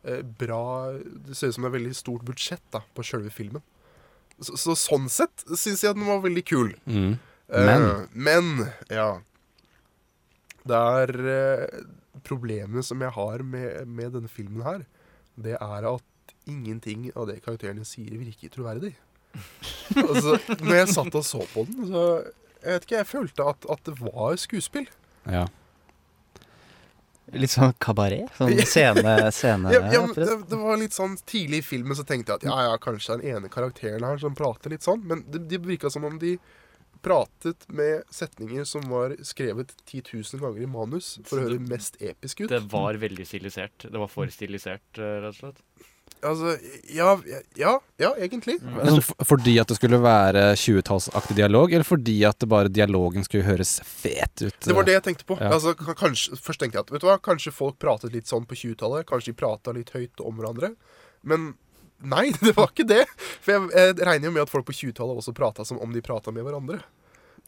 [0.05, 3.65] eh, bra Det ser ut som det er veldig stort budsjett da, på sjølve filmen.
[4.41, 6.73] Så, så sånn sett syns jeg den var veldig kul.
[6.89, 7.19] Mm.
[7.51, 8.51] Eh, Men men,
[8.89, 9.21] ja
[10.63, 11.81] Det er eh,
[12.27, 14.83] Problemet som jeg har med, med denne filmen her,
[15.41, 18.91] det er at ingenting av det karakterene sier, virker troverdig.
[20.03, 22.03] altså, når jeg satt og så på den, så
[22.61, 24.91] Jeg vet ikke, jeg følte at, at det var skuespill.
[25.31, 25.47] Ja.
[27.31, 28.29] Litt sånn kabaret?
[28.37, 32.03] Sånn scene, scene ja, ja, men det, det var litt sånn Tidlig i filmen så
[32.07, 35.23] tenkte jeg at ja, ja, kanskje den ene karakteren her som prater litt sånn, men
[35.31, 36.35] det, det virka som om de
[37.03, 42.01] pratet med setninger som var skrevet 10 000 ganger i manus for å høre mest
[42.01, 42.51] episk ut.
[42.53, 43.87] Det var veldig stilisert.
[43.87, 45.65] Det var for stilisert, eh, rett og slett.
[46.21, 46.57] Altså,
[46.93, 47.15] ja,
[47.57, 48.59] ja, ja egentlig.
[48.83, 53.47] Altså, fordi at det skulle være 20-tallsaktig dialog, eller fordi at det bare dialogen skulle
[53.47, 54.59] høres fet ut?
[54.67, 55.39] Det var det jeg tenkte på.
[55.41, 55.55] Ja.
[55.57, 58.59] Altså, kanskje, først tenkte jeg at vet du hva, kanskje folk pratet litt sånn på
[58.59, 59.09] 20-tallet.
[59.09, 60.75] Kanskje de prata litt høyt om hverandre.
[61.25, 61.55] Men
[62.03, 63.05] nei, det var ikke det.
[63.43, 66.03] For jeg, jeg regner jo med at folk på 20-tallet også prata som om de
[66.05, 66.81] prata med hverandre.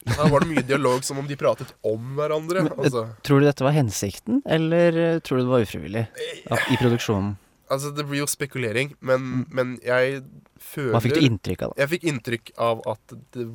[0.03, 2.65] Da var det mye dialog som om de pratet om hverandre.
[2.75, 7.37] Altså, Tror du dette var hensikten, eller eh, tror du det var ufrivillig i produksjonen?
[7.73, 10.21] altså det blir jo spekulering, men, men jeg
[10.61, 11.81] føler Hva fikk du inntrykk av, da?
[11.81, 13.45] Jeg fikk inntrykk av at, det,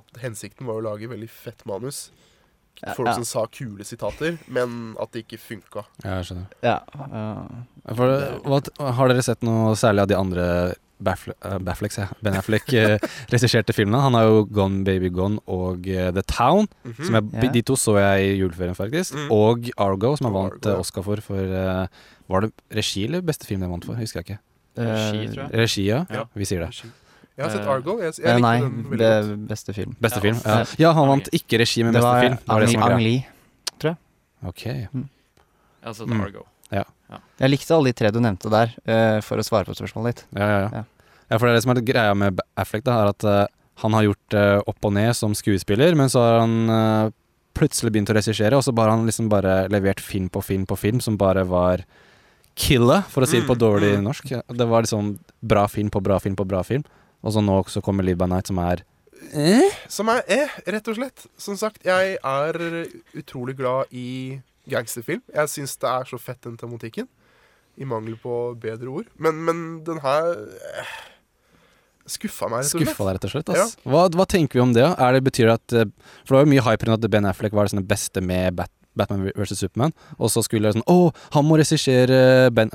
[0.00, 2.08] at hensikten var å lage veldig fett manus.
[2.96, 3.14] Folk ja.
[3.16, 5.84] som sa kule sitater, men at det ikke funka.
[6.02, 6.48] Ja, jeg skjønner.
[6.64, 8.14] Ja, uh, For,
[8.44, 8.60] hva,
[8.98, 10.46] har dere sett noe særlig av de andre
[11.04, 12.06] Baffle, uh, Bafflecks, ja.
[12.24, 12.96] Ben Affleck eh,
[13.32, 14.00] regisserte filmene?
[14.04, 16.68] Han har jo Gone Baby Gone og uh, The Town.
[16.84, 16.98] Mhm.
[17.00, 17.52] som jeg, yeah.
[17.54, 19.14] De to så jeg i juleferien, faktisk.
[19.18, 19.30] Mm.
[19.34, 20.74] Og Argo, som han vant Argo, ja.
[20.76, 21.24] eh, Oscar for.
[21.24, 23.98] for eh, var det regi eller beste film den vant for?
[24.00, 24.42] Husker jeg ikke.
[24.80, 25.58] Regi, tror jeg.
[25.60, 26.04] Regi, ja.
[26.10, 26.28] Ja.
[26.34, 26.92] Vi sier det.
[27.36, 27.98] Jeg har sett Eh, Argo.
[28.00, 29.96] Jeg, jeg Eh, likte Nei, den det er beste film.
[30.00, 30.22] Beste Ja.
[30.22, 30.36] film?
[30.44, 30.64] Ja.
[30.78, 32.36] ja, han vant ikke regi, med beste film.
[32.38, 33.02] Det var Ang, Ang.
[33.02, 33.26] Lee,
[33.78, 33.98] tror jeg.
[34.46, 34.64] Ok.
[34.64, 34.88] Jeg
[35.84, 36.20] har sett Mm.
[36.20, 36.46] Argo.
[36.70, 36.84] Ja.
[37.38, 40.24] Jeg likte alle de tre du nevnte der, uh, for å svare på spørsmålet ditt.
[40.34, 40.68] Ja, ja, ja.
[40.72, 40.84] Ja.
[41.30, 43.46] ja, for det er det som er greia med Affleck, da, er at uh,
[43.82, 47.10] han har gjort det opp og ned som skuespiller, men så har han eh,
[47.54, 50.64] plutselig begynt å regissere, og så bare har han liksom bare levert film på film
[50.64, 51.82] på film som bare var
[52.54, 54.04] killer, for å si det på Mm, dårlig mm.
[54.04, 54.28] norsk.
[54.46, 56.84] Det var liksom bra film på bra film på bra film,
[57.24, 58.84] og så nå også kommer Live by Night, som er
[59.32, 59.78] eh?
[59.88, 61.24] Som er eh, rett og slett.
[61.40, 62.60] Som sagt, jeg er
[63.16, 64.40] utrolig glad i
[64.70, 65.22] gangsterfilm.
[65.32, 67.08] Jeg syns det er så fett, den tematikken.
[67.80, 69.08] I mangel på bedre ord.
[69.18, 70.94] Men, men den her eh,
[72.06, 72.92] skuffa meg, rett og slett.
[72.92, 73.52] Skuffa deg, rett og slett.
[73.56, 73.74] Ass.
[73.88, 74.86] Hva, hva tenker vi om det?
[74.86, 75.90] Er det betyr at eh,
[76.22, 78.60] For det var jo mye hype rundt at Ben Affleck var det sånne beste med
[78.60, 79.56] Bat Batman vs.
[79.58, 79.90] Superman.
[80.22, 82.70] Og så skulle det sånn Å, han må regissere Ben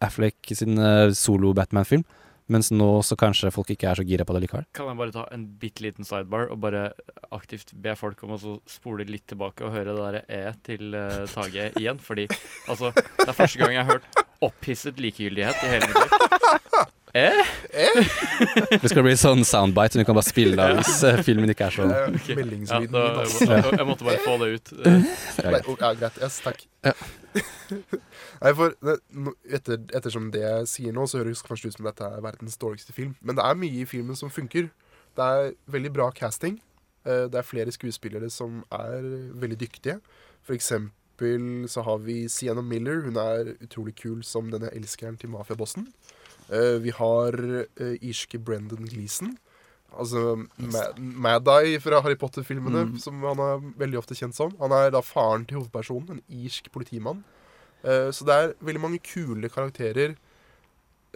[0.00, 2.06] Affleck sin eh, solo-Batman-film.
[2.48, 4.68] Mens nå så kanskje folk ikke er så gira på det likevel.
[4.76, 6.86] Kan jeg bare ta en bitte liten sidebar og bare
[7.34, 11.26] aktivt be folk om å spole litt tilbake og høre det derre E til uh,
[11.28, 12.00] Tage igjen?
[12.00, 12.28] Fordi
[12.70, 16.84] altså, det er første gang jeg har hørt opphisset likegyldighet i hele mitt liv.
[17.18, 17.38] Eh?
[18.82, 21.66] Det skal bli sånn soundbite som du kan bare spille av hvis uh, filmen ikke
[21.70, 21.90] er sånn.
[21.90, 22.28] Det Ok.
[22.36, 24.72] Meldingslyden Ja, da- jeg må- jeg måtte bare få det ut.
[25.48, 26.20] Nei, oh, ja, greit.
[26.22, 26.62] Yes, takk.
[28.42, 28.76] Nei, for
[29.50, 32.58] etter, Ettersom det jeg sier nå, så høres det kanskje ut som dette er verdens
[32.60, 33.16] dårligste film.
[33.22, 34.68] Men det er mye i filmen som funker.
[35.18, 36.60] Det er veldig bra casting.
[37.08, 39.00] Eh, Det er flere skuespillere som er
[39.34, 39.98] veldig dyktige.
[40.46, 40.92] For eksempel
[41.68, 43.02] så har vi Sienna Miller.
[43.02, 45.88] Hun er utrolig kul som denne elskeren til mafiabossen.
[46.48, 49.36] Uh, Vi har uh, irske Brendan Gleeson.
[49.98, 50.46] Altså
[50.98, 52.98] Mad-Eye fra Harry Potter-filmene, Mm.
[52.98, 54.52] som han er veldig ofte kjent som.
[54.60, 57.24] Han er da faren til hovedpersonen, en irsk politimann.
[57.84, 60.16] Uh, så det er veldig mange kule karakterer.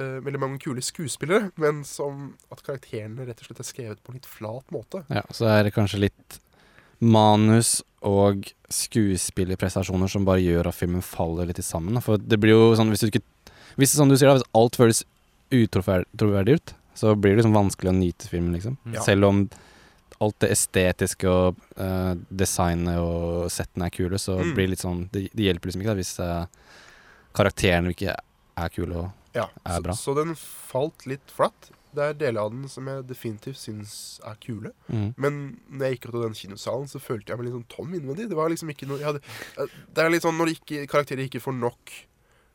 [0.00, 4.12] Uh, veldig mange kule skuespillere, men som at karakterene rett og slett er skrevet på
[4.12, 5.04] en litt flat måte.
[5.12, 6.40] Ja, så er det kanskje litt
[7.02, 11.98] manus og skuespillerprestasjoner som bare gjør at filmen faller litt sammen.
[12.02, 13.24] For det blir jo sånn, hvis du ikke
[13.80, 14.98] Hvis, som du sier da, hvis alt føles
[15.48, 18.74] utroverdig ut, så blir det liksom vanskelig å nyte filmen, liksom.
[18.92, 19.00] Ja.
[19.00, 19.38] Selv om
[20.20, 24.52] alt det estetiske og uh, designet og settene er kule, så Mm.
[24.54, 26.44] blir det litt sånn Det, det hjelper liksom ikke da, hvis uh,
[27.34, 28.12] karakterene ikke
[28.60, 29.94] er kule og Ja, er så, bra.
[29.96, 31.70] så den falt litt flatt.
[31.92, 33.96] Det er deler av den som jeg definitivt syns
[34.28, 34.72] er kule.
[34.88, 35.10] Mm.
[35.20, 37.92] Men når jeg gikk ut av den kinosalen, så følte jeg meg litt sånn tom
[37.98, 38.30] innvendig.
[38.30, 39.22] Det var liksom ikke noe hadde,
[39.58, 41.94] eh, Det er litt sånn når ikke, karakterer ikke får nok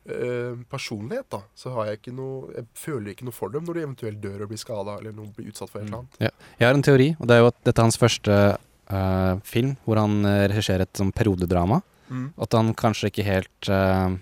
[0.08, 3.78] eh, personlighet, da, så har jeg ikke noe Jeg føler ikke noe for dem når
[3.78, 6.22] de eventuelt dør og blir skada eller noe, blir utsatt for et eller annet.
[6.28, 6.32] Ja.
[6.58, 9.76] Jeg har en teori, og det er jo at dette er hans første eh, film
[9.84, 11.82] hvor han uh, regisserer et sånn periodedrama.
[12.08, 12.30] Mm.
[12.40, 14.16] At han kanskje ikke helt eh,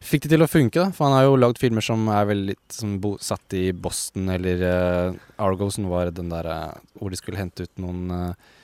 [0.00, 0.90] fikk det til å funke, da.
[0.94, 4.62] For han har jo lagd filmer som er litt som bo, satt i Boston, eller
[4.62, 8.54] uh, Argo, som var den der eh, hvor de skulle hente ut noen uh,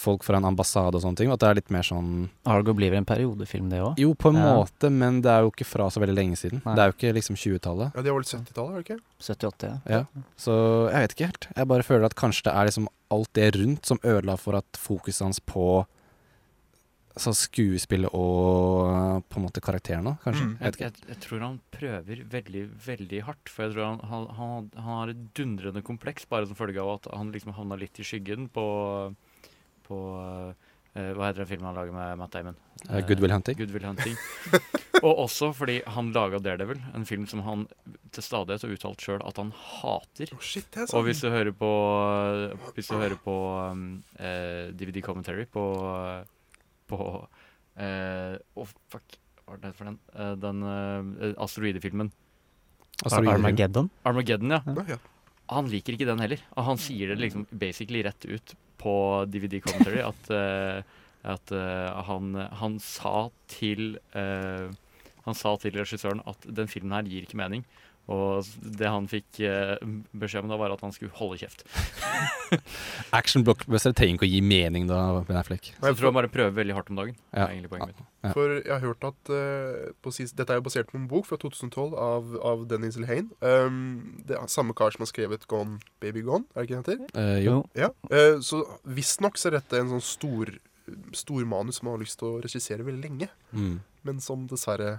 [0.00, 1.28] folk fra en ambassade og sånne ting.
[1.30, 3.98] og At det er litt mer sånn Argo blir vel en periodefilm, det òg?
[4.00, 4.54] Jo, på en Ja.
[4.56, 6.62] måte, men det er jo ikke fra så veldig lenge siden.
[6.64, 6.74] Nei.
[6.78, 7.92] Det er jo ikke liksom 20-tallet.
[7.94, 9.00] Ja, Det var vel 70-tallet, var det ikke?
[9.20, 9.76] 78, ja.
[9.98, 10.54] Ja, så
[10.90, 11.48] jeg vet ikke helt.
[11.56, 14.78] Jeg bare føler at kanskje det er liksom alt det rundt som ødela for at
[14.78, 15.84] fokuset hans på
[17.20, 20.46] så skuespillet og på en måte karakterene, kanskje.
[20.48, 20.56] Mm.
[20.60, 23.52] Jeg Jeg, jeg, tror han prøver veldig, veldig hardt.
[23.52, 26.96] For jeg tror han, han, han, han har et dundrende kompleks bare som følge av
[26.98, 28.66] at han liksom havna litt i skyggen på,
[29.88, 30.00] på
[30.90, 32.56] Uh, Hva heter den filmen han lager med Matt Damon?
[32.88, 33.54] Uh, Good Will Hunting.
[33.58, 34.16] Good Will Hunting.
[35.06, 37.62] Og også fordi han laga Daredevil, en film som han
[38.12, 40.32] til stadighet har uttalt sjøl at han hater.
[40.42, 41.70] shit, det er Og hvis du hører på
[42.74, 43.36] Hvis du hører på
[43.70, 45.64] um, uh, DVD Commentary på
[46.90, 47.04] På
[47.78, 50.00] eh, oh, fuck, hva er det for den?
[50.14, 52.12] Eh, den eh, asteroidefilmen.
[53.00, 53.88] Asteroide Armageddon?
[54.04, 54.60] Armageddon, ja.
[54.66, 54.98] Ja, ja.
[55.50, 56.42] Han liker ikke den heller.
[56.54, 58.94] Og han sier det liksom basically rett ut på
[59.28, 60.82] DVD Commentary at, eh,
[61.34, 64.70] at eh, han, han sa til eh,
[65.26, 67.66] Han sa til regissøren at den filmen her gir ikke mening.
[68.10, 68.46] Og
[68.78, 69.76] det han fikk eh,
[70.18, 71.62] beskjed om da, var at han skulle holde kjeft.
[73.18, 75.70] Action blockbuster trenger ikke å gi mening da, Ben Affleck.
[75.76, 77.14] Så jeg tror han bare prøver veldig hardt om dagen.
[77.30, 77.44] Ja.
[77.44, 78.06] er egentlig poenget mitt.
[78.20, 78.32] Ja.
[78.36, 81.28] For jeg har hørt at uh, på sis- Dette er jo basert på en bok
[81.28, 83.30] fra 2012 av, av Dennis Lehane.
[83.40, 86.98] Um, det er samme kar som har skrevet Gone Baby Gone, er det ikke det
[86.98, 87.14] heter?
[87.22, 87.60] Eh, jo.
[87.78, 87.92] Ja.
[88.10, 90.52] Uh, så visstnok så er dette en sånn stor,
[91.16, 93.30] stor manus som man har lyst til å regissere veldig lenge.
[93.54, 93.78] Mm.
[94.08, 94.98] Men som dessverre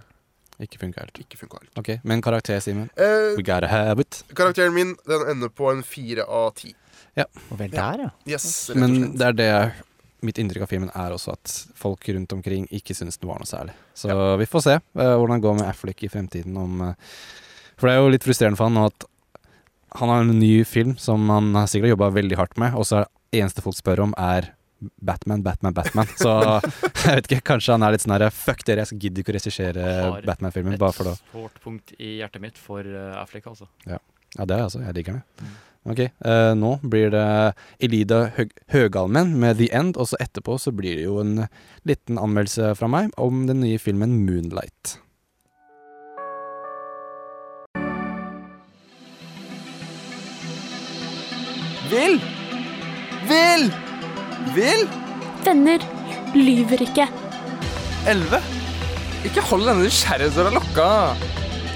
[0.59, 1.19] Ikke funka helt.
[1.23, 1.71] ikke funka helt.
[1.77, 2.89] Ok, Men karakter, Simen?
[2.97, 4.23] Eh, We gotta have it.
[4.35, 6.75] Karakteren min den ender på en fire av ti.
[7.15, 7.25] Ja.
[7.51, 8.09] Og vel der, ja.
[8.27, 9.71] Yes, rett og Men det er det jeg-
[10.23, 13.45] Mitt inntrykk av filmen er også at folk rundt omkring ikke syns den var noe
[13.49, 13.73] særlig.
[13.95, 14.81] Så vi får se eh,
[15.17, 16.55] hvordan det går med Affleck i fremtiden.
[16.55, 16.93] Om, eh,
[17.75, 19.05] for det er jo litt frustrerende for han nå at
[19.95, 23.01] han har en ny film som han sikkert har jobba veldig hardt med, og så
[23.01, 24.53] er det eneste folk spør om, er
[25.01, 26.13] Batman, Batman, Batman.
[26.17, 26.35] Så
[27.05, 29.37] jeg vet ikke, kanskje han er litt sånn her Fuck dere, jeg gidder ikke å
[29.37, 29.89] regissere
[30.27, 31.17] Batman-filmen bare for det.
[31.17, 33.69] Et sårt punkt i hjertet mitt for eh, Affleck, altså.
[33.85, 33.99] Ja,
[34.37, 34.85] ja det er jeg altså.
[34.87, 35.51] Jeg digger det.
[35.81, 37.27] Ok, uh, nå blir det
[37.81, 41.47] Elida Høg Høgalmen med The End, og så etterpå så blir det jo en
[41.89, 44.99] liten anmeldelse fra meg om den nye filmen Moonlight.
[51.91, 52.21] Vil!
[53.27, 53.90] Vil!
[54.55, 54.87] Vil!
[55.45, 55.83] Venner
[56.37, 57.07] lyver ikke.
[58.09, 58.39] Elleve?
[59.27, 60.87] Ikke hold denne nysgjerrighetsdøra lukka.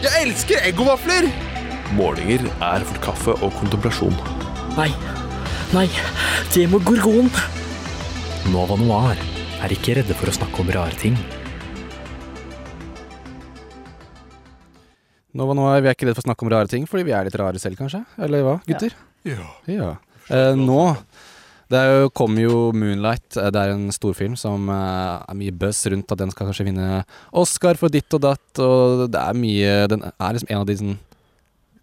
[0.04, 1.30] Jeg elsker eggovafler!
[1.96, 4.16] Målinger er for kaffe og kontemplasjon.
[4.76, 4.90] Nei.
[5.76, 5.86] Nei,
[6.54, 7.30] det må gorgon.
[8.54, 9.22] Nova Noir
[9.66, 11.16] er ikke redde for å snakke om rare ting.
[15.36, 17.36] Nå, Vi er ikke redde for å snakke om rare ting, fordi vi er litt
[17.36, 18.06] rare selv, kanskje?
[18.18, 18.94] Eller hva, gutter?
[19.28, 19.48] Ja.
[19.68, 19.90] Ja.
[20.32, 20.96] Eh, nå
[21.72, 23.38] det jo, kommer jo Moonlight.
[23.38, 26.68] eh, Det er en storfilm som eh, er mye buzz rundt at den skal kanskje
[26.68, 30.70] vinne Oscar for ditt og datt, og det er mye Den er liksom en av
[30.70, 30.98] de sånn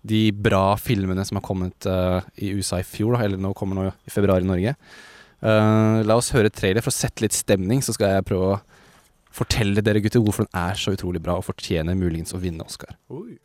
[0.02, 3.78] de bra filmene som har kommet uh, i USA i fjor, da, eller nå kommer
[3.78, 4.72] nå i februar i Norge.
[5.38, 8.58] Uh, la oss høre trailer for å sette litt stemning, så skal jeg prøve å
[9.32, 12.98] fortelle dere gutter hvorfor den er så utrolig bra og fortjener muligens å vinne Oscar.
[13.14, 13.38] Oi.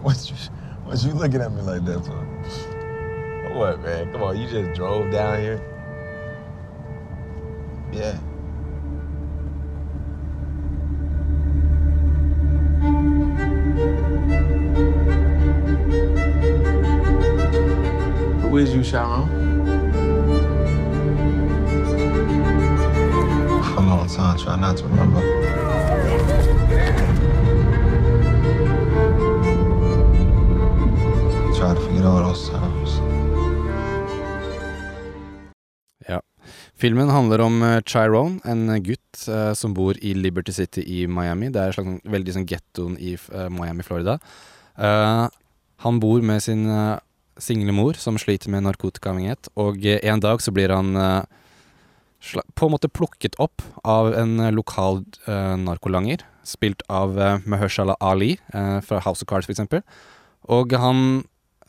[0.02, 0.36] What you,
[0.84, 2.16] what you looking at me like that for?
[3.52, 4.10] What, man?
[4.10, 5.60] Come on, you just drove down here.
[7.92, 8.16] Yeah.
[18.40, 19.28] Who is you, Sharon?
[23.62, 25.40] For a long time, try not to remember.
[32.38, 33.00] Times.
[36.08, 36.20] Ja.
[36.74, 41.50] Filmen handler om eh, Chiron, en gutt eh, som bor i Liberty City i Miami.
[41.50, 44.18] Det er slags veldig sånn gettoen i eh, Miami, Florida.
[44.78, 45.26] Eh,
[45.80, 47.00] han bor med sin uh,
[47.40, 50.92] single mor, som sliter med narkotikaavhengighet, og eh, en dag så blir han
[52.52, 54.98] på en måte plukket opp av en lokal
[55.64, 57.16] narkolanger, spilt av
[57.48, 59.80] Mahershala Ali fra House of Cards, eksempel.
[60.52, 61.22] Og han,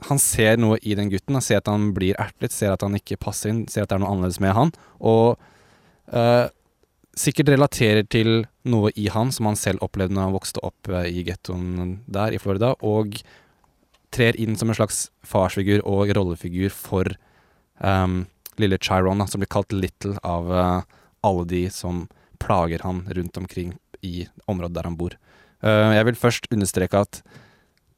[0.08, 1.38] han ser noe i den gutten.
[1.38, 4.00] Han ser at han blir ertet, ser at han ikke passer inn, ser at det
[4.00, 4.72] er noe annerledes med han.
[4.98, 5.38] Og
[6.14, 6.48] uh,
[7.18, 11.04] sikkert relaterer til noe i han som han selv opplevde når han vokste opp uh,
[11.06, 13.20] i gettoen der i Florida, og
[14.12, 17.08] trer inn som en slags farsfigur og rollefigur for
[17.80, 18.26] um,
[18.60, 22.08] lille Chiron, da, som blir kalt Little av uh, alle de som
[22.42, 25.14] plager han rundt omkring i området der han bor.
[25.62, 27.20] Jeg vil først understreke at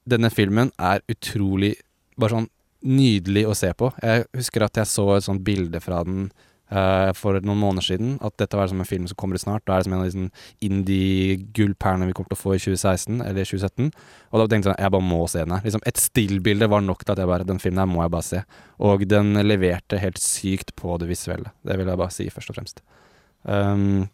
[0.04, 1.78] denne filmen er utrolig
[2.20, 2.50] bare sånn
[2.84, 3.92] nydelig å se på.
[4.04, 6.28] Jeg husker at jeg så et sånt bilde fra den
[6.74, 8.16] uh, for noen måneder siden.
[8.26, 9.64] At dette var som en film som kommer ut snart.
[9.66, 10.32] Da er det som en av de sånn
[10.68, 13.92] indie-gullperlene vi kommer til å få i 2016 eller 2017.
[14.32, 15.68] Og da tenkte jeg sånn, jeg bare må se den her.
[15.68, 18.30] Liksom, et stillbilde var nok til at jeg bare Den filmen her må jeg bare
[18.30, 18.44] se.
[18.90, 21.56] Og den leverte helt sykt på det visuelle.
[21.64, 22.84] Det vil jeg bare si, først og fremst.
[23.44, 24.10] Um,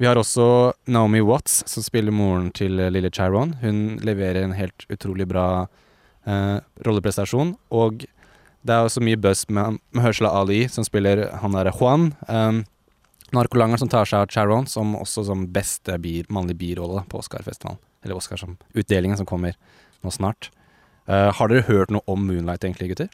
[0.00, 3.52] vi har også Naomi Watts, som spiller moren til eh, lille Chiron.
[3.60, 5.66] Hun leverer en helt utrolig bra
[6.26, 7.56] rolleprestasjon.
[7.74, 8.04] Og
[8.62, 12.12] det er også mye buzz med, med Hørsla Ali, som spiller han derre Juan.
[12.28, 12.62] Um,
[13.34, 17.80] narkolangeren som tar seg av Charon, som også som beste bi, mannlig birolle på Oscarfestivalen.
[18.04, 19.56] Eller Oscar som utdelingen som kommer
[20.02, 20.50] nå snart.
[21.10, 23.10] Uh, har dere hørt noe om Moonlight egentlig, gutter?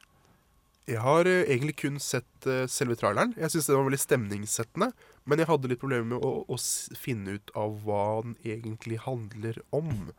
[0.89, 3.33] Jeg har uh, egentlig kun sett uh, selve traileren.
[3.41, 4.93] Jeg syns den var veldig stemningssettende.
[5.29, 6.57] Men jeg hadde litt problemer med å, å
[6.97, 10.11] finne ut av hva den egentlig handler om.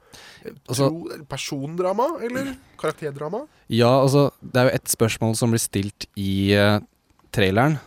[0.44, 3.48] Jeg Altså- Tro, persondrama, eller karakterdrama?
[3.73, 6.80] Ja, altså, det er jo et spørsmål som blir stilt i uh,
[7.34, 7.80] traileren,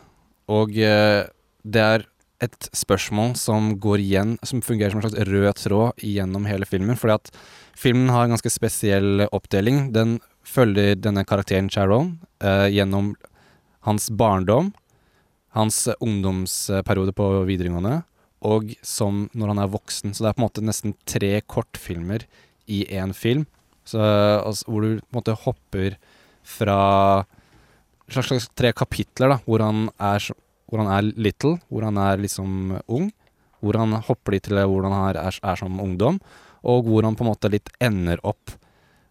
[0.51, 1.23] og uh,
[1.63, 2.05] det er
[2.43, 6.97] et spørsmål som går igjen, som fungerer som en slags rød tråd gjennom hele filmen,
[6.99, 7.31] fordi at
[7.79, 9.93] filmen har en ganske spesiell oppdeling.
[9.95, 13.13] Den følger denne karakteren Charon uh, gjennom
[13.87, 14.73] hans barndom,
[15.53, 18.01] hans ungdomsperiode på videregående,
[18.43, 20.13] og som når han er voksen.
[20.13, 22.25] Så det er på en måte nesten tre kortfilmer
[22.67, 23.45] i én film,
[23.83, 23.99] så,
[24.39, 25.97] altså, hvor du på en måte hopper
[26.47, 26.77] fra
[28.07, 30.29] slags, slags tre kapitler, da, hvor han er,
[30.69, 33.11] hvor han er little, hvor han er liksom ung,
[33.63, 36.19] hvor han hopper litt til hvordan han er, er som ungdom,
[36.63, 38.55] og hvor han på en måte litt ender opp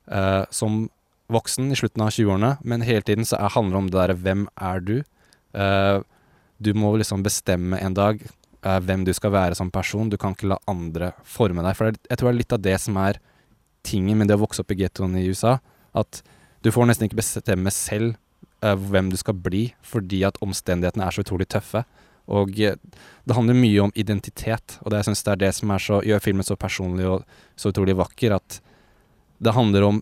[0.08, 0.86] eh, som
[1.32, 4.18] voksen i slutten av 20-årene, men hele tiden så er, handler det om det derre
[4.24, 4.96] hvem er du?
[5.56, 5.98] Eh,
[6.62, 10.10] du må liksom bestemme en dag eh, hvem du skal være som person.
[10.10, 11.76] Du kan ikke la andre forme deg.
[11.78, 13.20] For jeg tror det er litt av det som er
[13.86, 15.58] tingen med det å vokse opp i gettoen i USA.
[15.98, 16.22] At
[16.62, 18.14] du får nesten ikke bestemme selv
[18.62, 21.84] eh, hvem du skal bli, fordi at omstendighetene er så utrolig tøffe.
[22.30, 22.78] Og eh,
[23.26, 26.22] det handler mye om identitet, og det jeg synes det er det som så, gjør
[26.22, 27.26] filmen så personlig og
[27.58, 28.60] så utrolig vakker, at
[29.42, 29.98] det handler om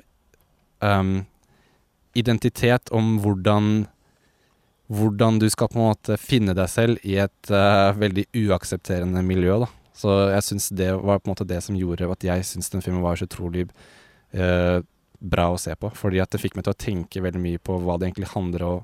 [0.84, 1.14] um,
[2.14, 3.86] identitet, om hvordan
[4.90, 9.60] hvordan du skal på en måte finne deg selv i et uh, veldig uaksepterende miljø.
[9.62, 9.68] Da.
[9.94, 12.82] Så jeg syns det var på en måte det som gjorde at jeg syns den
[12.82, 13.68] filmen var så utrolig
[14.34, 14.80] uh,
[15.20, 15.92] bra å se på.
[15.94, 18.66] Fordi at det fikk meg til å tenke veldig mye på hva det egentlig handler
[18.66, 18.82] om.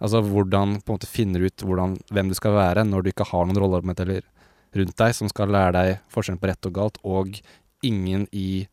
[0.00, 3.28] Altså hvordan på en måte finner ut hvordan, hvem du skal være når du ikke
[3.30, 4.24] har noen rollemodeller
[4.76, 7.40] rundt deg som skal lære deg forskjellen på rett og galt, og
[7.84, 8.66] ingen i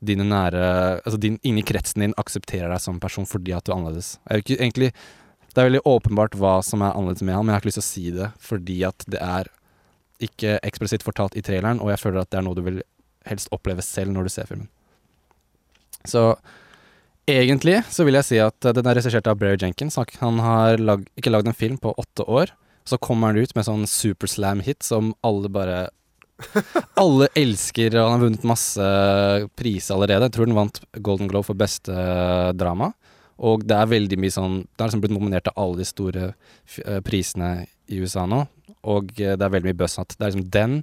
[0.00, 0.62] dine nære
[1.04, 4.14] Altså din, ingen kretsen din aksepterer deg som person fordi at du er annerledes.
[4.24, 4.90] Jeg er ikke, egentlig
[5.54, 7.80] det er veldig åpenbart hva som er annerledes med han, men jeg har ikke lyst
[7.80, 9.50] til å si det fordi at det er
[10.20, 12.82] ikke eksplisitt fortalt i traileren, og jeg føler at det er noe du vil
[13.28, 14.68] helst oppleve selv når du ser filmen.
[16.08, 16.34] Så
[17.30, 19.94] Egentlig så vil jeg si at eh, den er regissert av Barry Jenkins.
[20.00, 22.50] Han- Han har lag, ikke lagd en film på åtte år.
[22.84, 25.90] Så kommer han ut med sånn superslam-hit som alle bare
[26.96, 28.80] Alle elsker, og han har vunnet masse
[29.54, 30.26] priser allerede.
[30.26, 32.92] Jeg tror den vant Golden Globe for beste eh, drama.
[33.40, 36.24] Og det er veldig mye sånn Det har liksom blitt nominert til alle de store
[36.84, 38.42] eh, prisene i USA nå.
[38.84, 40.80] Og eh, det er veldig mye buzz at det er liksom den,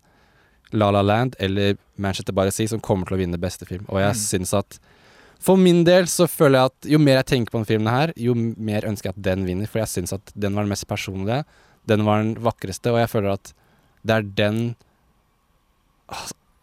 [0.74, 3.86] La La Land eller Manchester by the Sea som kommer til å vinne beste film.
[3.88, 4.22] Og jeg Mm.
[4.26, 4.80] syns at
[5.40, 8.12] for min del så føler jeg at jo mer jeg tenker på denne filmen her,
[8.18, 9.68] jo mer ønsker jeg at den vinner.
[9.70, 11.46] For jeg syns at den var den mest personlige,
[11.88, 13.54] den var den vakreste, og jeg føler at
[14.04, 14.76] det er den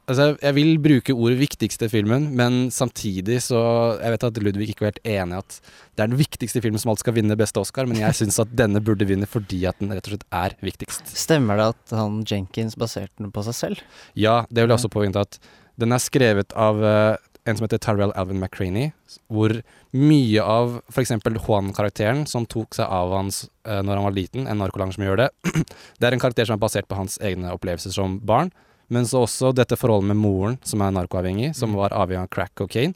[0.05, 3.61] Altså, jeg vil bruke ordet viktigste filmen, men samtidig så
[4.03, 5.59] Jeg vet at Ludvig ikke var helt enig i at
[5.97, 8.53] det er den viktigste filmen som alltid skal vinne beste Oscar, men jeg syns at
[8.53, 11.15] denne burde vinne fordi at den rett og slett er viktigst.
[11.17, 13.85] Stemmer det at han Jenkins baserte den på seg selv?
[14.19, 15.39] Ja, det vil jeg også påvente at
[15.81, 17.15] den er skrevet av uh,
[17.49, 18.91] en som heter Tyrell Alvin McCraney,
[19.33, 19.55] hvor
[19.95, 21.15] mye av f.eks.
[21.47, 25.25] Juan-karakteren, som tok seg av hans uh, når han var liten, en narkolanger som gjør
[25.25, 25.31] det,
[26.01, 28.53] det er en karakter som er basert på hans egne opplevelser som barn,
[28.93, 32.53] men så også dette forholdet med moren, som er narkoavhengig, som var avhengig av crack
[32.59, 32.95] cocaine.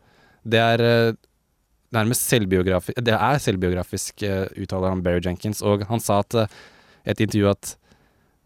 [0.49, 1.19] Det er eh,
[1.95, 6.59] nærmest selvbiografisk Det er selvbiografisk, uh, uttaler han Barry Jenkins, og han sa at eh,
[7.09, 7.73] et intervju at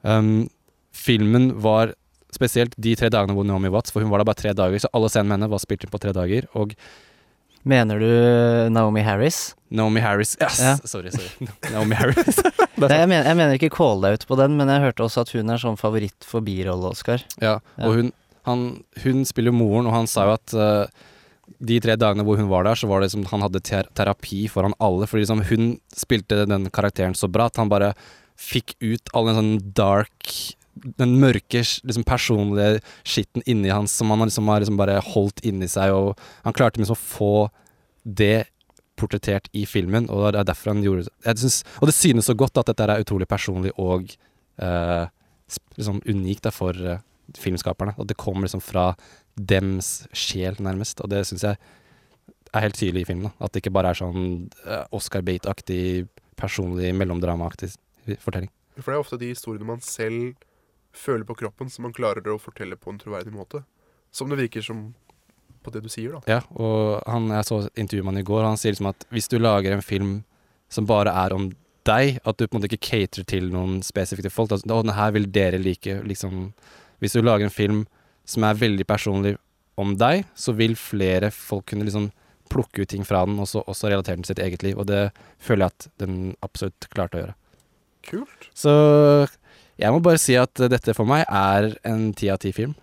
[0.07, 0.49] um,
[0.95, 1.97] filmen var
[2.33, 4.89] Spesielt de tre dagene hvor Naomi Watts, for hun var der bare tre dager, så
[4.97, 6.47] alle scenene med henne var spilt inn på tre dager.
[6.57, 6.71] Og
[7.63, 8.13] Mener du
[8.75, 9.53] Naomi Harris?
[9.73, 10.75] Naomi Harris yes, Ja.
[10.85, 11.49] Sorry, sorry.
[11.71, 12.41] Naomi Harris.
[12.83, 15.23] Nei, jeg, mener, jeg mener ikke call deg ut på den, men jeg hørte også
[15.23, 17.23] at hun er sånn favoritt for birolle-Oscar.
[17.43, 18.11] Ja, og hun,
[18.49, 18.67] han,
[19.05, 21.07] hun spiller moren, og han sa jo at uh,
[21.63, 24.45] de tre dagene hvor hun var der, så var det som han hadde ter terapi
[24.51, 25.07] foran alle.
[25.07, 27.93] Fordi liksom hun spilte den karakteren så bra at han bare
[28.43, 30.35] fikk ut all den sånn dark
[30.73, 35.69] Den mørke, liksom personlige skitten inni hans som han liksom har liksom bare holdt inni
[35.69, 37.35] seg, og han klarte liksom å få
[38.03, 38.47] det
[38.99, 41.37] portrettert i filmen, og det er derfor han gjorde det.
[41.41, 44.15] Synes, Og det synes så godt at dette er utrolig personlig og
[44.63, 45.07] eh,
[45.77, 47.03] liksom unikt for eh,
[47.39, 47.95] filmskaperne.
[47.99, 48.93] At det kommer liksom fra
[49.37, 51.01] dems sjel, nærmest.
[51.01, 51.57] Og det syns jeg
[52.53, 53.31] er helt tydelig i filmen.
[53.31, 53.47] Da.
[53.47, 56.09] At det ikke bare er sånn eh, Oscar Bate-aktig,
[56.39, 57.73] personlig, mellomdramaaktig
[58.23, 58.51] fortelling.
[58.79, 60.33] For det er ofte de historiene man selv
[60.93, 63.63] føler på kroppen, som man klarer å fortelle på en troverdig måte.
[64.13, 64.91] Som det virker som
[65.63, 66.21] på det du sier, da.
[66.27, 69.07] Ja, og han, jeg så intervjuet med han i går, og han sier liksom at
[69.15, 70.15] hvis du lager en film
[70.73, 71.51] som bare er om
[71.87, 75.15] deg, at du på en måte ikke caterer til noen spesifikke folk, Altså, denne her
[75.15, 76.53] vil dere like, liksom
[77.03, 77.87] Hvis du lager en film
[78.25, 79.37] som er veldig personlig
[79.81, 82.11] om deg, så vil flere folk kunne liksom
[82.53, 84.87] plukke ut ting fra den, og så også relatere den til sitt eget liv, og
[84.87, 85.09] det
[85.43, 87.37] føler jeg at den absolutt klarte å gjøre.
[88.07, 88.49] Kult.
[88.55, 88.73] Så
[89.81, 92.75] jeg må bare si at dette for meg er en ti av ti film.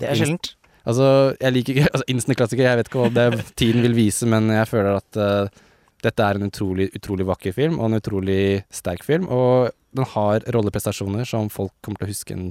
[0.00, 0.54] Det er sjeldent.
[0.88, 4.48] Altså, jeg liker ikke altså, Instant-klassiker, jeg vet ikke hva det tiden vil vise, men
[4.54, 5.60] jeg føler at uh,
[6.04, 8.40] dette er en utrolig, utrolig vakker film, og en utrolig
[8.72, 9.28] sterk film.
[9.28, 12.50] Og den har rolleprestasjoner som folk kommer til å huske en,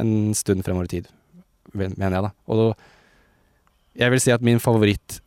[0.00, 1.12] en stund fremover i tid,
[1.72, 2.32] mener jeg, da.
[2.50, 2.70] Og da,
[4.04, 5.20] jeg vil si at min favoritt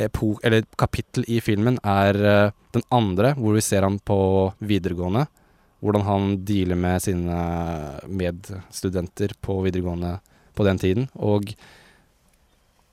[0.00, 4.18] epo- eller kapittel i filmen er uh, den andre, hvor vi ser han på
[4.64, 5.26] videregående.
[5.84, 7.40] Hvordan han dealer med sine
[8.08, 10.16] medstudenter på videregående
[10.56, 11.10] på den tiden.
[11.14, 11.52] Og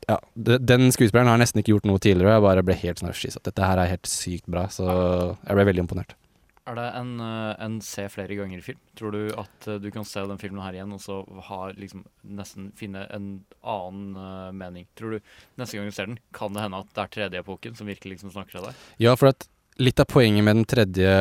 [0.09, 2.33] ja, den skuespilleren har nesten ikke gjort noe tidligere.
[2.33, 4.67] og Jeg bare ble helt sånn at Dette her er helt sykt bra.
[4.67, 6.17] Så jeg ble veldig imponert.
[6.63, 8.79] Er det en, eh, en se flere ganger i film?
[8.95, 11.17] Tror du at eh, du kan se den filmen her igjen og så
[11.49, 14.87] ha, liksom, nesten finne en annen eh, mening?
[14.95, 17.75] Tror du neste gang du ser den, kan det hende at det er tredje epoken
[17.75, 18.85] som virkelig liksom snakker til deg?
[19.03, 19.49] Ja, for at
[19.83, 21.11] litt av poenget med den tredje,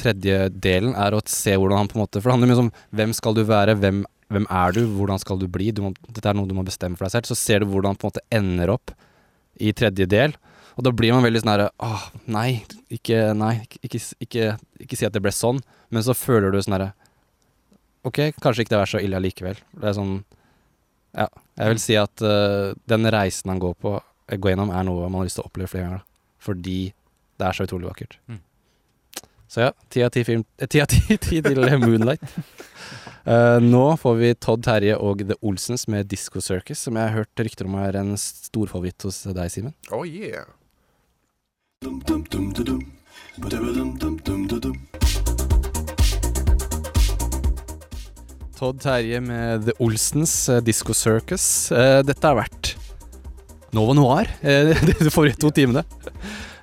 [0.00, 2.72] tredje delen er å se hvordan han på en måte For det handler mye om
[2.96, 4.02] hvem skal du være, hvem,
[4.32, 5.70] hvem er du, hvordan skal du bli?
[5.76, 7.30] Du må, dette er noe du må bestemme for deg selv.
[7.30, 8.94] Så ser du hvordan han på en måte ender opp
[9.60, 10.36] i tredje del.
[10.78, 12.62] Og da blir man veldig sånn herre Åh, nei,
[12.92, 15.60] ikke, nei, ikke, ikke, ikke, si at det ble sånn.
[15.92, 16.92] Men så føler du sånn herre
[18.08, 19.58] OK, kanskje ikke det er så ille allikevel.
[19.76, 20.20] Det er sånn
[21.16, 21.26] Ja.
[21.58, 23.96] Jeg vil si at uh, den reisen han går på,
[24.30, 26.04] går gjennom, er noe man har lyst til å oppleve flere ganger.
[26.40, 26.78] Fordi
[27.40, 28.16] det er så utrolig vakkert.
[28.30, 28.38] Mm.
[29.50, 32.22] Så ja, ti av ti film eh, til Moonlight.
[33.26, 37.16] Uh, nå får vi Todd Terje og The Olsens med Disco Circus, som jeg har
[37.18, 39.74] hørt rykter om er en storfavoritt hos deg, Simen.
[39.90, 40.46] Oh yeah.
[48.60, 51.44] Todd Terje med The Olsens uh, Disco Circus.
[51.74, 52.76] Uh, dette har vært
[53.74, 55.82] Nova Noir uh, de forrige to timene.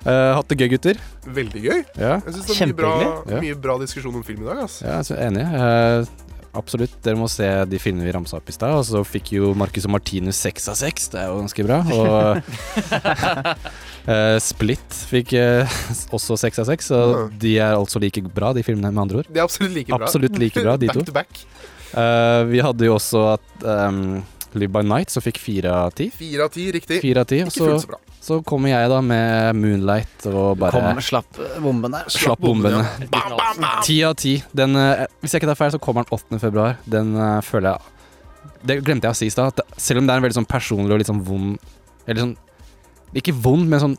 [0.08, 1.02] Eh, hatt det gøy, gutter?
[1.38, 1.82] Veldig gøy.
[1.98, 2.14] Ja.
[2.24, 2.94] Jeg syns det er mye bra,
[3.42, 4.64] mye bra diskusjon om film i dag.
[4.64, 4.86] Altså.
[4.86, 5.44] Ja, jeg er enig.
[5.52, 6.94] Uh, absolutt.
[7.04, 8.72] Dere må se de filmene vi ramsa opp i stad.
[8.78, 11.10] Og så fikk jo Marcus og Martinus seks av seks.
[11.12, 11.82] Det er jo ganske bra.
[11.92, 12.08] Og
[14.08, 15.78] uh, Split fikk uh,
[16.16, 16.92] også seks av seks.
[16.96, 19.32] Og de er altså like bra, de filmene, med andre ord.
[19.32, 20.06] De er absolutt like bra.
[20.08, 21.10] Absolutt like bra, de Back to.
[21.12, 21.44] to back.
[21.92, 24.20] Eh, vi hadde jo også at um,
[24.52, 26.08] Live by Night, som fikk fire av ti.
[26.14, 27.00] Fire av ti, riktig.
[27.04, 27.40] 4 av ti.
[27.44, 28.00] Og Ikke fullt så så, bra.
[28.28, 32.10] Så kommer jeg da med Moonlight og bare Kom, slapp bomben der.
[32.12, 32.82] Slapp bombene.
[33.86, 34.34] Ti av ti.
[34.52, 36.40] Den, eh, Hvis jeg ikke tar feil, så kommer den 8.
[36.42, 36.76] februar.
[36.84, 39.62] Den eh, føler jeg Det glemte jeg å si i stad.
[39.80, 41.56] Selv om det er en veldig sånn personlig og litt sånn vond
[42.06, 42.36] Eller sånn
[43.16, 43.98] Ikke vond, men sånn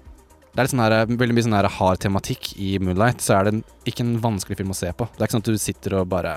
[0.50, 3.46] det er litt sånn her, veldig mye sånn her hard tematikk i Moonlight, så er
[3.46, 5.06] det en, ikke en vanskelig film å se på.
[5.14, 6.32] Det er ikke sånn at du sitter og bare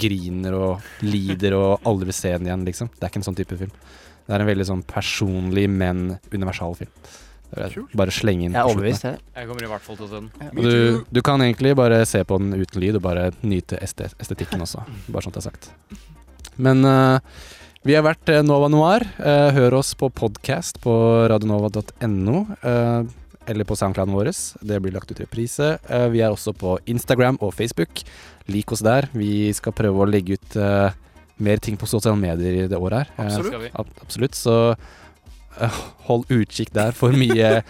[0.00, 2.88] griner og lider og aldri vil se den igjen, liksom.
[2.96, 3.74] Det er ikke en sånn type film.
[4.24, 6.02] Det er en veldig sånn personlig, men
[6.32, 6.92] universal film.
[7.50, 9.18] Jeg Bare slenge inn Jeg er overbevist, jeg.
[9.34, 10.60] Jeg kommer i hvert fall til å se den.
[10.60, 14.84] Du, du kan egentlig bare se på den uten lyd og bare nyte estetikken også.
[15.12, 15.70] Bare sånn at har sagt.
[16.60, 17.18] Men uh,
[17.86, 19.06] vi har vært eh, Nova Noir.
[19.18, 20.94] Uh, hør oss på podkast på
[21.32, 22.44] radionova.no.
[22.62, 23.08] Uh,
[23.50, 24.30] eller på soundclouden vår.
[24.62, 25.72] Det blir lagt ut i reprise.
[26.12, 28.04] Vi er også på Instagram og Facebook.
[28.52, 29.08] Lik oss der.
[29.16, 30.54] Vi skal prøve å legge ut
[31.40, 33.24] mer ting på sosiale medier i det året her.
[33.24, 33.72] Absolutt.
[33.80, 34.38] Ab- absolutt.
[34.38, 34.54] Så
[36.08, 37.60] hold utkikk der for mye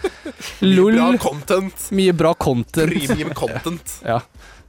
[0.63, 0.95] lol.
[0.95, 1.87] Bra content.
[1.95, 2.91] Mye bra content.
[2.91, 3.97] Premium content.
[4.13, 4.21] ja.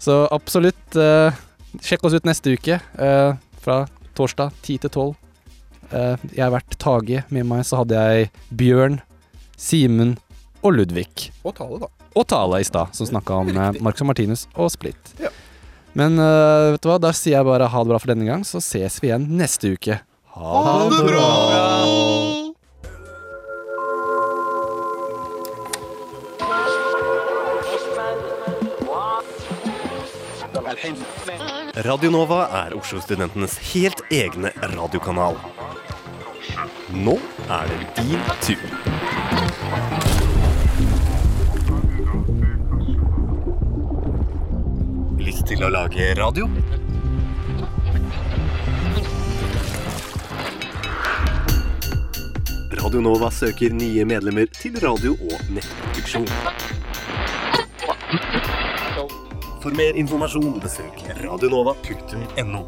[0.03, 1.33] Så absolutt, eh,
[1.81, 2.81] sjekk oss ut neste uke.
[2.99, 3.33] eh,
[3.63, 3.85] fra
[4.19, 5.15] torsdag 10 til 12.
[5.93, 7.25] Eh, jeg har vært Tage.
[7.31, 9.01] Med meg så hadde jeg Bjørn,
[9.57, 10.17] Simen
[10.63, 11.31] og Ludvig.
[11.45, 11.91] Og tale, da.
[12.19, 15.15] Og Tale i stad, som snakka om eh, Marcus og Martinus og Split.
[15.23, 15.31] Ja.
[15.97, 18.45] Men eh, vet du hva, da sier jeg bare ha det bra for denne gang,
[18.49, 20.01] så ses vi igjen neste uke.
[20.33, 21.29] Ha det bra!
[21.53, 22.12] Radio
[32.11, 35.37] Nova er Oslo-studentenes helt egne radiokanal.
[36.91, 37.15] Nå
[37.47, 38.59] er det din tur.
[45.23, 46.51] Lyst til å lage radio?
[52.83, 56.27] Radionova søker nye medlemmer til radio- og nettproduksjon.
[59.63, 62.65] For mer informasjon besøk radionova.no.